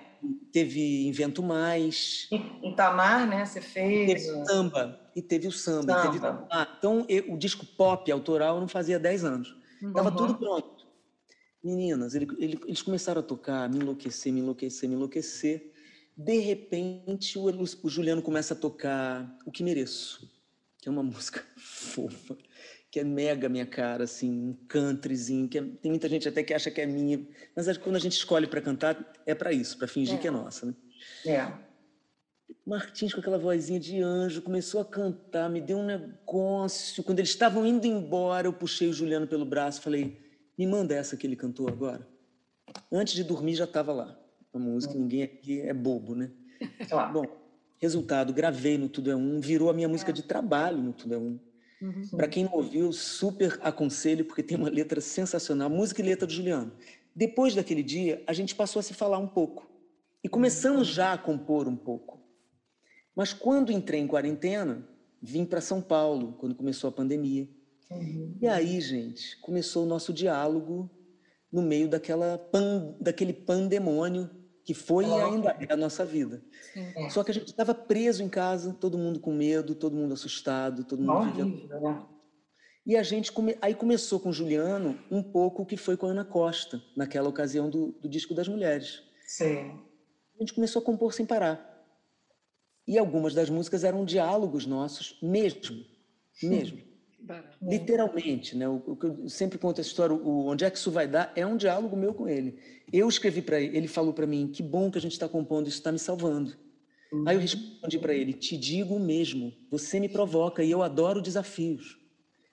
Teve 0.51 1.07
Invento 1.07 1.43
Mais. 1.43 2.27
Itamar, 2.63 3.27
né? 3.27 3.45
Você 3.45 3.61
fez. 3.61 4.25
Teve 4.25 4.41
o 4.41 4.45
samba. 4.45 5.11
E 5.15 5.21
teve 5.21 5.47
o 5.47 5.51
samba. 5.51 6.03
samba. 6.03 6.11
Teve... 6.11 6.67
Então, 6.77 7.05
eu, 7.09 7.33
o 7.33 7.37
disco 7.37 7.65
pop 7.65 8.09
autoral 8.11 8.55
eu 8.55 8.61
não 8.61 8.67
fazia 8.67 8.99
10 8.99 9.23
anos. 9.23 9.55
Estava 9.81 10.09
uhum. 10.09 10.15
tudo 10.15 10.35
pronto. 10.35 10.85
Meninas, 11.63 12.13
ele, 12.13 12.27
ele, 12.37 12.59
eles 12.65 12.81
começaram 12.81 13.21
a 13.21 13.23
tocar, 13.23 13.67
me 13.69 13.79
enlouquecer, 13.79 14.31
me 14.31 14.39
enlouquecer, 14.39 14.87
me 14.87 14.95
enlouquecer. 14.95 15.73
De 16.15 16.37
repente, 16.37 17.37
o, 17.37 17.45
o 17.45 17.89
Juliano 17.89 18.21
começa 18.21 18.53
a 18.53 18.57
tocar 18.57 19.37
O 19.45 19.51
Que 19.51 19.63
Mereço, 19.63 20.31
que 20.79 20.87
é 20.87 20.91
uma 20.91 21.01
música 21.03 21.43
fofa 21.57 22.37
que 22.95 22.99
é 23.01 23.03
mega 23.03 23.49
minha 23.49 23.65
cara, 23.65 24.05
assim, 24.05 24.31
um 24.31 24.55
countryzinho, 24.71 25.49
que 25.49 25.57
é, 25.57 25.61
tem 25.61 25.91
muita 25.91 26.07
gente 26.07 26.29
até 26.29 26.41
que 26.41 26.53
acha 26.53 26.71
que 26.71 26.79
é 26.79 26.85
minha, 26.85 27.27
mas 27.53 27.77
quando 27.77 27.97
a 27.97 27.99
gente 27.99 28.13
escolhe 28.13 28.47
para 28.47 28.61
cantar, 28.61 29.13
é 29.25 29.35
para 29.35 29.51
isso, 29.51 29.77
para 29.77 29.85
fingir 29.85 30.15
é. 30.15 30.17
que 30.17 30.25
é 30.29 30.31
nossa, 30.31 30.67
né? 30.67 30.73
É. 31.25 31.51
Martins, 32.65 33.13
com 33.13 33.19
aquela 33.19 33.37
vozinha 33.37 33.81
de 33.81 34.01
anjo, 34.01 34.41
começou 34.41 34.79
a 34.79 34.85
cantar, 34.85 35.49
me 35.49 35.59
deu 35.59 35.77
um 35.77 35.85
negócio. 35.85 37.03
Quando 37.03 37.19
eles 37.19 37.31
estavam 37.31 37.65
indo 37.65 37.85
embora, 37.85 38.47
eu 38.47 38.53
puxei 38.53 38.87
o 38.87 38.93
Juliano 38.93 39.27
pelo 39.27 39.43
braço 39.43 39.81
falei: 39.81 40.17
me 40.57 40.65
manda 40.65 40.95
essa 40.95 41.17
que 41.17 41.27
ele 41.27 41.35
cantou 41.35 41.67
agora. 41.67 42.07
Antes 42.89 43.13
de 43.13 43.25
dormir 43.25 43.55
já 43.55 43.65
estava 43.65 43.91
lá. 43.91 44.17
A 44.53 44.57
música, 44.57 44.93
hum. 44.93 44.99
ninguém 44.99 45.23
aqui 45.23 45.59
é 45.59 45.73
bobo, 45.73 46.15
né? 46.15 46.31
Claro. 46.87 47.11
Bom, 47.11 47.25
resultado, 47.77 48.31
gravei 48.31 48.77
no 48.77 48.87
Tudo 48.87 49.11
é 49.11 49.15
Um, 49.17 49.41
virou 49.41 49.69
a 49.69 49.73
minha 49.73 49.89
música 49.89 50.11
é. 50.11 50.13
de 50.13 50.23
trabalho 50.23 50.77
no 50.77 50.93
Tudo 50.93 51.13
é 51.13 51.17
Um. 51.17 51.37
Uhum. 51.81 52.07
Para 52.11 52.27
quem 52.27 52.45
não 52.45 52.53
ouviu, 52.53 52.91
super 52.93 53.59
aconselho, 53.61 54.25
porque 54.25 54.43
tem 54.43 54.57
uma 54.57 54.69
letra 54.69 55.01
sensacional, 55.01 55.69
música 55.69 56.01
e 56.01 56.05
letra 56.05 56.25
do 56.25 56.33
Juliano. 56.33 56.71
Depois 57.15 57.55
daquele 57.55 57.83
dia, 57.83 58.23
a 58.27 58.33
gente 58.33 58.55
passou 58.55 58.79
a 58.79 58.83
se 58.83 58.93
falar 58.93 59.17
um 59.17 59.27
pouco. 59.27 59.69
E 60.23 60.29
começamos 60.29 60.87
já 60.87 61.13
a 61.13 61.17
compor 61.17 61.67
um 61.67 61.75
pouco. 61.75 62.21
Mas 63.15 63.33
quando 63.33 63.71
entrei 63.71 64.01
em 64.01 64.07
quarentena, 64.07 64.87
vim 65.21 65.45
para 65.45 65.61
São 65.61 65.81
Paulo, 65.81 66.33
quando 66.33 66.55
começou 66.55 66.89
a 66.89 66.93
pandemia. 66.93 67.47
Uhum. 67.89 68.37
E 68.41 68.47
aí, 68.47 68.81
gente, 68.81 69.39
começou 69.39 69.83
o 69.83 69.87
nosso 69.87 70.11
diálogo 70.11 70.89
no 71.51 71.61
meio 71.61 71.87
daquela 71.87 72.37
pan, 72.37 72.95
daquele 72.99 73.31
pandemônio 73.31 74.29
que 74.65 74.73
foi 74.73 75.05
e 75.05 75.13
ainda 75.13 75.55
é 75.59 75.71
a 75.71 75.77
nossa 75.77 76.03
vida. 76.03 76.43
Sim. 76.73 77.09
Só 77.11 77.23
que 77.23 77.29
a 77.29 77.33
gente 77.33 77.47
estava 77.47 77.75
preso 77.75 78.23
em 78.23 78.27
casa, 78.27 78.73
todo 78.73 78.97
mundo 78.97 79.19
com 79.19 79.31
medo, 79.31 79.75
todo 79.75 79.95
mundo 79.95 80.15
assustado, 80.15 80.83
todo 80.83 81.03
mundo 81.03 81.31
vivendo. 81.31 81.67
Né? 81.67 82.03
E 82.83 82.97
a 82.97 83.03
gente 83.03 83.31
come... 83.31 83.55
aí 83.61 83.75
começou 83.75 84.19
com 84.19 84.29
o 84.29 84.33
Juliano 84.33 84.99
um 85.11 85.21
pouco 85.21 85.61
o 85.61 85.65
que 85.65 85.77
foi 85.77 85.95
com 85.95 86.07
a 86.07 86.09
Ana 86.09 86.25
Costa, 86.25 86.81
naquela 86.97 87.29
ocasião 87.29 87.69
do, 87.69 87.91
do 88.01 88.09
disco 88.09 88.33
das 88.33 88.47
mulheres. 88.47 89.03
Sim. 89.27 89.79
A 90.35 90.39
gente 90.39 90.53
começou 90.53 90.81
a 90.81 90.85
compor 90.85 91.13
sem 91.13 91.27
parar. 91.27 91.71
E 92.87 92.97
algumas 92.97 93.35
das 93.35 93.49
músicas 93.49 93.83
eram 93.83 94.03
diálogos 94.03 94.65
nossos, 94.65 95.17
mesmo, 95.21 95.85
mesmo. 96.41 96.81
Literalmente, 97.61 98.55
né? 98.55 98.67
O, 98.67 98.75
o, 98.85 98.97
eu 99.01 99.29
sempre 99.29 99.57
conto 99.57 99.79
essa 99.79 99.89
história, 99.89 100.15
o 100.15 100.47
onde 100.47 100.65
é 100.65 100.69
que 100.69 100.77
isso 100.77 100.91
vai 100.91 101.07
dar 101.07 101.31
é 101.35 101.45
um 101.45 101.57
diálogo 101.57 101.95
meu 101.95 102.13
com 102.13 102.27
ele. 102.27 102.59
Eu 102.91 103.07
escrevi 103.07 103.41
para 103.41 103.59
ele, 103.59 103.77
ele 103.77 103.87
falou 103.87 104.13
para 104.13 104.27
mim: 104.27 104.47
"Que 104.47 104.61
bom 104.61 104.91
que 104.91 104.97
a 104.97 105.01
gente 105.01 105.13
está 105.13 105.27
compondo, 105.27 105.67
isso 105.67 105.77
está 105.77 105.91
me 105.91 105.99
salvando". 105.99 106.55
Uhum. 107.11 107.23
Aí 107.27 107.35
eu 107.35 107.41
respondi 107.41 107.97
para 107.97 108.13
ele: 108.13 108.33
"Te 108.33 108.57
digo 108.57 108.99
mesmo, 108.99 109.53
você 109.71 109.99
me 109.99 110.09
provoca 110.09 110.63
e 110.63 110.69
eu 110.69 110.83
adoro 110.83 111.21
desafios". 111.21 111.97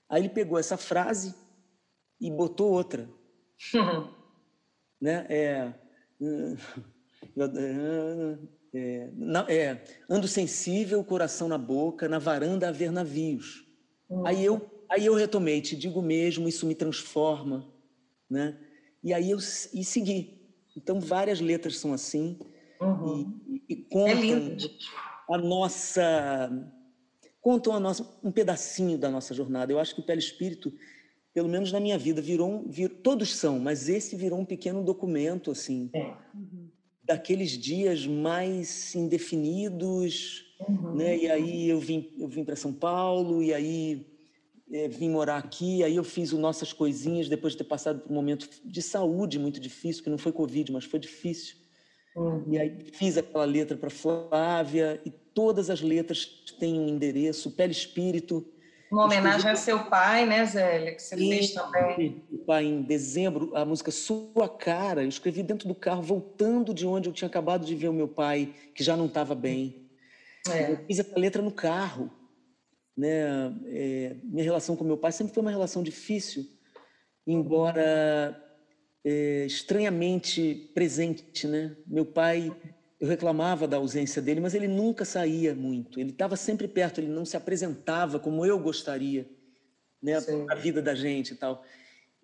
Aí 0.09 0.23
ele 0.23 0.29
pegou 0.29 0.59
essa 0.59 0.77
frase 0.77 1.35
e 2.21 2.31
botou 2.31 2.71
outra. 2.73 3.09
Uhum. 3.75 4.23
Né? 5.01 5.27
É, 5.29 5.75
é, 8.75 9.11
é, 9.49 9.85
ando 10.09 10.29
sensível, 10.29 11.05
coração 11.05 11.49
na 11.49 11.59
boca, 11.59 12.09
na 12.09 12.19
varanda 12.21 12.69
a 12.69 12.73
ver 12.73 12.93
navios. 12.93 13.62
Aí 14.25 14.44
eu, 14.44 14.70
aí 14.88 15.07
eu 15.07 15.14
retomei, 15.14 15.61
te 15.61 15.77
digo 15.77 16.03
mesmo, 16.03 16.48
isso 16.48 16.66
me 16.66 16.75
transforma, 16.75 17.66
né? 18.29 18.59
E 19.03 19.12
aí 19.12 19.31
eu 19.31 19.38
e 19.38 19.85
segui. 19.85 20.40
Então 20.77 21.01
várias 21.01 21.40
letras 21.40 21.79
são 21.79 21.92
assim 21.92 22.38
uhum. 22.81 23.40
e, 23.48 23.62
e, 23.68 23.77
contam 23.77 24.57
é 24.57 25.35
a 25.35 25.38
nossa 25.38 26.51
contam 27.40 27.75
a 27.75 27.81
nossa 27.81 28.09
um 28.22 28.31
pedacinho 28.31 28.96
da 28.96 29.11
nossa 29.11 29.35
jornada. 29.35 29.72
Eu 29.72 29.79
acho 29.79 29.94
que 29.94 30.01
o 30.01 30.04
Pele 30.04 30.21
Espírito, 30.21 30.73
pelo 31.35 31.48
menos 31.48 31.73
na 31.73 31.81
minha 31.81 31.98
vida, 31.98 32.23
virou 32.23 32.48
um, 32.48 32.69
vir, 32.69 32.88
todos 32.88 33.35
são, 33.35 33.58
mas 33.58 33.88
esse 33.88 34.15
virou 34.17 34.38
um 34.38 34.44
pequeno 34.44 34.83
documento 34.85 35.50
assim. 35.50 35.90
É. 35.92 36.15
Uhum. 36.35 36.69
Daqueles 37.04 37.50
dias 37.50 38.06
mais 38.06 38.94
indefinidos, 38.94 40.52
Uhum. 40.69 40.94
Né? 40.94 41.17
E 41.17 41.31
aí 41.31 41.69
eu 41.69 41.81
vim, 41.81 42.10
eu 42.19 42.29
vim 42.29 42.44
para 42.44 42.56
São 42.56 42.73
Paulo, 42.73 43.42
e 43.42 43.52
aí 43.52 44.06
é, 44.73 44.88
vim 44.88 45.10
morar 45.10 45.37
aqui, 45.37 45.85
aí 45.85 45.96
eu 45.96 46.04
fiz 46.04 46.33
o 46.33 46.38
Nossas 46.38 46.73
Coisinhas, 46.73 47.29
depois 47.29 47.52
de 47.52 47.58
ter 47.58 47.65
passado 47.65 48.00
por 48.00 48.10
um 48.10 48.15
momento 48.15 48.48
de 48.65 48.83
saúde 48.83 49.38
muito 49.38 49.60
difícil, 49.60 50.02
que 50.02 50.10
não 50.10 50.19
foi 50.19 50.33
Covid, 50.33 50.73
mas 50.73 50.85
foi 50.85 50.98
difícil. 50.98 51.56
Uhum. 52.17 52.44
E 52.48 52.58
aí 52.58 52.79
fiz 52.92 53.19
aquela 53.19 53.44
letra 53.44 53.77
para 53.77 53.90
Flávia, 53.90 55.00
e 55.04 55.10
todas 55.10 55.69
as 55.69 55.81
letras 55.81 56.27
têm 56.58 56.81
um 56.81 56.88
endereço, 56.88 57.50
Pele 57.50 57.73
Espírito. 57.73 58.46
Uma 58.90 59.06
homenagem 59.06 59.50
a 59.50 59.56
seu 59.56 59.87
pai, 59.87 60.27
né, 60.27 60.44
Zélia, 60.44 60.94
que 60.94 61.02
você 61.02 61.17
e, 61.17 61.29
fez 61.31 61.52
também. 61.52 62.23
O 62.31 62.38
pai, 62.38 62.65
em 62.65 62.83
dezembro, 62.83 63.50
a 63.54 63.65
música 63.65 63.90
Sua 63.90 64.48
Cara, 64.48 65.02
eu 65.02 65.08
escrevi 65.08 65.42
dentro 65.42 65.67
do 65.67 65.75
carro, 65.75 66.02
voltando 66.02 66.75
de 66.75 66.87
onde 66.87 67.08
eu 67.08 67.13
tinha 67.13 67.29
acabado 67.29 67.65
de 67.65 67.75
ver 67.75 67.88
o 67.88 67.92
meu 67.92 68.08
pai, 68.08 68.54
que 68.75 68.85
já 68.85 68.94
não 68.94 69.06
estava 69.06 69.35
bem. 69.35 69.82
É. 70.49 70.73
Eu 70.73 70.77
fiz 70.87 70.99
essa 70.99 71.19
letra 71.19 71.43
no 71.43 71.53
carro. 71.53 72.11
Né? 72.97 73.55
É, 73.67 74.17
minha 74.25 74.45
relação 74.45 74.77
com 74.77 74.85
meu 74.85 74.99
pai 74.99 75.13
sempre 75.13 75.33
foi 75.33 75.43
uma 75.43 75.51
relação 75.51 75.83
difícil, 75.83 76.47
embora 77.27 78.38
é, 79.05 79.47
estranhamente 79.47 80.71
presente, 80.75 81.47
né? 81.47 81.77
Meu 81.87 82.05
pai, 82.05 82.55
eu 83.01 83.09
reclamava 83.09 83.67
da 83.67 83.79
ausência 83.79 84.21
dele, 84.21 84.40
mas 84.40 84.55
ele 84.55 84.69
nunca 84.69 85.05
saía 85.05 85.55
muito. 85.55 85.99
Ele 85.99 86.11
estava 86.11 86.37
sempre 86.37 86.69
perto, 86.69 87.01
ele 87.01 87.09
não 87.09 87.25
se 87.25 87.37
apresentava 87.37 88.19
como 88.19 88.45
eu 88.45 88.59
gostaria, 88.59 89.29
né? 90.03 90.19
A 90.51 90.55
vida 90.55 90.83
da 90.83 90.95
gente 90.95 91.33
e 91.33 91.37
tal. 91.37 91.65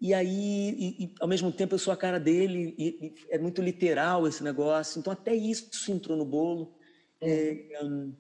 E 0.01 0.15
aí, 0.15 0.77
e, 0.79 1.05
e, 1.05 1.15
ao 1.21 1.27
mesmo 1.27 1.51
tempo, 1.51 1.75
eu 1.75 1.79
sou 1.79 1.93
a 1.93 1.97
cara 1.97 2.21
dele, 2.21 2.75
e, 2.79 3.15
é 3.31 3.39
muito 3.39 3.61
literal 3.61 4.29
esse 4.29 4.45
negócio. 4.45 5.01
Então, 5.01 5.13
até 5.13 5.35
isso 5.35 5.91
entrou 5.91 6.17
no 6.17 6.25
bolo. 6.25 6.78
É, 7.21 7.81
um, 7.83 8.15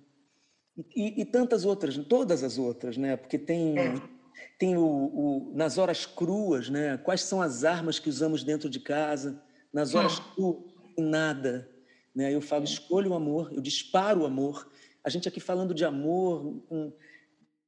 e, 0.94 1.24
tantas 1.24 1.64
outras, 1.64 1.96
todas 2.08 2.42
as 2.44 2.58
outras, 2.58 2.96
né? 2.96 3.16
Porque 3.16 3.38
tem, 3.38 3.78
é. 3.78 4.00
tem 4.58 4.76
o, 4.76 4.84
o, 4.84 5.52
nas 5.54 5.78
horas 5.78 6.06
cruas, 6.06 6.68
né? 6.70 6.96
Quais 6.98 7.22
são 7.22 7.42
as 7.42 7.64
armas 7.64 7.98
que 7.98 8.08
usamos 8.08 8.44
dentro 8.44 8.68
de 8.70 8.80
casa? 8.80 9.42
Nas 9.72 9.94
horas 9.94 10.18
hum. 10.18 10.22
cruas, 10.34 10.64
nada. 10.98 11.68
Né? 12.14 12.34
Eu 12.34 12.40
falo, 12.40 12.64
escolho 12.64 13.10
o 13.10 13.14
amor, 13.14 13.52
eu 13.52 13.60
disparo 13.60 14.22
o 14.22 14.26
amor. 14.26 14.70
A 15.02 15.10
gente 15.10 15.28
aqui 15.28 15.40
falando 15.40 15.74
de 15.74 15.84
amor, 15.84 16.62
um, 16.70 16.92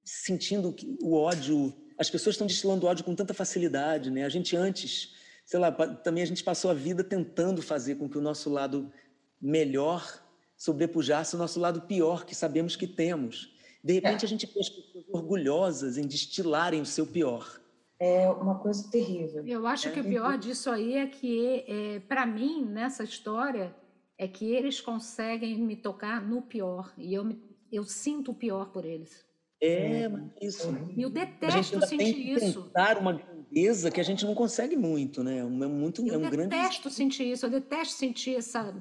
sentindo 0.04 0.74
o 1.02 1.14
ódio 1.14 1.74
as 2.00 2.08
pessoas 2.08 2.32
estão 2.32 2.46
destilando 2.46 2.86
ódio 2.86 3.04
com 3.04 3.14
tanta 3.14 3.34
facilidade, 3.34 4.10
né? 4.10 4.24
A 4.24 4.28
gente 4.30 4.56
antes, 4.56 5.14
sei 5.44 5.60
lá, 5.60 5.70
também 5.70 6.22
a 6.22 6.26
gente 6.26 6.42
passou 6.42 6.70
a 6.70 6.74
vida 6.74 7.04
tentando 7.04 7.60
fazer 7.60 7.96
com 7.96 8.08
que 8.08 8.16
o 8.16 8.22
nosso 8.22 8.48
lado 8.48 8.90
melhor 9.38 10.24
sobrepujasse 10.60 11.34
o 11.34 11.38
nosso 11.38 11.58
lado 11.58 11.80
pior 11.80 12.26
que 12.26 12.34
sabemos 12.34 12.76
que 12.76 12.86
temos. 12.86 13.50
De 13.82 13.94
repente, 13.94 14.24
é. 14.24 14.26
a 14.26 14.28
gente 14.28 14.44
vê 14.44 14.60
as 14.60 14.68
pessoas 14.68 15.06
orgulhosas 15.10 15.96
em 15.96 16.06
destilarem 16.06 16.82
o 16.82 16.86
seu 16.86 17.06
pior. 17.06 17.58
É 17.98 18.28
uma 18.28 18.58
coisa 18.58 18.86
terrível. 18.90 19.42
Eu 19.46 19.66
acho 19.66 19.88
é. 19.88 19.90
que 19.90 20.00
o 20.00 20.04
pior 20.04 20.36
disso 20.36 20.68
aí 20.68 20.96
é 20.96 21.06
que, 21.06 21.64
é, 21.66 22.00
para 22.00 22.26
mim, 22.26 22.62
nessa 22.62 23.02
história, 23.02 23.74
é 24.18 24.28
que 24.28 24.44
eles 24.52 24.82
conseguem 24.82 25.58
me 25.58 25.76
tocar 25.76 26.20
no 26.20 26.42
pior. 26.42 26.92
E 26.98 27.14
eu, 27.14 27.24
me, 27.24 27.42
eu 27.72 27.84
sinto 27.84 28.32
o 28.32 28.34
pior 28.34 28.66
por 28.70 28.84
eles. 28.84 29.24
É, 29.62 30.08
mas 30.08 30.24
isso. 30.42 30.68
E 30.94 31.00
eu 31.00 31.08
detesto 31.08 31.86
sentir 31.86 32.32
isso. 32.34 32.64
Tentar 32.64 32.98
uma 32.98 33.14
grandeza 33.14 33.90
que 33.90 34.00
a 34.00 34.04
gente 34.04 34.24
não 34.24 34.34
consegue 34.34 34.76
muito, 34.76 35.22
né? 35.22 35.38
É 35.38 35.44
muito, 35.44 36.06
eu 36.06 36.14
é 36.14 36.18
um 36.18 36.30
grande. 36.30 36.54
Eu 36.54 36.60
detesto 36.60 36.90
sentir 36.90 37.30
isso, 37.30 37.46
eu 37.46 37.50
detesto 37.50 37.94
sentir 37.94 38.36
essa. 38.36 38.74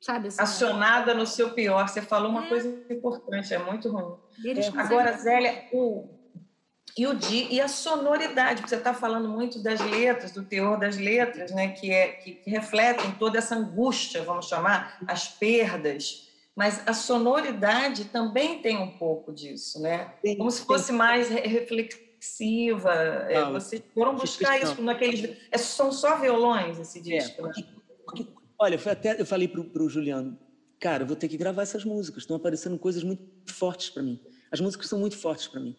Sabe, 0.00 0.28
essa... 0.28 0.42
Acionada 0.42 1.14
no 1.14 1.26
seu 1.26 1.50
pior. 1.50 1.88
Você 1.88 2.00
falou 2.00 2.30
uma 2.30 2.46
é. 2.46 2.48
coisa 2.48 2.68
importante, 2.90 3.52
é 3.52 3.58
muito 3.58 3.90
ruim. 3.90 4.16
É. 4.44 4.80
Agora, 4.80 5.16
Zélia, 5.16 5.64
o, 5.72 6.08
e, 6.96 7.06
o 7.06 7.18
e 7.30 7.60
a 7.60 7.68
sonoridade, 7.68 8.60
porque 8.60 8.70
você 8.70 8.76
está 8.76 8.94
falando 8.94 9.28
muito 9.28 9.62
das 9.62 9.80
letras, 9.80 10.32
do 10.32 10.44
teor 10.44 10.78
das 10.78 10.96
letras, 10.96 11.50
né? 11.52 11.72
que, 11.72 11.90
é, 11.90 12.08
que 12.08 12.42
refletem 12.46 13.10
toda 13.12 13.38
essa 13.38 13.56
angústia, 13.56 14.22
vamos 14.22 14.46
chamar, 14.46 14.98
as 15.06 15.28
perdas 15.28 16.28
mas 16.58 16.82
a 16.88 16.92
sonoridade 16.92 18.06
também 18.06 18.60
tem 18.60 18.76
um 18.76 18.90
pouco 18.98 19.32
disso, 19.32 19.80
né? 19.80 20.12
Sim, 20.20 20.36
Como 20.38 20.50
se 20.50 20.66
fosse 20.66 20.86
sim. 20.86 20.92
mais 20.92 21.28
reflexiva. 21.28 22.92
É, 22.92 23.40
Não, 23.40 23.52
vocês 23.52 23.80
foram 23.94 24.16
buscar 24.16 24.60
isso 24.60 24.82
naqueles. 24.82 25.36
É, 25.52 25.56
são 25.56 25.92
só 25.92 26.16
violões 26.18 26.80
esse 26.80 26.98
é, 26.98 27.02
disco, 27.02 27.30
é, 27.30 27.44
porque, 27.44 27.60
né? 27.60 27.68
porque, 28.04 28.26
olha, 28.58 28.78
foi 28.78 28.92
até 28.92 29.20
eu 29.20 29.26
falei 29.26 29.48
para 29.48 29.82
o 29.82 29.88
Juliano, 29.88 30.38
cara, 30.80 31.02
eu 31.02 31.06
vou 31.06 31.16
ter 31.16 31.28
que 31.28 31.36
gravar 31.36 31.62
essas 31.62 31.84
músicas. 31.84 32.22
Estão 32.22 32.36
aparecendo 32.36 32.78
coisas 32.78 33.02
muito 33.02 33.22
fortes 33.52 33.90
para 33.90 34.02
mim. 34.02 34.20
As 34.50 34.60
músicas 34.60 34.88
são 34.88 34.98
muito 34.98 35.16
fortes 35.16 35.46
para 35.48 35.60
mim. 35.60 35.76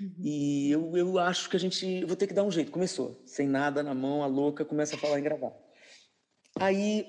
Uhum. 0.00 0.14
E 0.22 0.70
eu, 0.70 0.96
eu 0.96 1.18
acho 1.18 1.48
que 1.48 1.56
a 1.56 1.60
gente. 1.60 1.86
Eu 1.86 2.06
vou 2.06 2.16
ter 2.16 2.26
que 2.26 2.34
dar 2.34 2.42
um 2.42 2.50
jeito. 2.50 2.70
Começou, 2.70 3.22
sem 3.24 3.48
nada 3.48 3.82
na 3.82 3.94
mão, 3.94 4.22
a 4.22 4.26
louca 4.26 4.64
começa 4.64 4.96
a 4.96 4.98
falar 4.98 5.18
em 5.18 5.22
gravar. 5.22 5.52
Aí 6.58 7.06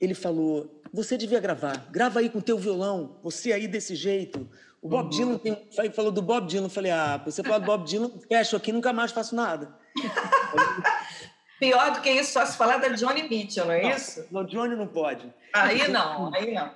ele 0.00 0.14
falou: 0.14 0.82
Você 0.92 1.18
devia 1.18 1.40
gravar, 1.40 1.90
grava 1.90 2.20
aí 2.20 2.30
com 2.30 2.40
teu 2.40 2.58
violão, 2.58 3.20
você 3.22 3.52
aí 3.52 3.68
desse 3.68 3.94
jeito. 3.94 4.48
O 4.80 4.88
Bob 4.88 5.04
uhum. 5.04 5.10
Dylan 5.10 5.38
tem, 5.38 5.92
falou 5.92 6.10
do 6.10 6.22
Bob 6.22 6.46
Dylan. 6.46 6.66
Eu 6.66 6.70
falei: 6.70 6.90
Ah, 6.90 7.22
você 7.24 7.42
fala 7.42 7.60
do 7.60 7.66
Bob 7.66 7.86
Dylan, 7.86 8.10
fecho 8.26 8.56
aqui, 8.56 8.72
nunca 8.72 8.92
mais 8.92 9.12
faço 9.12 9.34
nada. 9.34 9.76
Pior 11.62 11.92
do 11.92 12.00
que 12.00 12.10
isso, 12.10 12.32
só 12.32 12.44
se 12.44 12.56
falar 12.56 12.78
da 12.78 12.88
Johnny 12.88 13.22
Mitchell, 13.28 13.66
não 13.66 13.72
é 13.72 13.82
não, 13.82 13.90
isso? 13.90 14.24
Não, 14.32 14.44
Johnny 14.44 14.74
não 14.74 14.88
pode. 14.88 15.32
Aí 15.52 15.86
não, 15.86 16.34
aí 16.34 16.52
não. 16.52 16.74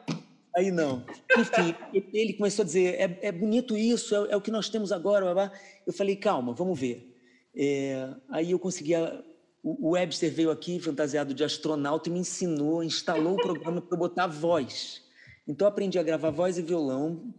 Aí 0.57 0.71
não. 0.71 1.05
Enfim, 1.37 1.75
ele 2.15 2.35
começou 2.35 2.63
a 2.63 2.67
dizer: 2.67 2.95
é, 2.95 3.19
é 3.23 3.33
bonito 3.33 3.77
isso, 3.77 4.15
é, 4.15 4.31
é, 4.31 4.37
o 4.37 4.41
que 4.41 4.53
nós 4.53 4.69
temos 4.69 4.93
agora. 4.93 5.53
Eu 5.85 5.93
falei: 5.93 6.15
calma, 6.15 6.55
vamos 6.55 6.79
ver. 6.79 7.13
É, 7.57 8.11
aí 8.31 8.53
eu 8.53 8.61
conseguia 8.61 9.25
o 9.65 9.91
Webster 9.91 10.33
veio 10.33 10.53
aqui 10.53 10.79
fantasiado 10.79 11.35
de 11.35 11.43
astronauta 11.43 12.09
e 12.09 12.13
me 12.13 12.21
ensinou, 12.21 12.85
instalou 12.85 13.35
o 13.35 13.43
programa 13.43 13.81
para 13.81 13.97
eu 13.97 13.99
botar 13.99 14.29
voz. 14.29 15.03
Então, 15.49 15.67
eu 15.67 15.69
aprendi 15.69 15.99
a 15.99 16.05
gravar 16.05 16.31
voz 16.31 16.59
e 16.59 16.63
violão 16.63 17.35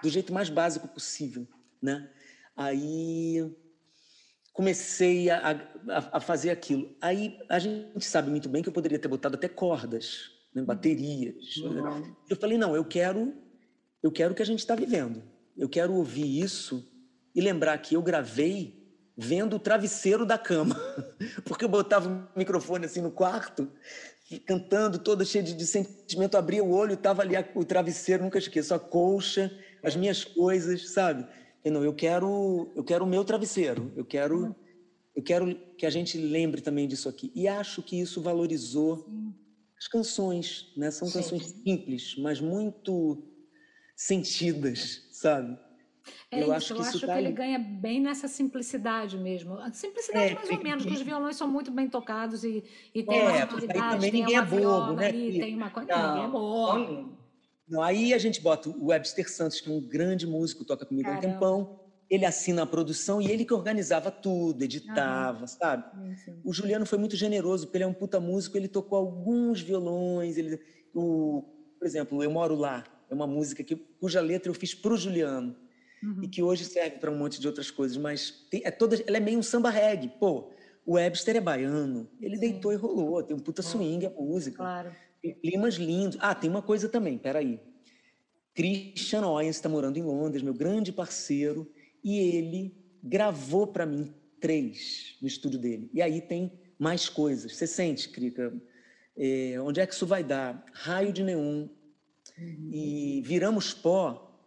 do 0.00 0.08
jeito 0.08 0.32
mais 0.32 0.48
básico 0.48 0.86
possível, 0.86 1.48
né? 1.82 2.08
Aí 2.56 3.52
comecei 4.52 5.30
a, 5.30 5.50
a, 5.88 6.16
a, 6.16 6.20
fazer 6.20 6.50
aquilo. 6.50 6.94
Aí 7.00 7.38
a 7.48 7.58
gente 7.58 8.04
sabe 8.04 8.30
muito 8.30 8.48
bem 8.48 8.62
que 8.62 8.68
eu 8.68 8.72
poderia 8.72 8.98
ter 8.98 9.08
botado 9.08 9.36
até 9.36 9.48
cordas, 9.48 10.30
né? 10.54 10.62
baterias. 10.62 11.56
Uhum. 11.56 12.14
Eu 12.28 12.36
falei 12.36 12.58
não, 12.58 12.76
eu 12.76 12.84
quero, 12.84 13.34
eu 14.02 14.12
quero 14.12 14.32
o 14.32 14.34
que 14.36 14.42
a 14.42 14.46
gente 14.46 14.60
está 14.60 14.74
vivendo. 14.74 15.22
Eu 15.56 15.68
quero 15.68 15.94
ouvir 15.94 16.40
isso 16.40 16.86
e 17.34 17.40
lembrar 17.40 17.76
que 17.78 17.94
eu 17.94 18.02
gravei 18.02 18.80
vendo 19.16 19.56
o 19.56 19.58
travesseiro 19.58 20.24
da 20.24 20.38
cama, 20.38 20.74
porque 21.44 21.64
eu 21.64 21.68
botava 21.68 22.08
o 22.34 22.38
microfone 22.38 22.86
assim 22.86 23.00
no 23.00 23.10
quarto, 23.10 23.70
cantando, 24.46 24.98
toda 24.98 25.24
cheia 25.24 25.44
de, 25.44 25.52
de 25.52 25.66
sentimento, 25.66 26.36
abria 26.36 26.64
o 26.64 26.70
olho, 26.70 26.94
estava 26.94 27.22
ali 27.22 27.36
a, 27.36 27.46
o 27.54 27.64
travesseiro, 27.64 28.24
nunca 28.24 28.38
esqueço, 28.38 28.74
a 28.74 28.78
colcha, 28.78 29.52
as 29.82 29.94
minhas 29.94 30.24
coisas, 30.24 30.90
sabe? 30.90 31.26
Eu, 31.64 31.72
não, 31.72 31.84
eu 31.84 31.94
quero, 31.94 32.70
eu 32.74 32.82
quero 32.82 33.04
o 33.04 33.08
meu 33.08 33.24
travesseiro, 33.24 33.92
eu 33.96 34.04
quero, 34.04 34.54
eu 35.14 35.22
quero 35.22 35.54
que 35.76 35.86
a 35.86 35.90
gente 35.90 36.18
lembre 36.18 36.60
também 36.60 36.88
disso 36.88 37.08
aqui. 37.08 37.30
E 37.34 37.46
acho 37.46 37.82
que 37.82 38.00
isso 38.00 38.20
valorizou 38.20 39.06
as 39.78 39.86
canções, 39.86 40.72
né? 40.76 40.90
São 40.90 41.10
canções 41.10 41.46
simples, 41.64 42.16
mas 42.18 42.40
muito 42.40 43.22
sentidas, 43.96 45.08
sabe? 45.12 45.56
É 46.30 46.38
eu 46.38 46.42
isso, 46.44 46.52
acho 46.52 46.74
que, 46.74 46.80
eu 46.80 46.84
acho 46.84 46.98
que 47.00 47.06
tá 47.06 47.20
ele 47.20 47.30
ganha 47.30 47.58
bem 47.58 48.00
nessa 48.00 48.26
simplicidade 48.26 49.16
mesmo. 49.16 49.54
A 49.54 49.72
simplicidade, 49.72 50.32
é, 50.32 50.34
mais 50.34 50.50
ou 50.50 50.62
menos, 50.62 50.82
porque 50.82 50.96
os 50.96 51.02
violões 51.02 51.36
são 51.36 51.46
muito 51.46 51.70
bem 51.70 51.88
tocados 51.88 52.42
e, 52.42 52.64
e 52.92 53.02
tem 53.04 53.18
é, 53.20 53.22
uma 53.22 53.46
sonoridade, 53.46 54.10
tem 54.10 54.22
uma 54.22 54.32
é 54.32 54.42
bobo, 54.44 54.92
né? 54.94 55.06
Ali, 55.06 55.38
tem 55.38 55.54
uma 55.54 55.70
coisa. 55.70 55.94
Ninguém 55.94 56.24
é 56.24 56.28
bobo. 56.28 57.21
Não, 57.72 57.82
aí 57.82 58.12
a 58.12 58.18
gente 58.18 58.38
bota 58.38 58.68
o 58.68 58.88
Webster 58.88 59.32
Santos, 59.32 59.58
que 59.58 59.70
é 59.70 59.72
um 59.72 59.80
grande 59.80 60.26
músico, 60.26 60.62
toca 60.62 60.84
comigo 60.84 61.08
há 61.08 61.14
um 61.14 61.20
tempão. 61.20 61.80
Ele 62.10 62.26
assina 62.26 62.64
a 62.64 62.66
produção 62.66 63.22
e 63.22 63.30
ele 63.30 63.46
que 63.46 63.54
organizava 63.54 64.10
tudo, 64.10 64.62
editava, 64.62 65.46
sabe? 65.46 65.84
Sim, 65.96 66.16
sim. 66.16 66.40
O 66.44 66.52
Juliano 66.52 66.84
foi 66.84 66.98
muito 66.98 67.16
generoso, 67.16 67.64
porque 67.64 67.78
ele 67.78 67.84
é 67.84 67.86
um 67.86 67.94
puta 67.94 68.20
músico, 68.20 68.58
ele 68.58 68.68
tocou 68.68 68.98
alguns 68.98 69.62
violões. 69.62 70.36
Ele, 70.36 70.60
o, 70.94 71.42
por 71.78 71.86
exemplo, 71.86 72.22
Eu 72.22 72.30
Moro 72.30 72.54
Lá, 72.54 72.84
é 73.08 73.14
uma 73.14 73.26
música 73.26 73.64
que, 73.64 73.74
cuja 73.74 74.20
letra 74.20 74.50
eu 74.50 74.54
fiz 74.54 74.74
para 74.74 74.92
o 74.92 74.96
Juliano 74.98 75.56
uhum. 76.02 76.24
e 76.24 76.28
que 76.28 76.42
hoje 76.42 76.66
serve 76.66 76.98
para 76.98 77.10
um 77.10 77.16
monte 77.16 77.40
de 77.40 77.46
outras 77.46 77.70
coisas, 77.70 77.96
mas 77.96 78.46
tem, 78.50 78.60
é 78.66 78.70
toda, 78.70 79.02
ela 79.06 79.16
é 79.16 79.20
meio 79.20 79.38
um 79.38 79.42
samba 79.42 79.70
reggae. 79.70 80.08
Pô, 80.20 80.50
o 80.84 80.96
Webster 80.96 81.36
é 81.36 81.40
baiano, 81.40 82.06
ele 82.20 82.34
Sim. 82.34 82.40
deitou 82.40 82.70
e 82.70 82.76
rolou, 82.76 83.22
tem 83.22 83.34
um 83.34 83.40
puta 83.40 83.62
swing 83.62 84.04
a 84.04 84.10
música. 84.10 84.58
Claro. 84.58 84.92
Climas 85.40 85.74
lindos. 85.74 86.18
Ah, 86.20 86.34
tem 86.34 86.50
uma 86.50 86.62
coisa 86.62 86.88
também, 86.88 87.18
peraí. 87.18 87.60
Christian 88.54 89.26
Owens 89.26 89.56
está 89.56 89.68
morando 89.68 89.96
em 89.96 90.02
Londres, 90.02 90.42
meu 90.42 90.52
grande 90.52 90.92
parceiro, 90.92 91.70
e 92.04 92.18
ele 92.18 92.74
gravou 93.02 93.66
para 93.66 93.86
mim 93.86 94.12
três 94.40 95.16
no 95.20 95.28
estúdio 95.28 95.58
dele. 95.58 95.90
E 95.94 96.02
aí 96.02 96.20
tem 96.20 96.52
mais 96.78 97.08
coisas. 97.08 97.56
Você 97.56 97.66
sente, 97.66 98.08
Krika? 98.08 98.52
É, 99.16 99.60
onde 99.60 99.80
é 99.80 99.86
que 99.86 99.94
isso 99.94 100.06
vai 100.06 100.24
dar? 100.24 100.64
Raio 100.72 101.12
de 101.12 101.22
Neon 101.22 101.68
e 102.70 103.22
Viramos 103.24 103.72
Pó 103.72 104.38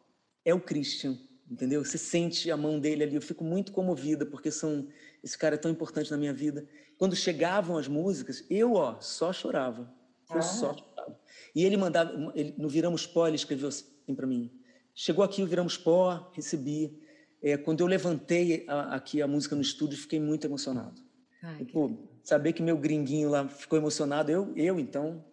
é 0.44 0.54
o 0.54 0.60
Christian 0.60 1.18
entendeu? 1.50 1.84
Você 1.84 1.98
sente 1.98 2.50
a 2.50 2.58
mão 2.58 2.80
dele 2.80 3.04
ali. 3.04 3.16
Eu 3.16 3.22
fico 3.22 3.44
muito 3.44 3.72
comovida 3.72 4.26
porque 4.26 4.52
são 4.52 4.88
esse 5.24 5.38
cara 5.38 5.56
é 5.56 5.58
tão 5.58 5.72
importante 5.72 6.12
na 6.12 6.18
minha 6.18 6.34
vida. 6.34 6.68
Quando 6.98 7.16
chegavam 7.16 7.78
as 7.78 7.88
músicas, 7.88 8.46
eu 8.50 8.74
ó 8.74 9.00
só 9.00 9.34
chorava. 9.34 9.92
Eu 10.30 10.38
ah. 10.38 10.42
chorava. 10.42 11.20
E 11.54 11.64
ele 11.64 11.78
mandava, 11.78 12.32
ele, 12.36 12.54
no 12.58 12.68
Viramos 12.68 13.06
Pó, 13.06 13.28
ele 13.28 13.36
escreveu 13.36 13.70
assim 13.70 14.16
para 14.16 14.28
mim. 14.28 14.52
Chegou 14.94 15.24
aqui 15.24 15.42
o 15.42 15.48
Viramos 15.48 15.78
Pó, 15.78 16.32
recebi. 16.34 17.00
É, 17.42 17.58
quando 17.58 17.82
eu 17.82 17.88
levantei 17.88 18.66
a, 18.68 18.96
aqui 18.96 19.22
a 19.22 19.28
música 19.28 19.56
no 19.56 19.62
estúdio, 19.62 19.98
fiquei 19.98 20.20
muito 20.20 20.46
emocionado. 20.46 21.02
Ai, 21.44 21.62
e, 21.62 21.66
pô, 21.66 22.10
saber 22.24 22.54
que 22.54 22.64
meu 22.64 22.78
gringuinho 22.78 23.30
lá 23.30 23.48
ficou 23.48 23.78
emocionado, 23.78 24.32
eu, 24.32 24.52
eu 24.56 24.80
então, 24.80 25.24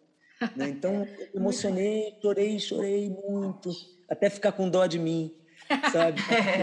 né? 0.57 0.69
então 0.69 1.07
emocionei, 1.35 2.15
chorei, 2.21 2.59
chorei 2.59 3.09
muito, 3.09 3.71
até 4.09 4.29
ficar 4.29 4.53
com 4.53 4.69
dó 4.69 4.87
de 4.87 4.99
mim 4.99 5.35
sabe? 5.93 6.21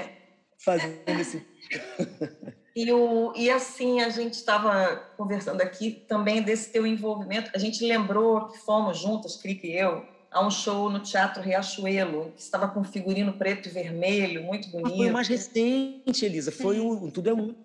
Fazendo 0.64 1.20
esse. 1.20 1.46
E, 2.76 2.92
o, 2.92 3.34
e 3.36 3.50
assim, 3.50 4.02
a 4.02 4.10
gente 4.10 4.34
estava 4.34 4.96
conversando 5.18 5.62
aqui 5.62 6.04
também 6.08 6.42
desse 6.42 6.72
teu 6.72 6.86
envolvimento. 6.86 7.52
A 7.54 7.58
gente 7.58 7.84
lembrou 7.84 8.48
que 8.48 8.60
fomos 8.60 8.98
juntas, 8.98 9.36
Crica 9.36 9.68
e 9.68 9.78
eu, 9.78 10.06
a 10.32 10.46
um 10.46 10.52
show 10.52 10.90
no 10.90 11.00
Teatro 11.00 11.42
Riachuelo, 11.42 12.32
que 12.36 12.42
estava 12.42 12.68
com 12.68 12.84
figurino 12.84 13.34
preto 13.34 13.68
e 13.68 13.72
vermelho, 13.72 14.44
muito 14.44 14.70
bonito. 14.70 14.94
Ah, 14.94 14.98
foi 14.98 15.10
o 15.10 15.14
mais 15.14 15.28
recente, 15.28 16.26
Elisa, 16.26 16.52
foi 16.52 16.80
o 16.80 17.10
Tudo 17.12 17.30
é 17.30 17.34
Um. 17.34 17.56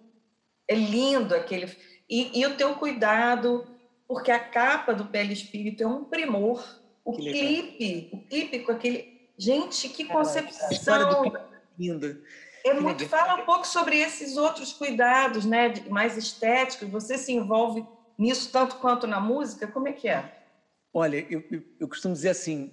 É 0.66 0.74
lindo 0.74 1.34
aquele. 1.34 1.70
E, 2.08 2.40
e 2.40 2.46
o 2.46 2.56
teu 2.56 2.74
cuidado, 2.74 3.66
porque 4.08 4.30
a 4.30 4.38
capa 4.38 4.94
do 4.94 5.04
Pele 5.04 5.32
Espírito 5.32 5.82
é 5.82 5.86
um 5.86 6.04
primor. 6.04 6.64
O 7.04 7.12
que 7.12 7.30
clipe, 7.30 7.84
legal. 7.84 8.08
o 8.12 8.28
clipe 8.28 8.58
com 8.60 8.72
aquele. 8.72 9.14
Gente, 9.36 9.88
que 9.90 10.06
concepção! 10.06 11.32
Linda. 11.78 12.18
É 12.64 12.72
muito, 12.72 13.06
fala 13.06 13.42
um 13.42 13.44
pouco 13.44 13.66
sobre 13.66 13.98
esses 13.98 14.38
outros 14.38 14.72
cuidados, 14.72 15.44
né, 15.44 15.74
mais 15.90 16.16
estéticos. 16.16 16.88
Você 16.88 17.18
se 17.18 17.30
envolve 17.30 17.86
nisso 18.18 18.50
tanto 18.50 18.76
quanto 18.76 19.06
na 19.06 19.20
música? 19.20 19.66
Como 19.66 19.86
é 19.86 19.92
que 19.92 20.08
é? 20.08 20.46
Olha, 20.92 21.26
eu, 21.28 21.44
eu, 21.50 21.62
eu 21.80 21.86
costumo 21.86 22.14
dizer 22.14 22.30
assim, 22.30 22.72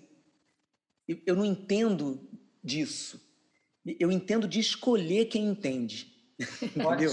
eu, 1.05 1.17
eu 1.25 1.35
não 1.35 1.43
entendo 1.43 2.25
disso. 2.63 3.19
Eu 3.99 4.09
entendo 4.09 4.47
de 4.47 4.61
escolher 4.61 5.25
quem 5.25 5.45
entende. 5.45 6.07
Entendeu? 6.61 7.11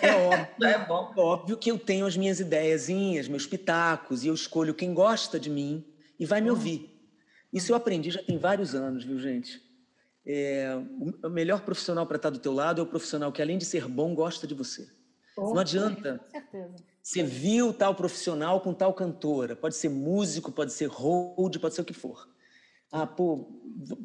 É 0.00 0.14
óbvio, 0.14 0.66
é, 0.66 0.86
bom. 0.86 1.12
óbvio 1.16 1.56
que 1.56 1.70
eu 1.70 1.78
tenho 1.78 2.06
as 2.06 2.16
minhas 2.16 2.40
ideiazinhas, 2.40 3.28
meus 3.28 3.46
pitacos, 3.46 4.24
e 4.24 4.28
eu 4.28 4.34
escolho 4.34 4.74
quem 4.74 4.94
gosta 4.94 5.40
de 5.40 5.50
mim 5.50 5.84
e 6.18 6.24
vai 6.24 6.40
me 6.40 6.48
uhum. 6.48 6.56
ouvir. 6.56 6.88
Isso 7.52 7.72
eu 7.72 7.76
aprendi 7.76 8.10
já 8.10 8.22
tem 8.22 8.38
vários 8.38 8.74
anos, 8.74 9.04
viu, 9.04 9.18
gente? 9.18 9.60
É, 10.24 10.78
o 11.22 11.28
melhor 11.28 11.62
profissional 11.62 12.06
para 12.06 12.16
estar 12.16 12.30
do 12.30 12.38
teu 12.38 12.52
lado 12.52 12.80
é 12.80 12.84
o 12.84 12.86
profissional 12.86 13.32
que, 13.32 13.42
além 13.42 13.58
de 13.58 13.64
ser 13.64 13.88
bom, 13.88 14.14
gosta 14.14 14.46
de 14.46 14.54
você. 14.54 14.88
não 15.36 15.58
adianta. 15.58 16.18
Com 16.18 16.30
certeza. 16.30 16.74
Você 17.02 17.22
viu 17.22 17.72
tal 17.72 17.94
profissional 17.94 18.60
com 18.60 18.72
tal 18.72 18.94
cantora. 18.94 19.56
Pode 19.56 19.74
ser 19.74 19.88
músico, 19.88 20.52
pode 20.52 20.72
ser 20.72 20.86
hold, 20.86 21.56
pode 21.58 21.74
ser 21.74 21.80
o 21.80 21.84
que 21.84 21.92
for. 21.92 22.28
Ah, 22.92 23.06
pô, 23.06 23.48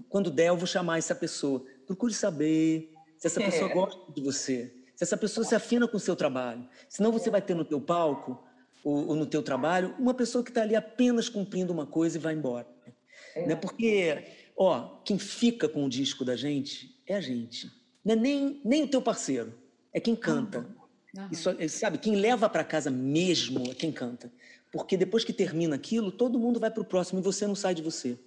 quando 0.09 0.31
der, 0.31 0.47
eu 0.47 0.57
vou 0.57 0.65
chamar 0.65 0.97
essa 0.97 1.13
pessoa. 1.13 1.63
Procure 1.85 2.13
saber 2.13 2.91
se 3.17 3.27
essa 3.27 3.39
pessoa 3.39 3.69
é. 3.69 3.73
gosta 3.73 4.11
de 4.11 4.21
você, 4.21 4.73
se 4.95 5.03
essa 5.03 5.17
pessoa 5.17 5.45
se 5.45 5.53
afina 5.53 5.87
com 5.87 5.97
o 5.97 5.99
seu 5.99 6.15
trabalho. 6.15 6.67
Senão 6.89 7.11
você 7.11 7.29
vai 7.29 7.41
ter 7.41 7.53
no 7.53 7.65
teu 7.65 7.79
palco 7.79 8.43
ou, 8.83 9.09
ou 9.09 9.15
no 9.15 9.25
teu 9.25 9.43
trabalho 9.43 9.93
uma 9.99 10.13
pessoa 10.13 10.43
que 10.43 10.49
está 10.49 10.61
ali 10.61 10.75
apenas 10.75 11.29
cumprindo 11.29 11.71
uma 11.73 11.85
coisa 11.85 12.17
e 12.17 12.21
vai 12.21 12.33
embora. 12.33 12.67
É. 13.35 13.47
Né? 13.47 13.55
Porque, 13.55 14.23
ó, 14.57 14.97
quem 15.05 15.19
fica 15.19 15.69
com 15.69 15.85
o 15.85 15.89
disco 15.89 16.25
da 16.25 16.35
gente 16.35 16.99
é 17.05 17.15
a 17.15 17.21
gente. 17.21 17.71
Não 18.03 18.13
é 18.13 18.15
nem, 18.15 18.61
nem 18.65 18.83
o 18.83 18.87
teu 18.87 19.01
parceiro, 19.01 19.53
é 19.93 19.99
quem 19.99 20.15
canta. 20.15 20.67
Uhum. 21.15 21.29
Isso, 21.31 21.49
sabe, 21.69 21.97
quem 21.97 22.15
leva 22.15 22.49
para 22.49 22.63
casa 22.63 22.89
mesmo 22.89 23.71
é 23.71 23.75
quem 23.75 23.91
canta. 23.91 24.31
Porque 24.71 24.97
depois 24.97 25.23
que 25.23 25.31
termina 25.31 25.75
aquilo, 25.75 26.11
todo 26.11 26.39
mundo 26.39 26.59
vai 26.59 26.69
para 26.69 26.81
o 26.81 26.85
próximo 26.85 27.19
e 27.19 27.23
você 27.23 27.47
não 27.47 27.55
sai 27.55 27.73
de 27.73 27.81
você. 27.81 28.17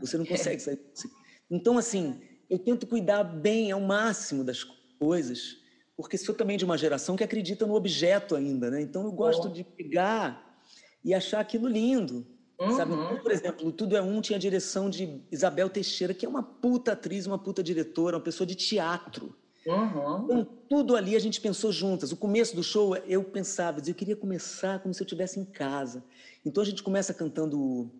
Você 0.00 0.18
não 0.18 0.24
consegue 0.24 0.60
sair 0.60 0.76
de 0.76 0.82
você. 0.94 1.08
Então, 1.50 1.78
assim, 1.78 2.20
eu 2.48 2.58
tento 2.58 2.86
cuidar 2.86 3.24
bem 3.24 3.72
ao 3.72 3.80
máximo 3.80 4.44
das 4.44 4.64
coisas, 4.98 5.56
porque 5.96 6.16
sou 6.16 6.34
também 6.34 6.56
de 6.56 6.64
uma 6.64 6.78
geração 6.78 7.16
que 7.16 7.24
acredita 7.24 7.66
no 7.66 7.74
objeto 7.74 8.36
ainda, 8.36 8.70
né? 8.70 8.80
Então, 8.80 9.04
eu 9.04 9.12
gosto 9.12 9.48
de 9.48 9.64
pegar 9.64 10.60
e 11.04 11.12
achar 11.12 11.40
aquilo 11.40 11.66
lindo. 11.66 12.26
Uhum. 12.62 12.76
Sabe? 12.76 12.92
Então, 12.92 13.18
por 13.18 13.32
exemplo, 13.32 13.72
Tudo 13.72 13.96
é 13.96 14.02
Um 14.02 14.20
tinha 14.20 14.36
a 14.36 14.40
direção 14.40 14.88
de 14.88 15.20
Isabel 15.30 15.68
Teixeira, 15.68 16.14
que 16.14 16.24
é 16.24 16.28
uma 16.28 16.42
puta 16.42 16.92
atriz, 16.92 17.26
uma 17.26 17.38
puta 17.38 17.62
diretora, 17.62 18.16
uma 18.16 18.22
pessoa 18.22 18.46
de 18.46 18.54
teatro. 18.54 19.34
Uhum. 19.66 20.24
Então, 20.24 20.48
tudo 20.68 20.96
ali 20.96 21.14
a 21.16 21.18
gente 21.18 21.40
pensou 21.40 21.72
juntas. 21.72 22.12
O 22.12 22.16
começo 22.16 22.54
do 22.54 22.62
show, 22.62 22.96
eu 22.96 23.22
pensava, 23.22 23.80
eu 23.86 23.94
queria 23.94 24.16
começar 24.16 24.80
como 24.80 24.92
se 24.92 25.02
eu 25.02 25.04
estivesse 25.04 25.38
em 25.38 25.44
casa. 25.44 26.04
Então 26.44 26.62
a 26.62 26.66
gente 26.66 26.82
começa 26.82 27.14
cantando 27.14 27.90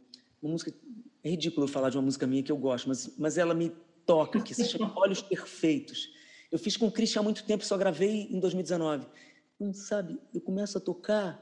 uma 0.41 0.53
música. 0.53 0.73
É 1.23 1.31
ridículo 1.31 1.69
falar 1.69 1.91
de 1.91 1.97
uma 1.97 2.03
música 2.03 2.27
minha 2.27 2.43
que 2.43 2.51
eu 2.51 2.57
gosto, 2.57 2.89
mas, 2.89 3.15
mas 3.17 3.39
ela 3.39 3.55
me 3.55 3.73
toca, 4.05 4.41
que 4.41 4.55
se 4.55 4.65
chama 4.65 4.93
Olhos 4.99 5.23
Perfeitos. 5.23 6.11
Eu 6.51 6.59
fiz 6.59 6.77
com 6.77 6.87
o 6.87 6.93
Christian 6.93 7.21
há 7.21 7.23
muito 7.23 7.45
tempo, 7.45 7.65
só 7.65 7.77
gravei 7.77 8.29
em 8.31 8.41
2019. 8.41 9.07
Então, 9.55 9.73
sabe, 9.73 10.19
eu 10.35 10.41
começo 10.41 10.77
a 10.77 10.81
tocar, 10.81 11.41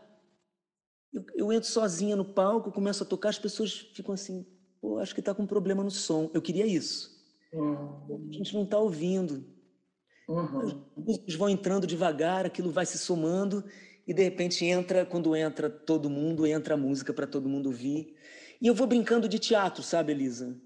eu, 1.13 1.25
eu 1.35 1.53
entro 1.53 1.69
sozinha 1.69 2.17
no 2.17 2.25
palco, 2.25 2.73
começo 2.73 3.03
a 3.03 3.07
tocar, 3.07 3.31
as 3.31 3.39
pessoas 3.39 3.73
ficam 3.95 4.15
assim, 4.15 4.47
pô, 4.81 4.99
acho 4.99 5.15
que 5.15 5.21
está 5.21 5.35
com 5.35 5.43
um 5.43 5.47
problema 5.47 5.83
no 5.83 5.91
som. 5.91 6.31
Eu 6.33 6.41
queria 6.41 6.67
isso. 6.67 7.11
Uhum. 7.53 8.29
A 8.31 8.33
gente 8.33 8.55
não 8.55 8.63
está 8.63 8.79
ouvindo. 8.79 9.45
Uhum. 10.29 10.65
Os 10.65 10.77
músicos 10.97 11.35
vão 11.35 11.49
entrando 11.49 11.87
devagar, 11.87 12.47
aquilo 12.47 12.71
vai 12.71 12.87
se 12.87 12.99
somando 12.99 13.65
e 14.07 14.15
de 14.15 14.23
repente 14.23 14.65
entra, 14.65 15.05
quando 15.05 15.35
entra 15.35 15.69
todo 15.69 16.09
mundo, 16.09 16.47
entra 16.47 16.75
a 16.75 16.77
música 16.77 17.13
para 17.13 17.27
todo 17.27 17.49
mundo 17.49 17.67
ouvir. 17.67 18.15
E 18.61 18.67
eu 18.67 18.75
vou 18.75 18.87
brincando 18.87 19.29
de 19.29 19.39
teatro, 19.39 19.83
sabe, 19.83 20.13
Elisa? 20.13 20.57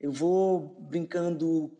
Eu 0.00 0.12
vou 0.12 0.76
brincando. 0.80 1.76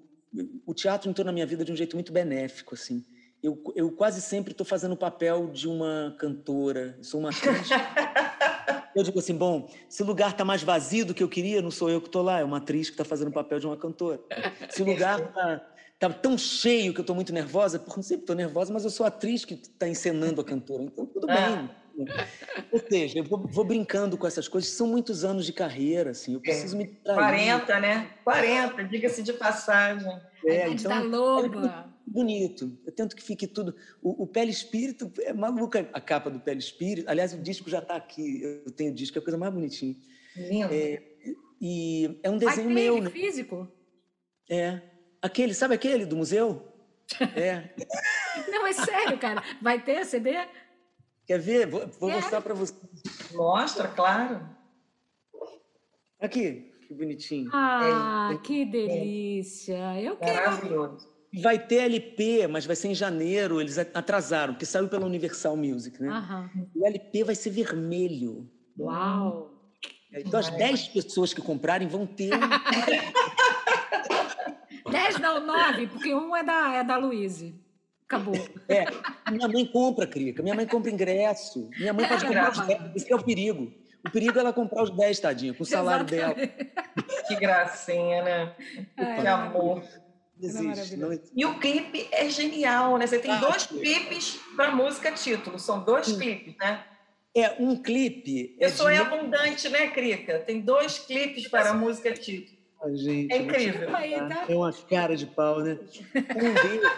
O 0.67 0.75
teatro 0.75 1.11
entrou 1.11 1.25
na 1.25 1.33
minha 1.33 1.47
vida 1.47 1.65
de 1.65 1.73
um 1.73 1.77
jeito 1.77 1.97
muito 1.97 2.13
benéfico, 2.13 2.75
assim. 2.75 3.05
Eu, 3.43 3.63
eu 3.75 3.91
quase 3.91 4.21
sempre 4.21 4.53
estou 4.53 4.67
fazendo 4.67 4.93
o 4.93 4.97
papel 4.97 5.49
de 5.49 5.67
uma 5.67 6.15
cantora, 6.19 6.99
sou 7.01 7.21
uma 7.21 7.31
atriz. 7.31 7.69
eu 8.95 9.03
digo 9.03 9.19
assim, 9.19 9.35
bom, 9.35 9.71
se 9.89 10.03
o 10.03 10.07
lugar 10.07 10.31
está 10.31 10.45
mais 10.45 10.63
vazio 10.63 11.07
do 11.07 11.15
que 11.15 11.23
eu 11.23 11.29
queria, 11.29 11.63
não 11.63 11.71
sou 11.71 11.89
eu 11.89 12.01
que 12.01 12.09
estou 12.09 12.23
lá, 12.23 12.41
é 12.41 12.45
uma 12.45 12.59
atriz 12.59 12.89
que 12.89 12.95
está 12.95 13.05
fazendo 13.05 13.29
o 13.29 13.33
papel 13.33 13.59
de 13.59 13.67
uma 13.67 13.77
cantora. 13.77 14.21
Se 14.69 14.83
o 14.83 14.87
lugar 14.87 15.21
está 15.21 15.67
Estava 16.01 16.15
tão 16.15 16.39
cheio 16.39 16.95
que 16.95 17.01
eu 17.01 17.03
estou 17.03 17.15
muito 17.15 17.31
nervosa, 17.31 17.79
porque 17.79 17.95
não 17.95 18.03
sei 18.03 18.17
estou 18.17 18.35
nervosa, 18.35 18.73
mas 18.73 18.85
eu 18.85 18.91
sou 18.91 19.05
a 19.05 19.11
atriz 19.11 19.45
que 19.45 19.53
está 19.53 19.87
encenando 19.87 20.41
a 20.41 20.45
cantora, 20.45 20.83
então 20.83 21.05
tudo 21.05 21.27
ah. 21.29 21.35
bem. 21.35 21.71
Ou 22.73 22.81
seja, 22.89 23.19
eu 23.19 23.25
vou, 23.25 23.47
vou, 23.47 23.67
brincando 23.67 24.17
com 24.17 24.27
essas 24.27 24.49
coisas, 24.49 24.71
são 24.71 24.87
muitos 24.87 25.25
anos 25.27 25.45
de 25.45 25.53
carreira, 25.53 26.13
assim, 26.13 26.33
eu 26.33 26.41
preciso 26.41 26.75
é. 26.75 26.79
me 26.79 26.87
trair. 26.87 27.19
40, 27.19 27.81
né? 27.81 28.11
40, 28.25 28.85
diga-se 28.85 29.23
de 29.23 29.35
passagem. 29.35 30.11
É, 30.47 30.63
a 30.63 30.69
então, 30.71 30.91
tá 30.91 31.01
louca. 31.03 31.85
Bonito, 32.13 32.77
eu 32.85 32.93
tento 32.93 33.15
que 33.15 33.23
fique 33.23 33.47
tudo... 33.47 33.75
O, 34.03 34.25
o 34.25 34.27
Pele 34.27 34.51
Espírito, 34.51 35.13
é 35.21 35.33
maluca 35.33 35.89
a 35.93 36.01
capa 36.01 36.29
do 36.29 36.41
Pele 36.41 36.59
Espírito, 36.59 37.09
aliás, 37.09 37.33
o 37.33 37.39
disco 37.39 37.71
já 37.71 37.79
está 37.79 37.97
aqui, 37.97 38.43
eu 38.43 38.71
tenho 38.73 38.91
o 38.91 38.95
disco, 38.95 39.17
é 39.17 39.21
a 39.21 39.23
coisa 39.23 39.39
mais 39.39 39.53
bonitinha. 39.53 39.97
Lindo. 40.37 40.75
É, 40.75 41.03
e 41.61 42.19
é 42.23 42.31
um 42.31 42.37
desenho 42.37 42.71
meu, 42.71 43.01
né? 43.01 43.11
físico? 43.11 43.69
É, 44.49 44.83
Aquele, 45.23 45.53
sabe 45.53 45.75
aquele 45.75 46.07
do 46.07 46.17
museu? 46.17 46.67
É. 47.37 47.69
Não, 48.51 48.67
é 48.67 48.73
sério, 48.73 49.19
cara. 49.19 49.43
Vai 49.61 49.83
ter 49.83 50.05
CD? 50.07 50.33
Quer 51.27 51.39
ver? 51.39 51.67
Vou, 51.67 51.87
vou 51.87 52.11
mostrar 52.11 52.41
para 52.41 52.55
você. 52.55 52.75
Mostra, 53.33 53.89
claro. 53.89 54.49
Aqui, 56.19 56.73
que 56.87 56.95
bonitinho. 56.95 57.51
Ah, 57.53 58.31
é. 58.33 58.39
que 58.39 58.65
delícia. 58.65 60.01
Eu 60.01 60.17
quero. 60.17 60.51
Maravilhoso. 60.51 61.10
Vai 61.33 61.59
ter 61.59 61.83
LP, 61.85 62.49
mas 62.49 62.67
vai 62.67 62.75
ser 62.75 62.89
em 62.89 62.95
janeiro. 62.95 63.61
Eles 63.61 63.79
atrasaram, 63.79 64.55
porque 64.55 64.67
saiu 64.67 64.89
pela 64.89 65.07
Universal 65.07 65.57
Music, 65.57 66.03
né? 66.03 66.09
Aham. 66.09 66.51
O 66.75 66.85
LP 66.85 67.25
vai 67.25 67.35
ser 67.35 67.51
vermelho. 67.51 68.51
Uau! 68.79 69.55
Então, 70.13 70.41
as 70.41 70.51
10 70.51 70.89
pessoas 70.89 71.33
que 71.33 71.41
comprarem 71.41 71.87
vão 71.87 72.05
ter. 72.05 72.33
10 74.91 75.19
não, 75.21 75.47
9, 75.47 75.87
porque 75.87 76.13
um 76.13 76.35
é 76.35 76.43
da, 76.43 76.75
é 76.75 76.83
da 76.83 76.97
Luíse. 76.97 77.55
Acabou. 78.07 78.35
É, 78.69 78.87
minha 79.31 79.47
mãe 79.47 79.65
compra, 79.65 80.05
Crica. 80.05 80.43
Minha 80.43 80.57
mãe 80.57 80.67
compra 80.67 80.91
ingresso. 80.91 81.71
Minha 81.79 81.93
mãe 81.93 82.09
pode 82.09 82.25
é, 82.25 82.27
comprar 82.27 82.51
os 82.51 82.67
10. 82.67 82.97
Esse 82.97 83.13
é 83.13 83.15
o 83.15 83.23
perigo. 83.23 83.73
O 84.05 84.11
perigo 84.11 84.37
é 84.37 84.41
ela 84.41 84.53
comprar 84.53 84.83
os 84.83 84.91
10, 84.91 85.21
tadinha, 85.21 85.55
com 85.55 85.63
o 85.63 85.67
salário 85.67 86.05
Exatamente. 86.13 86.49
dela. 86.49 86.69
Que 87.29 87.37
gracinha, 87.37 88.23
né? 88.25 88.57
É, 88.97 89.21
que 89.21 89.27
amor. 89.29 89.85
Existe, 90.43 90.97
não 90.97 91.13
existe. 91.13 91.33
E 91.37 91.45
o 91.45 91.59
clipe 91.59 92.09
é 92.11 92.29
genial, 92.29 92.97
né? 92.97 93.07
Você 93.07 93.19
tem 93.19 93.31
ah, 93.31 93.41
dois 93.41 93.67
clipes 93.67 94.39
para 94.57 94.75
música 94.75 95.13
título. 95.13 95.59
São 95.59 95.85
dois 95.85 96.07
Sim. 96.07 96.19
clipes, 96.19 96.57
né? 96.57 96.85
É, 97.35 97.63
um 97.63 97.77
clipe. 97.77 98.57
Eu 98.59 98.69
é 98.69 98.71
sou 98.71 98.91
de... 98.91 98.97
abundante, 98.97 99.69
né, 99.69 99.89
Crica? 99.89 100.41
Tem 100.41 100.61
dois 100.61 100.99
clipes 100.99 101.47
para 101.49 101.71
a 101.71 101.75
música 101.75 102.13
título. 102.13 102.59
A 102.83 102.91
gente, 102.95 103.33
é 103.33 103.37
incrível. 103.37 103.89
Tem 104.47 104.57
umas 104.57 104.83
caras 104.85 105.21
de 105.21 105.27
pau, 105.27 105.61
né? 105.61 105.79
Um 106.15 106.55
deles, 106.55 106.93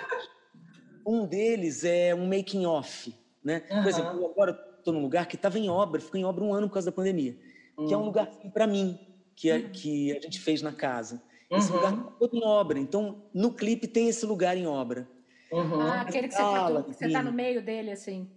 um 1.05 1.26
deles 1.26 1.84
é 1.84 2.14
um 2.14 2.26
making 2.26 2.64
off, 2.64 3.12
né? 3.43 3.61
Por 3.61 3.88
exemplo, 3.88 4.24
agora 4.24 4.59
estou 4.78 4.95
num 4.95 5.03
lugar 5.03 5.26
que 5.26 5.34
estava 5.34 5.59
em 5.59 5.68
obra, 5.68 6.01
ficou 6.01 6.20
em 6.20 6.24
obra 6.24 6.45
um 6.45 6.55
ano 6.55 6.68
por 6.68 6.74
causa 6.74 6.90
da 6.90 6.95
pandemia, 6.95 7.36
uhum. 7.76 7.86
que 7.86 7.95
é 7.95 7.97
um 7.97 8.03
hum. 8.03 8.07
lugar 8.07 8.26
para 8.55 8.66
mim 8.66 8.99
que 9.34 9.51
a, 9.51 9.61
que 9.61 10.12
a 10.16 10.20
gente 10.20 10.40
fez 10.40 10.62
na 10.62 10.72
casa. 10.72 11.20
Esse 11.53 11.70
uhum. 11.70 11.76
lugar 11.76 11.92
está 11.92 12.11
todo 12.12 12.36
em 12.36 12.44
obra, 12.44 12.78
então 12.78 13.22
no 13.34 13.53
clipe 13.53 13.86
tem 13.86 14.09
esse 14.09 14.24
lugar 14.24 14.57
em 14.57 14.66
obra. 14.66 15.07
Uhum. 15.53 15.80
Ah, 15.82 16.00
aquele 16.00 16.28
que 16.28 16.34
você 16.34 17.07
está 17.07 17.18
tá 17.18 17.22
no 17.22 17.32
meio 17.32 17.62
dele, 17.62 17.90
assim. 17.90 18.30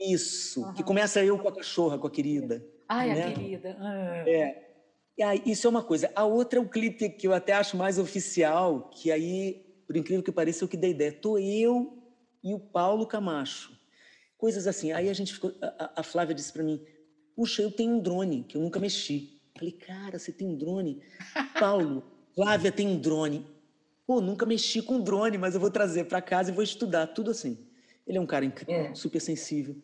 Isso, 0.00 0.72
que 0.74 0.82
começa 0.82 1.22
eu 1.24 1.38
com 1.38 1.48
a 1.48 1.54
cachorra, 1.54 1.96
com 1.96 2.08
a 2.08 2.10
querida. 2.10 2.66
Ai, 2.88 3.14
né? 3.14 3.28
a 3.28 3.32
querida. 3.32 3.76
Ah. 3.78 4.24
É. 4.26 4.72
E 5.16 5.22
aí, 5.22 5.42
isso 5.46 5.68
é 5.68 5.70
uma 5.70 5.84
coisa. 5.84 6.10
A 6.16 6.24
outra 6.24 6.58
é 6.58 6.62
o 6.62 6.68
clipe 6.68 7.10
que 7.10 7.28
eu 7.28 7.32
até 7.32 7.52
acho 7.52 7.76
mais 7.76 7.98
oficial, 7.98 8.90
que 8.90 9.12
aí, 9.12 9.64
por 9.86 9.96
incrível 9.96 10.24
que 10.24 10.32
pareça, 10.32 10.64
eu 10.64 10.68
que 10.68 10.76
dei 10.76 10.90
ideia. 10.90 11.12
Tô 11.12 11.38
eu 11.38 11.96
e 12.42 12.52
o 12.52 12.58
Paulo 12.58 13.06
Camacho. 13.06 13.70
Coisas 14.36 14.66
assim. 14.66 14.90
Aí 14.90 15.08
a 15.08 15.12
gente 15.12 15.34
ficou. 15.34 15.54
A, 15.62 16.00
a 16.00 16.02
Flávia 16.02 16.34
disse 16.34 16.52
para 16.52 16.64
mim: 16.64 16.84
Puxa, 17.36 17.62
eu 17.62 17.70
tenho 17.70 17.92
um 17.92 18.00
drone 18.00 18.42
que 18.42 18.56
eu 18.56 18.60
nunca 18.60 18.80
mexi. 18.80 19.40
Falei, 19.56 19.72
cara, 19.72 20.18
você 20.18 20.32
tem 20.32 20.48
um 20.48 20.56
drone? 20.56 21.00
Paulo, 21.60 22.02
Flávia 22.34 22.72
tem 22.72 22.86
um 22.86 22.98
drone. 22.98 23.46
Pô, 24.06 24.20
nunca 24.20 24.44
mexi 24.44 24.82
com 24.82 25.00
drone, 25.00 25.38
mas 25.38 25.54
eu 25.54 25.60
vou 25.60 25.70
trazer 25.70 26.04
para 26.04 26.20
casa 26.20 26.50
e 26.50 26.54
vou 26.54 26.64
estudar, 26.64 27.08
tudo 27.08 27.30
assim. 27.30 27.58
Ele 28.06 28.18
é 28.18 28.20
um 28.20 28.26
cara 28.26 28.44
incrível, 28.44 28.86
é. 28.86 28.94
super 28.94 29.20
sensível. 29.20 29.76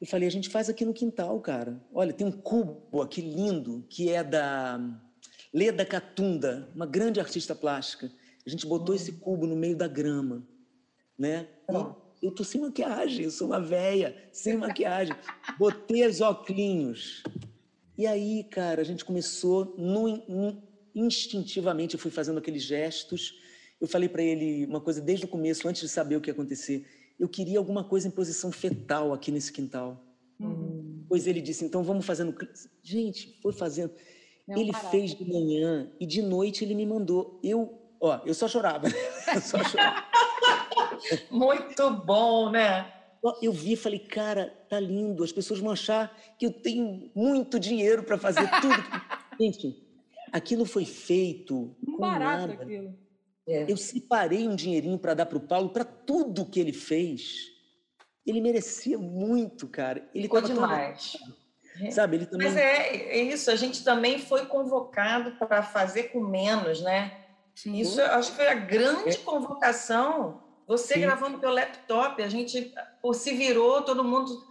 Eu 0.00 0.06
falei, 0.06 0.28
a 0.28 0.30
gente 0.30 0.48
faz 0.48 0.68
aqui 0.68 0.84
no 0.84 0.94
quintal, 0.94 1.40
cara. 1.40 1.82
Olha, 1.92 2.12
tem 2.12 2.26
um 2.26 2.32
cubo 2.32 3.02
aqui 3.02 3.20
lindo, 3.20 3.84
que 3.88 4.10
é 4.10 4.22
da 4.22 4.80
Leda 5.52 5.84
Catunda, 5.84 6.68
uma 6.74 6.86
grande 6.86 7.18
artista 7.18 7.54
plástica. 7.54 8.10
A 8.46 8.50
gente 8.50 8.66
botou 8.66 8.94
esse 8.94 9.12
cubo 9.12 9.46
no 9.46 9.56
meio 9.56 9.76
da 9.76 9.88
grama, 9.88 10.46
né? 11.18 11.48
E 12.22 12.26
eu 12.26 12.30
tô 12.32 12.44
sem 12.44 12.60
maquiagem, 12.60 13.24
eu 13.24 13.30
sou 13.30 13.48
uma 13.48 13.60
véia, 13.60 14.16
sem 14.32 14.56
maquiagem. 14.56 15.14
Botei 15.58 16.06
os 16.06 16.20
óculos. 16.20 17.22
E 17.96 18.06
aí, 18.06 18.44
cara, 18.44 18.80
a 18.80 18.84
gente 18.84 19.04
começou 19.04 19.74
no, 19.76 20.06
no, 20.28 20.62
instintivamente, 20.98 21.94
eu 21.94 22.00
fui 22.00 22.10
fazendo 22.10 22.38
aqueles 22.38 22.62
gestos. 22.62 23.34
Eu 23.80 23.86
falei 23.86 24.08
para 24.08 24.22
ele 24.22 24.66
uma 24.66 24.80
coisa 24.80 25.00
desde 25.00 25.24
o 25.24 25.28
começo, 25.28 25.68
antes 25.68 25.82
de 25.82 25.88
saber 25.88 26.16
o 26.16 26.20
que 26.20 26.30
ia 26.30 26.34
acontecer 26.34 26.84
eu 27.18 27.28
queria 27.28 27.58
alguma 27.58 27.82
coisa 27.82 28.06
em 28.06 28.10
posição 28.10 28.52
fetal 28.52 29.12
aqui 29.12 29.32
nesse 29.32 29.52
quintal. 29.52 30.00
Uhum. 30.38 31.04
Pois 31.08 31.26
ele 31.26 31.40
disse, 31.40 31.64
então 31.64 31.82
vamos 31.82 32.06
fazendo. 32.06 32.34
Gente, 32.82 33.36
foi 33.42 33.52
fazendo. 33.52 33.92
Não 34.46 34.56
ele 34.56 34.72
fez 34.90 35.14
de 35.14 35.24
manhã 35.28 35.90
e 35.98 36.06
de 36.06 36.22
noite 36.22 36.64
ele 36.64 36.74
me 36.74 36.86
mandou. 36.86 37.40
Eu, 37.42 37.76
ó, 38.00 38.20
eu 38.24 38.34
só 38.34 38.46
chorava. 38.46 38.86
eu 39.34 39.40
só 39.40 39.62
chorava. 39.64 40.06
Muito 41.30 41.90
bom, 41.90 42.50
né? 42.50 42.94
Eu 43.42 43.52
vi 43.52 43.72
e 43.72 43.76
falei, 43.76 43.98
cara, 43.98 44.46
tá 44.68 44.78
lindo. 44.78 45.24
As 45.24 45.32
pessoas 45.32 45.58
vão 45.58 45.72
achar 45.72 46.16
que 46.38 46.46
eu 46.46 46.52
tenho 46.52 47.10
muito 47.14 47.58
dinheiro 47.58 48.04
para 48.04 48.16
fazer 48.16 48.48
tudo. 48.60 48.76
Gente, 49.40 49.76
aquilo 50.32 50.64
foi 50.64 50.84
feito. 50.84 51.76
Um 51.86 51.92
com 51.92 51.98
barato 51.98 52.48
nada. 52.48 52.62
aquilo. 52.62 52.98
É. 53.46 53.70
Eu 53.70 53.76
separei 53.76 54.46
um 54.46 54.54
dinheirinho 54.54 54.98
para 54.98 55.14
dar 55.14 55.26
para 55.26 55.38
o 55.38 55.40
Paulo 55.40 55.70
para 55.70 55.84
tudo 55.84 56.44
que 56.44 56.60
ele 56.60 56.72
fez. 56.72 57.46
Ele 58.26 58.40
merecia 58.40 58.98
muito, 58.98 59.66
cara. 59.66 60.06
Ele 60.14 60.24
Ficou 60.24 60.42
demais. 60.42 61.16
Sabe, 61.90 62.16
ele 62.16 62.26
também... 62.26 62.48
Mas 62.48 62.56
é, 62.56 62.96
é, 62.96 63.22
isso, 63.22 63.50
a 63.50 63.56
gente 63.56 63.84
também 63.84 64.18
foi 64.18 64.46
convocado 64.46 65.32
para 65.36 65.62
fazer 65.62 66.04
com 66.04 66.20
menos, 66.20 66.82
né? 66.82 67.16
Sim. 67.54 67.76
Isso 67.76 68.00
acho 68.00 68.30
que 68.30 68.36
foi 68.36 68.48
a 68.48 68.54
grande 68.54 69.10
é. 69.10 69.18
convocação. 69.18 70.42
Você 70.66 70.94
Sim. 70.94 71.00
gravando 71.00 71.38
pelo 71.38 71.54
laptop, 71.54 72.22
a 72.22 72.28
gente 72.28 72.74
pô, 73.00 73.14
se 73.14 73.34
virou, 73.34 73.82
todo 73.82 74.04
mundo 74.04 74.44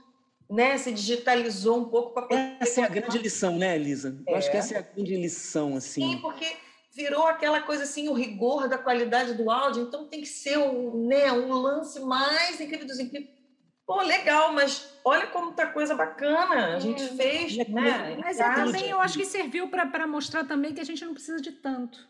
né, 0.49 0.77
se 0.77 0.91
digitalizou 0.91 1.77
um 1.77 1.85
pouco 1.85 2.13
para 2.13 2.23
poder. 2.23 2.57
Essa 2.59 2.81
é 2.81 2.83
a 2.83 2.89
grande 2.89 3.17
lição, 3.17 3.57
né, 3.57 3.75
Elisa? 3.75 4.17
Eu 4.27 4.35
acho 4.35 4.49
que 4.49 4.55
é. 4.55 4.59
essa 4.59 4.75
é 4.75 4.77
a 4.77 4.81
grande 4.81 5.15
lição, 5.15 5.75
assim. 5.75 6.01
Sim, 6.01 6.17
porque 6.21 6.45
virou 6.93 7.27
aquela 7.27 7.61
coisa 7.61 7.83
assim, 7.83 8.09
o 8.09 8.13
rigor 8.13 8.67
da 8.67 8.77
qualidade 8.77 9.35
do 9.35 9.51
áudio, 9.51 9.83
então 9.83 10.07
tem 10.07 10.21
que 10.21 10.27
ser 10.27 10.57
o, 10.57 11.07
né, 11.07 11.31
o 11.31 11.53
lance 11.53 11.99
mais 11.99 12.59
incrível 12.59 12.87
dos 12.87 12.99
incríveis. 12.99 13.37
Pô, 13.85 14.01
legal, 14.01 14.51
mas 14.51 14.85
olha 15.05 15.27
como 15.27 15.53
tá 15.53 15.67
coisa 15.67 15.95
bacana. 15.95 16.75
A 16.75 16.79
gente 16.79 17.01
é, 17.01 17.07
fez, 17.07 17.55
né? 17.55 18.17
Mas 18.19 18.37
é, 18.37 18.53
também 18.53 18.89
eu 18.89 18.99
acho 18.99 19.17
que 19.17 19.23
serviu 19.23 19.69
para 19.69 20.05
mostrar 20.05 20.43
também 20.43 20.73
que 20.73 20.81
a 20.81 20.83
gente 20.83 21.05
não 21.05 21.13
precisa 21.13 21.39
de 21.39 21.53
tanto. 21.53 22.05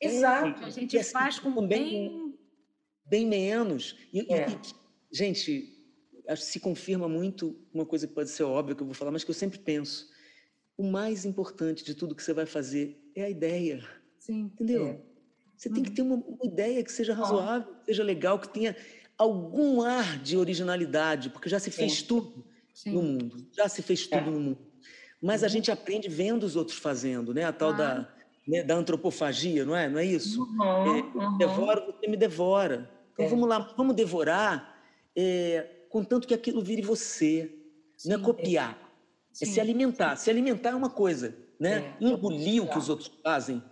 Exato. 0.00 0.64
A 0.64 0.70
gente 0.70 0.96
assim, 0.96 1.12
faz 1.12 1.38
com 1.38 1.66
bem, 1.66 2.34
bem 3.04 3.26
menos. 3.26 3.94
E, 4.10 4.20
é. 4.32 4.46
e, 4.48 4.58
gente, 5.14 5.71
acho 6.32 6.42
que 6.42 6.48
se 6.48 6.60
confirma 6.60 7.08
muito 7.08 7.56
uma 7.72 7.86
coisa 7.86 8.06
que 8.06 8.14
pode 8.14 8.30
ser 8.30 8.44
óbvia 8.44 8.74
que 8.74 8.82
eu 8.82 8.86
vou 8.86 8.94
falar, 8.94 9.10
mas 9.10 9.24
que 9.24 9.30
eu 9.30 9.34
sempre 9.34 9.58
penso. 9.58 10.10
O 10.76 10.84
mais 10.84 11.24
importante 11.24 11.84
de 11.84 11.94
tudo 11.94 12.14
que 12.14 12.22
você 12.22 12.32
vai 12.32 12.46
fazer 12.46 13.00
é 13.14 13.24
a 13.24 13.30
ideia. 13.30 13.84
Sim. 14.18 14.50
Entendeu? 14.54 14.86
É. 14.86 15.00
Você 15.56 15.70
tem 15.70 15.82
que 15.82 15.90
uhum. 15.90 15.94
ter 15.94 16.02
uma, 16.02 16.16
uma, 16.16 16.44
ideia 16.44 16.82
que 16.82 16.90
seja 16.90 17.14
razoável, 17.14 17.72
que 17.74 17.86
seja 17.86 18.02
legal, 18.02 18.38
que 18.38 18.48
tenha 18.48 18.74
algum 19.16 19.82
ar 19.82 20.18
de 20.18 20.36
originalidade, 20.36 21.30
porque 21.30 21.48
já 21.48 21.60
se 21.60 21.70
fez 21.70 21.98
Sim. 21.98 22.06
tudo 22.06 22.44
Sim. 22.74 22.92
no 22.92 23.02
mundo. 23.02 23.46
Já 23.52 23.68
se 23.68 23.82
fez 23.82 24.06
tudo 24.06 24.28
é. 24.28 24.30
no 24.30 24.40
mundo. 24.40 24.58
Mas 25.20 25.42
uhum. 25.42 25.46
a 25.46 25.48
gente 25.48 25.70
aprende 25.70 26.08
vendo 26.08 26.42
os 26.42 26.56
outros 26.56 26.78
fazendo, 26.78 27.32
né? 27.32 27.44
A 27.44 27.52
tal 27.52 27.70
ah. 27.70 27.72
da, 27.74 28.14
né, 28.46 28.62
da 28.62 28.74
antropofagia, 28.74 29.64
não 29.64 29.76
é? 29.76 29.88
Não 29.88 29.98
é 29.98 30.04
isso? 30.04 30.42
Uhum. 30.42 30.98
É, 30.98 31.02
uhum. 31.16 31.38
Devoro, 31.38 31.86
você 31.86 32.08
me 32.08 32.16
devora. 32.16 32.90
Então 33.12 33.26
é. 33.26 33.28
vamos 33.28 33.48
lá, 33.48 33.58
vamos 33.76 33.94
devorar, 33.94 34.82
é, 35.14 35.68
contanto 35.92 36.26
que 36.26 36.34
aquilo 36.34 36.62
vire 36.62 36.82
você. 36.82 37.54
Sim, 37.96 38.08
não 38.08 38.16
é 38.16 38.18
copiar. 38.20 38.78
É. 39.40 39.44
se 39.44 39.60
alimentar. 39.60 40.16
Se 40.16 40.30
alimentar 40.30 40.70
é 40.70 40.74
uma 40.74 40.90
coisa, 40.90 41.36
né? 41.60 41.94
É. 42.00 42.04
Engolir 42.04 42.62
o 42.62 42.68
que 42.68 42.78
os 42.78 42.88
outros 42.88 43.10
fazem 43.22 43.62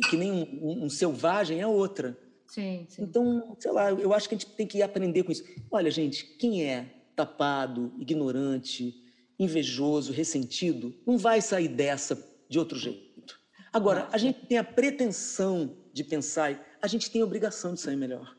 que 0.00 0.16
nem 0.16 0.32
um, 0.32 0.84
um, 0.84 0.88
selvagem 0.88 1.60
é 1.60 1.66
outra. 1.66 2.16
Sim, 2.46 2.86
sim. 2.88 3.02
Então, 3.02 3.56
sei 3.58 3.72
lá, 3.72 3.90
eu 3.90 4.12
acho 4.14 4.28
que 4.28 4.34
a 4.34 4.38
gente 4.38 4.50
tem 4.52 4.66
que 4.66 4.82
aprender 4.82 5.22
com 5.22 5.32
isso. 5.32 5.44
Olha, 5.70 5.90
gente, 5.90 6.24
quem 6.38 6.64
é 6.64 6.94
tapado, 7.14 7.92
ignorante, 7.98 8.94
invejoso, 9.38 10.12
ressentido, 10.12 10.94
não 11.06 11.18
vai 11.18 11.40
sair 11.40 11.68
dessa 11.68 12.26
de 12.48 12.58
outro 12.58 12.78
jeito. 12.78 13.38
Agora, 13.72 14.08
a 14.12 14.18
gente 14.18 14.46
tem 14.46 14.58
a 14.58 14.64
pretensão 14.64 15.76
de 15.92 16.04
pensar, 16.04 16.58
a 16.80 16.86
gente 16.86 17.10
tem 17.10 17.22
a 17.22 17.24
obrigação 17.24 17.74
de 17.74 17.80
sair 17.80 17.96
melhor. 17.96 18.36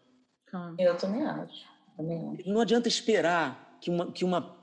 Eu 0.78 0.96
também 0.98 1.26
acho. 1.26 1.73
Também. 1.96 2.44
Não 2.46 2.62
adianta 2.62 2.88
esperar 2.88 3.78
que 3.80 3.90
uma, 3.90 4.12
que 4.12 4.26
uma. 4.26 4.58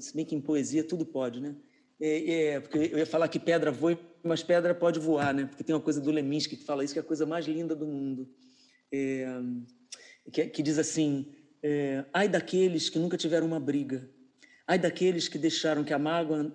Se 0.00 0.14
bem 0.14 0.24
que 0.24 0.34
em 0.34 0.40
poesia 0.40 0.84
tudo 0.84 1.04
pode, 1.04 1.40
né? 1.40 1.54
É, 2.00 2.32
é, 2.32 2.60
porque 2.60 2.78
eu 2.78 2.98
ia 2.98 3.06
falar 3.06 3.28
que 3.28 3.38
pedra 3.38 3.70
voa 3.70 3.98
mas 4.24 4.42
pedra 4.42 4.74
pode 4.74 4.98
voar, 4.98 5.34
né? 5.34 5.44
Porque 5.44 5.62
tem 5.62 5.74
uma 5.74 5.82
coisa 5.82 6.00
do 6.00 6.10
Leminski 6.10 6.56
que 6.56 6.64
fala 6.64 6.82
isso, 6.82 6.94
que 6.94 6.98
é 6.98 7.02
a 7.02 7.04
coisa 7.04 7.26
mais 7.26 7.46
linda 7.46 7.76
do 7.76 7.86
mundo. 7.86 8.26
É, 8.90 9.26
que, 10.32 10.46
que, 10.46 10.62
diz 10.62 10.78
assim: 10.78 11.30
é, 11.62 12.04
ai 12.12 12.26
daqueles 12.26 12.88
que 12.88 12.98
nunca 12.98 13.18
tiveram 13.18 13.46
uma 13.46 13.60
briga, 13.60 14.08
ai 14.66 14.78
daqueles 14.78 15.28
que 15.28 15.36
deixaram 15.36 15.84
que 15.84 15.92
a 15.92 15.98
mágoa, 15.98 16.50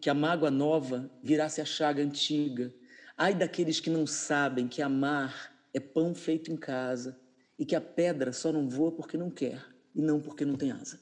que 0.00 0.08
a 0.08 0.14
mágoa 0.14 0.50
nova 0.50 1.10
virasse 1.22 1.60
a 1.60 1.66
chaga 1.66 2.02
antiga, 2.02 2.72
ai 3.16 3.34
daqueles 3.34 3.78
que 3.78 3.90
não 3.90 4.06
sabem 4.06 4.66
que 4.66 4.80
amar 4.80 5.54
é 5.74 5.80
pão 5.80 6.14
feito 6.14 6.50
em 6.50 6.56
casa 6.56 7.20
e 7.58 7.64
que 7.64 7.74
a 7.74 7.80
pedra 7.80 8.32
só 8.32 8.52
não 8.52 8.68
voa 8.68 8.92
porque 8.92 9.16
não 9.16 9.30
quer 9.30 9.64
e 9.94 10.02
não 10.02 10.20
porque 10.20 10.44
não 10.44 10.56
tem 10.56 10.72
asa. 10.72 11.00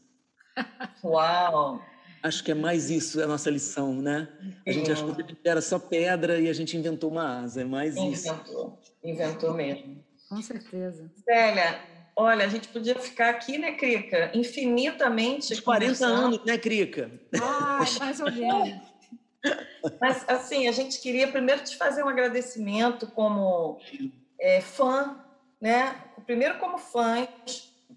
Uau! 1.02 1.82
Acho 2.22 2.42
que 2.42 2.52
é 2.52 2.54
mais 2.54 2.88
isso 2.88 3.22
a 3.22 3.26
nossa 3.26 3.50
lição, 3.50 4.00
né? 4.00 4.28
A 4.66 4.72
gente 4.72 4.90
achou 4.90 5.14
que 5.14 5.36
era 5.44 5.60
só 5.60 5.78
pedra 5.78 6.40
e 6.40 6.48
a 6.48 6.52
gente 6.54 6.74
inventou 6.74 7.10
uma 7.10 7.40
asa, 7.42 7.60
é 7.60 7.64
mais 7.64 7.96
inventou, 7.96 8.12
isso. 8.12 8.28
Inventou, 8.28 8.78
inventou 9.02 9.54
mesmo. 9.54 10.04
Com 10.28 10.40
certeza. 10.40 11.10
Célia, 11.22 11.80
olha, 12.16 12.46
a 12.46 12.48
gente 12.48 12.68
podia 12.68 12.94
ficar 12.94 13.28
aqui, 13.28 13.58
né, 13.58 13.72
Crica? 13.72 14.30
Infinitamente. 14.32 15.52
Uns 15.52 15.60
40 15.60 16.06
anos, 16.06 16.44
né, 16.46 16.56
Crica? 16.56 17.10
Ah, 17.42 17.84
mais 18.00 18.20
ou 18.20 18.32
menos. 18.32 18.80
Mas, 20.00 20.24
assim, 20.26 20.66
a 20.66 20.72
gente 20.72 21.00
queria 21.00 21.28
primeiro 21.28 21.62
te 21.62 21.76
fazer 21.76 22.02
um 22.02 22.08
agradecimento 22.08 23.06
como 23.08 23.78
é, 24.40 24.62
fã, 24.62 25.22
né? 25.64 25.96
Primeiro 26.26 26.58
como 26.58 26.76
fã, 26.76 27.26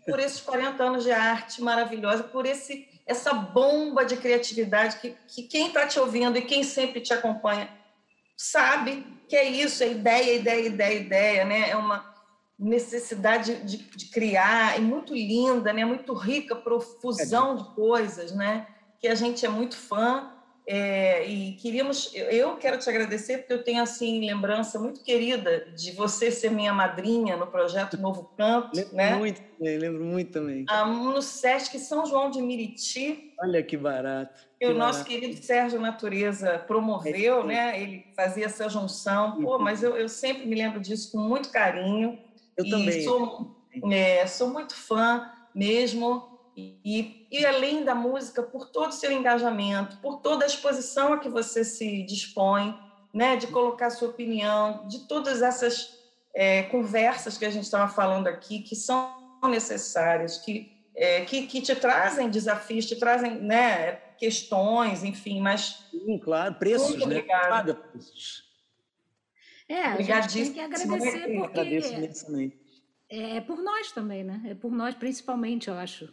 por 0.05 0.21
esses 0.21 0.39
40 0.39 0.81
anos 0.81 1.03
de 1.03 1.11
arte 1.11 1.61
maravilhosa, 1.61 2.23
por 2.23 2.45
esse 2.45 2.87
essa 3.05 3.33
bomba 3.33 4.05
de 4.05 4.17
criatividade 4.17 4.97
que, 4.97 5.15
que 5.27 5.43
quem 5.43 5.67
está 5.67 5.85
te 5.85 5.99
ouvindo 5.99 6.37
e 6.37 6.41
quem 6.41 6.61
sempre 6.63 6.99
te 6.99 7.13
acompanha 7.13 7.69
sabe 8.37 9.05
que 9.29 9.35
é 9.35 9.49
isso, 9.49 9.81
é 9.81 9.91
ideia, 9.91 10.35
ideia, 10.35 10.65
ideia, 10.65 10.99
ideia, 10.99 11.45
né? 11.45 11.69
É 11.69 11.75
uma 11.75 12.13
necessidade 12.57 13.55
de, 13.63 13.77
de 13.77 14.05
criar, 14.11 14.77
é 14.77 14.79
muito 14.79 15.13
linda, 15.13 15.73
né? 15.73 15.83
Muito 15.83 16.13
rica, 16.13 16.55
profusão 16.55 17.57
de 17.57 17.75
coisas, 17.75 18.31
né? 18.31 18.65
Que 18.99 19.09
a 19.09 19.15
gente 19.15 19.45
é 19.45 19.49
muito 19.49 19.75
fã 19.75 20.31
é, 20.69 21.25
e 21.25 21.53
queríamos, 21.53 22.11
eu 22.13 22.57
quero 22.57 22.77
te 22.77 22.89
agradecer 22.89 23.37
porque 23.37 23.53
eu 23.53 23.63
tenho 23.63 23.81
assim 23.81 24.25
lembrança 24.25 24.77
muito 24.77 25.01
querida 25.01 25.65
de 25.73 25.93
você 25.93 26.29
ser 26.29 26.51
minha 26.51 26.73
madrinha 26.73 27.37
no 27.37 27.47
projeto 27.47 27.95
Novo 28.01 28.29
Canto, 28.35 28.75
lembro 28.75 28.95
né? 28.95 29.15
Muito, 29.15 29.41
lembro 29.57 30.03
muito 30.03 30.31
também. 30.31 30.65
Ah, 30.67 30.85
no 30.85 31.21
Sesc 31.21 31.79
São 31.79 32.05
João 32.05 32.29
de 32.29 32.41
Miriti. 32.41 33.33
Olha 33.39 33.63
que 33.63 33.77
barato. 33.77 34.45
Que 34.59 34.67
o 34.67 34.73
nosso 34.73 35.05
querido 35.05 35.41
Sérgio 35.41 35.79
Natureza 35.79 36.59
promoveu, 36.67 37.41
é, 37.41 37.45
né? 37.45 37.81
Ele 37.81 38.05
fazia 38.13 38.47
essa 38.47 38.67
junção. 38.67 39.41
Pô, 39.41 39.57
mas 39.57 39.81
eu, 39.81 39.95
eu 39.95 40.09
sempre 40.09 40.45
me 40.45 40.55
lembro 40.55 40.81
disso 40.81 41.13
com 41.13 41.19
muito 41.19 41.49
carinho. 41.49 42.19
Eu 42.57 42.65
e 42.65 42.69
também. 42.69 43.03
Sou, 43.03 43.55
é, 43.89 44.27
sou 44.27 44.49
muito 44.49 44.75
fã 44.75 45.31
mesmo. 45.55 46.36
E, 46.59 47.27
e 47.31 47.45
além 47.45 47.83
da 47.83 47.93
música, 47.93 48.41
por 48.41 48.69
todo 48.69 48.89
o 48.89 48.93
seu 48.93 49.11
engajamento, 49.11 49.97
por 49.97 50.21
toda 50.21 50.43
a 50.43 50.47
exposição 50.47 51.13
a 51.13 51.19
que 51.19 51.29
você 51.29 51.63
se 51.63 52.01
dispõe, 52.01 52.75
né, 53.13 53.35
de 53.35 53.45
colocar 53.47 53.91
sua 53.91 54.09
opinião, 54.09 54.87
de 54.87 55.07
todas 55.07 55.43
essas 55.43 55.99
é, 56.33 56.63
conversas 56.63 57.37
que 57.37 57.45
a 57.45 57.49
gente 57.51 57.65
estava 57.65 57.87
falando 57.87 58.27
aqui, 58.27 58.59
que 58.59 58.75
são 58.75 59.39
necessárias, 59.47 60.39
que, 60.39 60.71
é, 60.95 61.25
que, 61.25 61.45
que 61.45 61.61
te 61.61 61.75
trazem 61.75 62.27
desafios, 62.27 62.87
te 62.87 62.95
trazem 62.95 63.35
né, 63.39 63.93
questões, 64.17 65.03
enfim, 65.03 65.39
mas. 65.39 65.83
Sim, 65.91 66.17
claro, 66.17 66.55
preços, 66.55 66.89
Muito 66.89 67.07
né? 67.07 67.21
Paga 67.21 67.75
preços. 67.75 68.47
É, 69.69 69.83
a 69.83 70.21
gente 70.21 70.33
tem 70.33 70.53
que 70.53 70.59
agradecer 70.59 71.19
porque 71.19 71.59
agradeço 71.59 71.93
imensamente. 71.93 72.57
é 73.09 73.41
por 73.41 73.61
nós 73.61 73.91
também, 73.91 74.23
né? 74.23 74.41
É 74.45 74.55
por 74.55 74.71
nós 74.71 74.95
principalmente, 74.95 75.67
eu 75.67 75.75
acho. 75.75 76.11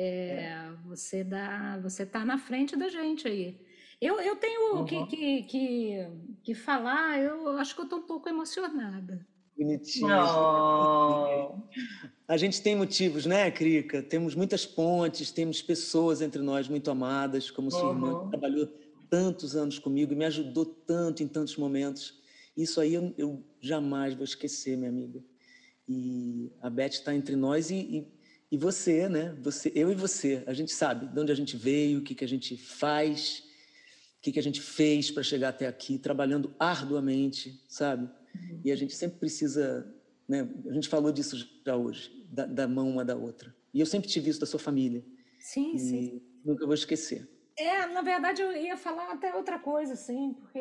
É, 0.00 0.70
você 0.86 1.24
dá, 1.24 1.78
você 1.82 2.06
tá 2.06 2.24
na 2.24 2.38
frente 2.38 2.76
da 2.76 2.88
gente 2.88 3.26
aí. 3.26 3.60
Eu, 4.00 4.20
eu 4.20 4.36
tenho 4.36 4.84
que, 4.84 4.94
Uhum. 4.96 5.06
que, 5.08 5.42
que, 5.42 6.06
que 6.44 6.54
falar, 6.54 7.18
eu 7.20 7.48
acho 7.58 7.74
que 7.74 7.80
eu 7.80 7.88
tô 7.88 7.96
um 7.96 8.06
pouco 8.06 8.28
emocionada. 8.28 9.26
Bonitinho. 9.58 10.06
Não. 10.08 11.68
A 12.28 12.36
gente 12.36 12.62
tem 12.62 12.76
motivos, 12.76 13.26
né, 13.26 13.50
Crica? 13.50 14.00
Temos 14.00 14.36
muitas 14.36 14.64
pontes, 14.64 15.32
temos 15.32 15.60
pessoas 15.60 16.20
entre 16.20 16.40
nós 16.42 16.68
muito 16.68 16.90
amadas, 16.92 17.50
como 17.50 17.70
sua 17.70 17.88
irmã, 17.88 18.12
Uhum. 18.12 18.24
que 18.24 18.30
trabalhou 18.30 18.66
tantos 19.10 19.56
anos 19.56 19.78
comigo 19.80 20.12
e 20.12 20.16
me 20.16 20.26
ajudou 20.26 20.64
tanto 20.64 21.22
em 21.24 21.26
tantos 21.26 21.56
momentos. 21.56 22.20
Isso 22.56 22.80
aí 22.80 22.94
eu, 22.94 23.12
eu 23.18 23.42
jamais 23.60 24.14
vou 24.14 24.22
esquecer, 24.24 24.76
minha 24.76 24.90
amiga. 24.90 25.20
E 25.88 26.52
a 26.60 26.68
Beth 26.70 26.90
está 26.90 27.14
entre 27.14 27.34
nós 27.34 27.70
e, 27.70 27.74
e, 27.76 28.17
e 28.50 28.56
você, 28.56 29.08
né? 29.08 29.36
Você, 29.42 29.70
eu 29.74 29.90
e 29.90 29.94
você. 29.94 30.42
A 30.46 30.54
gente 30.54 30.72
sabe 30.72 31.06
de 31.06 31.20
onde 31.20 31.32
a 31.32 31.34
gente 31.34 31.56
veio, 31.56 32.00
o 32.00 32.02
que, 32.02 32.14
que 32.14 32.24
a 32.24 32.28
gente 32.28 32.56
faz, 32.56 33.44
o 34.18 34.22
que, 34.22 34.32
que 34.32 34.38
a 34.38 34.42
gente 34.42 34.60
fez 34.60 35.10
para 35.10 35.22
chegar 35.22 35.50
até 35.50 35.66
aqui, 35.66 35.98
trabalhando 35.98 36.54
arduamente, 36.58 37.62
sabe? 37.68 38.08
E 38.64 38.72
a 38.72 38.76
gente 38.76 38.94
sempre 38.94 39.18
precisa, 39.18 39.94
né? 40.26 40.48
A 40.68 40.72
gente 40.72 40.88
falou 40.88 41.12
disso 41.12 41.36
já 41.64 41.76
hoje, 41.76 42.26
da, 42.30 42.46
da 42.46 42.68
mão 42.68 42.88
uma 42.88 43.04
da 43.04 43.16
outra. 43.16 43.54
E 43.72 43.80
eu 43.80 43.86
sempre 43.86 44.08
tive 44.08 44.30
isso 44.30 44.40
da 44.40 44.46
sua 44.46 44.58
família. 44.58 45.04
Sim, 45.38 45.74
E 45.74 45.78
sim. 45.78 46.22
nunca 46.44 46.64
vou 46.64 46.74
esquecer. 46.74 47.28
É, 47.56 47.86
na 47.86 48.02
verdade 48.02 48.40
eu 48.40 48.52
ia 48.52 48.76
falar 48.76 49.12
até 49.12 49.34
outra 49.34 49.58
coisa, 49.58 49.92
assim, 49.94 50.32
porque 50.34 50.60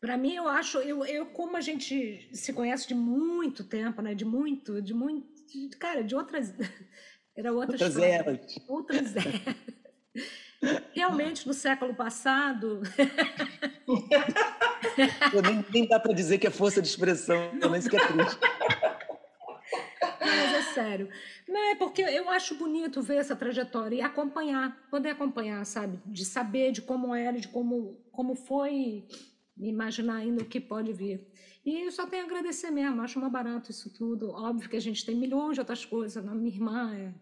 para 0.00 0.16
mim 0.16 0.34
eu 0.34 0.48
acho, 0.48 0.78
eu, 0.78 1.04
eu 1.04 1.26
como 1.26 1.56
a 1.56 1.60
gente 1.60 2.28
se 2.32 2.52
conhece 2.52 2.88
de 2.88 2.94
muito 2.94 3.64
tempo, 3.64 4.02
né? 4.02 4.14
De 4.14 4.24
muito, 4.24 4.80
de 4.80 4.94
muito, 4.94 5.28
cara, 5.78 6.02
de 6.04 6.14
outras, 6.14 6.52
era 7.36 7.52
outra 7.52 7.72
Outras 7.72 7.90
história. 7.90 8.12
eras. 8.14 8.40
Outras 8.68 9.16
eras. 9.16 9.40
Realmente 10.92 11.46
no 11.46 11.54
século 11.54 11.94
passado, 11.94 12.82
Pô, 13.86 15.40
nem, 15.40 15.64
nem 15.72 15.88
dá 15.88 15.98
para 15.98 16.12
dizer 16.12 16.38
que 16.38 16.46
é 16.46 16.50
força 16.50 16.82
de 16.82 16.88
expressão, 16.88 17.56
pelo 17.58 17.70
menos 17.72 17.88
que 17.88 17.96
é 17.96 18.00
triste. 18.06 18.38
mas 20.20 20.54
é 20.54 20.62
sério. 20.74 21.08
Não 21.48 21.70
é 21.70 21.74
porque 21.76 22.02
eu 22.02 22.28
acho 22.28 22.54
bonito 22.56 23.00
ver 23.00 23.16
essa 23.16 23.34
trajetória 23.34 23.96
e 23.96 24.00
acompanhar, 24.02 24.76
poder 24.90 25.10
acompanhar, 25.10 25.64
sabe? 25.64 25.98
De 26.04 26.24
saber 26.24 26.72
de 26.72 26.82
como 26.82 27.14
era, 27.14 27.38
de 27.40 27.48
como, 27.48 27.98
como 28.12 28.34
foi, 28.34 29.06
imaginar 29.68 30.16
ainda 30.16 30.42
o 30.42 30.46
que 30.46 30.60
pode 30.60 30.92
vir. 30.92 31.26
E 31.64 31.84
eu 31.84 31.92
só 31.92 32.06
tenho 32.06 32.22
a 32.22 32.26
agradecer 32.26 32.70
mesmo, 32.70 33.02
acho 33.02 33.20
mais 33.20 33.32
barato 33.32 33.70
isso 33.70 33.90
tudo. 33.92 34.30
Óbvio 34.30 34.68
que 34.68 34.76
a 34.76 34.80
gente 34.80 35.04
tem 35.04 35.14
milhões 35.14 35.54
de 35.54 35.60
outras 35.60 35.84
coisas. 35.84 36.16
A 36.26 36.34
minha 36.34 36.48
irmã 36.54 36.94
é, 36.94 37.14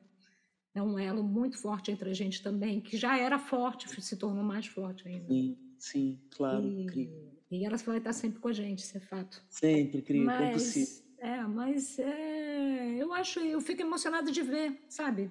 é 0.74 0.82
um 0.82 0.99
elo 0.99 1.22
muito 1.22 1.59
forte 1.59 1.91
entre 1.91 2.09
a 2.11 2.14
gente 2.14 2.43
também, 2.43 2.80
que 2.80 2.97
já 2.97 3.18
era 3.18 3.39
forte, 3.39 3.89
se 4.01 4.16
tornou 4.16 4.45
mais 4.45 4.66
forte 4.66 5.07
ainda. 5.09 5.26
Sim, 5.28 5.59
sim, 5.78 6.20
claro, 6.30 6.64
E, 6.66 6.86
Crica. 6.86 7.12
e 7.51 7.64
ela 7.64 7.76
vai 7.78 7.99
estar 7.99 8.12
sempre 8.12 8.39
com 8.39 8.49
a 8.49 8.53
gente, 8.53 8.78
isso 8.80 8.97
é 8.97 9.01
fato. 9.01 9.43
Sempre, 9.51 10.03
Crica, 10.03 10.22
é 10.22 10.24
Mas, 10.24 10.51
impossível. 10.51 11.05
é, 11.18 11.41
mas 11.43 11.99
é, 11.99 12.95
eu 12.97 13.12
acho, 13.12 13.41
eu 13.41 13.61
fico 13.61 13.82
emocionada 13.82 14.30
de 14.30 14.43
ver, 14.43 14.84
sabe? 14.89 15.30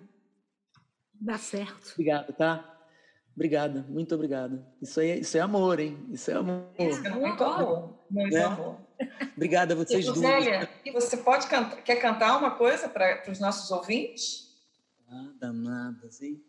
Dá 1.13 1.37
certo. 1.37 1.91
Obrigado, 1.93 2.33
tá? 2.33 2.76
Obrigada, 3.37 3.85
muito 3.87 4.15
obrigada. 4.15 4.65
Isso 4.81 4.99
aí, 4.99 5.11
é- 5.11 5.19
isso 5.19 5.37
é 5.37 5.41
amor, 5.41 5.79
hein? 5.79 5.95
Isso 6.09 6.31
é 6.31 6.33
amor. 6.33 6.63
Isso 6.79 7.05
é 7.05 7.09
muito 7.11 7.43
amor. 7.43 7.93
Muito 8.09 8.33
Né? 8.33 8.43
amor. 8.43 8.77
Obrigada 9.35 9.75
a 9.75 9.77
vocês 9.77 10.03
E, 10.03 10.07
duas. 10.07 10.19
Zélia, 10.21 10.67
e 10.83 10.89
você 10.91 11.15
pode 11.17 11.45
cantar, 11.45 11.75
quer 11.83 11.97
cantar 11.97 12.35
uma 12.39 12.49
coisa 12.49 12.89
para 12.89 13.23
os 13.29 13.39
nossos 13.39 13.69
ouvintes? 13.69 14.57
Ah, 15.07 15.29
danadas, 15.39 16.19
hein? 16.23 16.41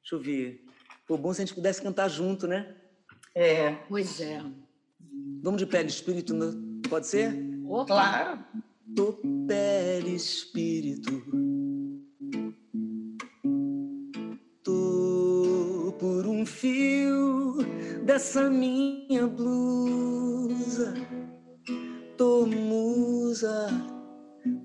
Deixa 0.00 0.14
eu 0.14 0.18
ver. 0.20 0.64
Pô, 1.06 1.18
bom 1.18 1.30
se 1.34 1.42
a 1.42 1.44
gente 1.44 1.54
pudesse 1.54 1.82
cantar 1.82 2.08
junto, 2.08 2.46
né? 2.46 2.74
É, 3.34 3.72
Pois 3.86 4.18
é. 4.18 4.42
Vamos 5.42 5.58
de 5.58 5.66
pele 5.66 5.88
espírito, 5.90 6.32
né? 6.32 6.52
pode 6.88 7.06
ser? 7.06 7.34
Opa, 7.66 7.84
claro. 7.86 8.44
Tô 8.96 9.12
pele 9.46 10.14
espírito. 10.14 11.10
Fio 16.44 17.56
dessa 18.04 18.50
minha 18.50 19.26
blusa. 19.26 20.94
Tô 22.16 22.46
musa, 22.46 23.68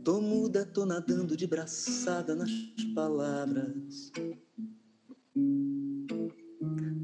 tô 0.04 0.22
muda, 0.22 0.66
tô 0.66 0.86
nadando 0.86 1.36
de 1.36 1.48
braçada 1.48 2.36
nas 2.36 2.52
palavras. 2.94 4.12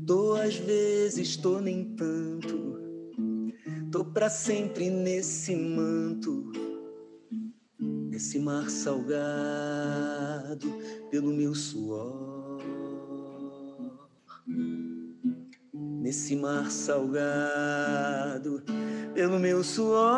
Tô 0.06 0.36
às 0.36 0.56
vezes, 0.56 1.36
tô 1.36 1.60
nem 1.60 1.96
tanto. 1.96 2.76
Tô 3.92 4.06
pra 4.06 4.30
sempre 4.30 4.90
nesse 4.90 5.56
manto, 5.56 6.52
nesse 7.80 8.38
mar 8.40 8.70
salgado 8.70 10.68
pelo 11.10 11.32
meu 11.32 11.56
suor. 11.56 12.35
Nesse 15.74 16.36
mar 16.36 16.70
salgado 16.70 18.64
pelo 19.16 19.40
meu 19.40 19.64
suor, 19.64 20.12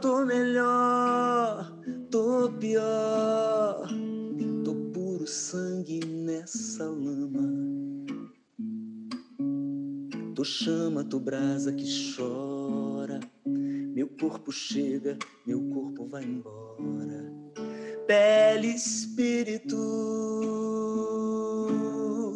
tô 0.00 0.24
melhor, 0.24 1.78
tô 2.10 2.50
pior, 2.58 3.86
tô 4.64 4.74
puro 4.92 5.26
sangue 5.26 6.00
nessa 6.04 6.84
lama. 6.84 7.48
Tô 10.34 10.42
chama, 10.42 11.04
tô 11.04 11.20
brasa 11.20 11.72
que 11.72 11.84
chora. 12.16 13.20
Meu 13.44 14.08
corpo 14.08 14.50
chega, 14.50 15.18
meu 15.46 15.60
corpo 15.68 16.06
vai 16.06 16.24
embora. 16.24 17.32
Pele, 18.06 18.68
espírito, 18.68 19.76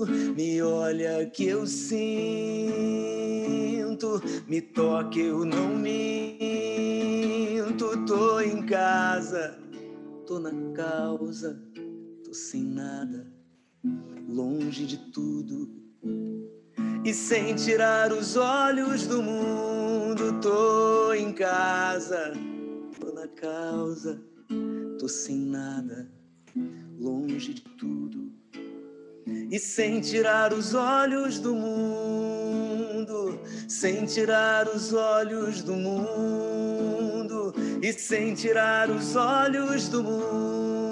me 0.06 0.62
olha 0.62 1.26
que 1.26 1.46
eu 1.46 1.66
sinto, 1.66 2.02
me 4.46 4.60
toque, 4.60 5.20
eu 5.20 5.44
não 5.44 5.76
minto. 5.76 6.02
Tô 8.06 8.40
em 8.40 8.64
casa, 8.66 9.58
tô 10.26 10.38
na 10.38 10.52
causa, 10.74 11.60
tô 12.24 12.34
sem 12.34 12.62
nada, 12.62 13.26
longe 14.28 14.86
de 14.86 14.98
tudo 15.12 15.82
e 17.04 17.12
sem 17.12 17.54
tirar 17.56 18.12
os 18.12 18.36
olhos 18.36 19.06
do 19.06 19.20
mundo, 19.22 20.40
tô 20.40 21.12
em 21.12 21.32
casa, 21.32 22.32
tô 23.00 23.12
na 23.12 23.26
causa, 23.26 24.22
tô 24.98 25.08
sem 25.08 25.36
nada, 25.36 26.08
longe 26.98 27.54
de 27.54 27.62
tudo. 27.62 28.32
E 29.26 29.58
sem 29.58 30.00
tirar 30.00 30.52
os 30.52 30.74
olhos 30.74 31.38
do 31.38 31.54
mundo, 31.54 33.38
sem 33.68 34.04
tirar 34.06 34.68
os 34.68 34.92
olhos 34.92 35.62
do 35.62 35.74
mundo, 35.74 37.52
e 37.82 37.92
sem 37.92 38.34
tirar 38.34 38.90
os 38.90 39.14
olhos 39.14 39.88
do 39.88 40.02
mundo. 40.02 40.82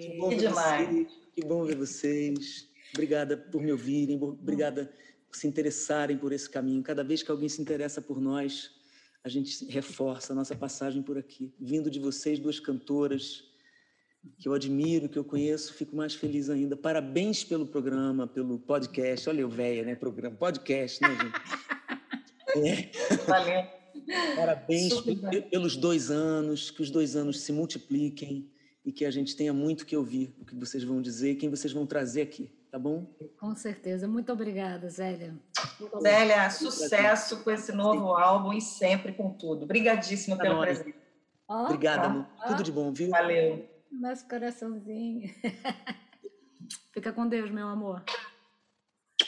Que 0.00 0.16
bom 0.18 0.28
Que 0.28 0.36
ver 0.36 0.48
demais. 0.48 0.88
vocês, 0.88 1.08
que 1.34 1.44
bom 1.44 1.64
ver 1.64 1.76
vocês. 1.76 2.68
Obrigada 2.94 3.36
por 3.36 3.60
me 3.60 3.72
ouvirem, 3.72 4.22
obrigada 4.22 4.90
por 5.28 5.36
se 5.36 5.46
interessarem 5.46 6.16
por 6.16 6.32
esse 6.32 6.48
caminho. 6.48 6.82
Cada 6.82 7.04
vez 7.04 7.22
que 7.22 7.30
alguém 7.30 7.48
se 7.48 7.60
interessa 7.60 8.00
por 8.00 8.20
nós, 8.20 8.75
a 9.26 9.28
gente 9.28 9.64
reforça 9.64 10.32
a 10.32 10.36
nossa 10.36 10.54
passagem 10.54 11.02
por 11.02 11.18
aqui. 11.18 11.52
Vindo 11.58 11.90
de 11.90 11.98
vocês, 11.98 12.38
duas 12.38 12.60
cantoras 12.60 13.42
que 14.38 14.46
eu 14.46 14.54
admiro, 14.54 15.08
que 15.08 15.18
eu 15.18 15.24
conheço, 15.24 15.74
fico 15.74 15.96
mais 15.96 16.14
feliz 16.14 16.48
ainda. 16.48 16.76
Parabéns 16.76 17.42
pelo 17.42 17.66
programa, 17.66 18.28
pelo 18.28 18.56
podcast. 18.60 19.28
Olha 19.28 19.40
eu, 19.40 19.48
véia, 19.48 19.84
né? 19.84 19.96
Programa, 19.96 20.36
podcast, 20.36 21.02
né, 21.02 21.08
gente? 22.54 22.92
Valeu. 23.26 23.64
Parabéns 24.36 24.92
Super. 24.92 25.16
pe- 25.28 25.42
pelos 25.42 25.76
dois 25.76 26.08
anos, 26.08 26.70
que 26.70 26.82
os 26.82 26.90
dois 26.90 27.16
anos 27.16 27.40
se 27.40 27.52
multipliquem 27.52 28.48
e 28.84 28.92
que 28.92 29.04
a 29.04 29.10
gente 29.10 29.34
tenha 29.34 29.52
muito 29.52 29.84
que 29.84 29.96
ouvir 29.96 30.32
o 30.40 30.44
que 30.44 30.54
vocês 30.54 30.84
vão 30.84 31.02
dizer 31.02 31.32
e 31.32 31.34
quem 31.34 31.50
vocês 31.50 31.72
vão 31.72 31.84
trazer 31.84 32.22
aqui, 32.22 32.48
tá 32.76 32.78
tá 32.78 32.78
bom? 32.78 33.06
Com 33.40 33.56
certeza. 33.56 34.06
Muito 34.06 34.30
obrigada, 34.30 34.88
Zélia. 34.90 35.34
Zélia, 36.02 36.50
sucesso 36.50 37.42
com 37.42 37.50
esse 37.50 37.72
novo 37.72 38.14
álbum 38.14 38.52
e 38.52 38.60
sempre 38.60 39.14
com 39.14 39.30
tudo. 39.30 39.64
Obrigadíssima 39.64 40.36
pelo 40.36 40.60
presente. 40.60 40.94
Oh, 41.48 41.64
Obrigada, 41.64 42.28
tá. 42.38 42.46
Tudo 42.48 42.62
de 42.62 42.70
bom, 42.70 42.92
viu? 42.92 43.08
Valeu. 43.10 43.66
Nosso 43.90 44.28
coraçãozinho. 44.28 45.32
Fica 46.92 47.12
com 47.12 47.26
Deus, 47.26 47.50
meu 47.50 47.66
amor. 47.66 48.04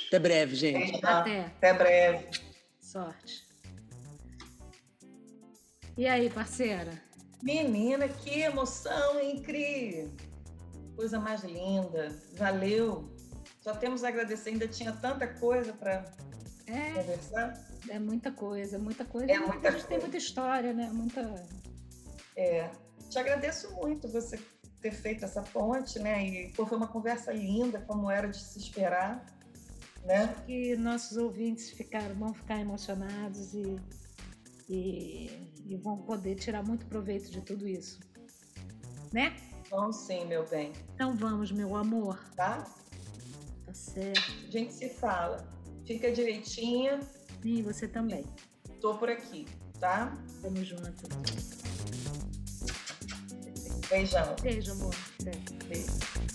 Até 0.09 0.19
breve, 0.19 0.55
gente. 0.55 1.05
Até. 1.05 1.47
Até 1.47 1.73
breve. 1.73 2.29
Sorte. 2.81 3.47
E 5.97 6.07
aí, 6.07 6.29
parceira? 6.29 7.01
Menina, 7.43 8.09
que 8.09 8.41
emoção, 8.41 9.21
hein, 9.21 9.41
Cri? 9.43 10.11
Coisa 10.97 11.21
mais 11.21 11.45
linda. 11.45 12.09
Valeu. 12.35 13.18
Só 13.69 13.75
temos 13.75 14.03
a 14.03 14.09
agradecer. 14.09 14.51
Ainda 14.51 14.67
tinha 14.67 14.93
tanta 14.93 15.27
coisa 15.27 15.73
para 15.75 16.05
é, 16.67 16.93
conversar. 16.95 17.69
É 17.89 17.99
muita 17.99 18.31
coisa, 18.33 18.79
muita 18.79 19.05
coisa. 19.05 19.31
É 19.31 19.39
muita 19.39 19.69
a 19.69 19.71
gente 19.73 19.87
tem 19.87 19.99
muita 19.99 20.17
história, 20.17 20.73
né? 20.73 20.89
Muita. 20.91 21.47
É. 22.35 22.71
Te 23.11 23.19
agradeço 23.19 23.71
muito 23.75 24.09
você 24.09 24.39
ter 24.81 24.93
feito 24.93 25.25
essa 25.25 25.43
ponte, 25.43 25.99
né? 25.99 26.25
E 26.27 26.53
pô, 26.53 26.65
foi 26.65 26.79
uma 26.79 26.89
conversa 26.89 27.33
linda, 27.33 27.81
como 27.87 28.11
era 28.11 28.29
de 28.29 28.39
se 28.39 28.59
esperar 28.59 29.25
né? 30.09 30.25
Acho 30.25 30.43
que 30.45 30.77
nossos 30.77 31.17
ouvintes 31.19 31.71
ficaram, 31.71 32.15
vão 32.15 32.33
ficar 32.33 32.59
emocionados 32.59 33.53
e, 33.53 33.77
e, 34.69 35.53
e 35.67 35.77
vão 35.77 35.99
poder 35.99 36.37
tirar 36.37 36.63
muito 36.63 36.87
proveito 36.87 37.31
de 37.31 37.43
tudo 37.43 37.69
isso, 37.69 38.01
né? 39.13 39.37
Vamos 39.71 39.97
sim, 39.97 40.25
meu 40.25 40.49
bem. 40.49 40.73
Então 40.95 41.15
vamos, 41.15 41.53
meu 41.53 41.77
amor. 41.77 42.19
Tá? 42.35 42.65
Tá 43.69 43.75
certo. 43.75 44.33
A 44.47 44.51
gente 44.51 44.73
se 44.73 44.89
fala. 44.89 45.47
Fica 45.87 46.11
direitinha. 46.11 47.01
E 47.45 47.61
você 47.63 47.87
também. 47.87 48.25
Tô 48.81 48.97
por 48.97 49.11
aqui, 49.11 49.47
tá? 49.79 50.17
Tamo 50.41 50.65
junto. 50.65 51.07
Beijão. 53.91 54.37
Beijo, 54.41 54.73
amor. 54.73 54.95
Beijo. 55.69 56.28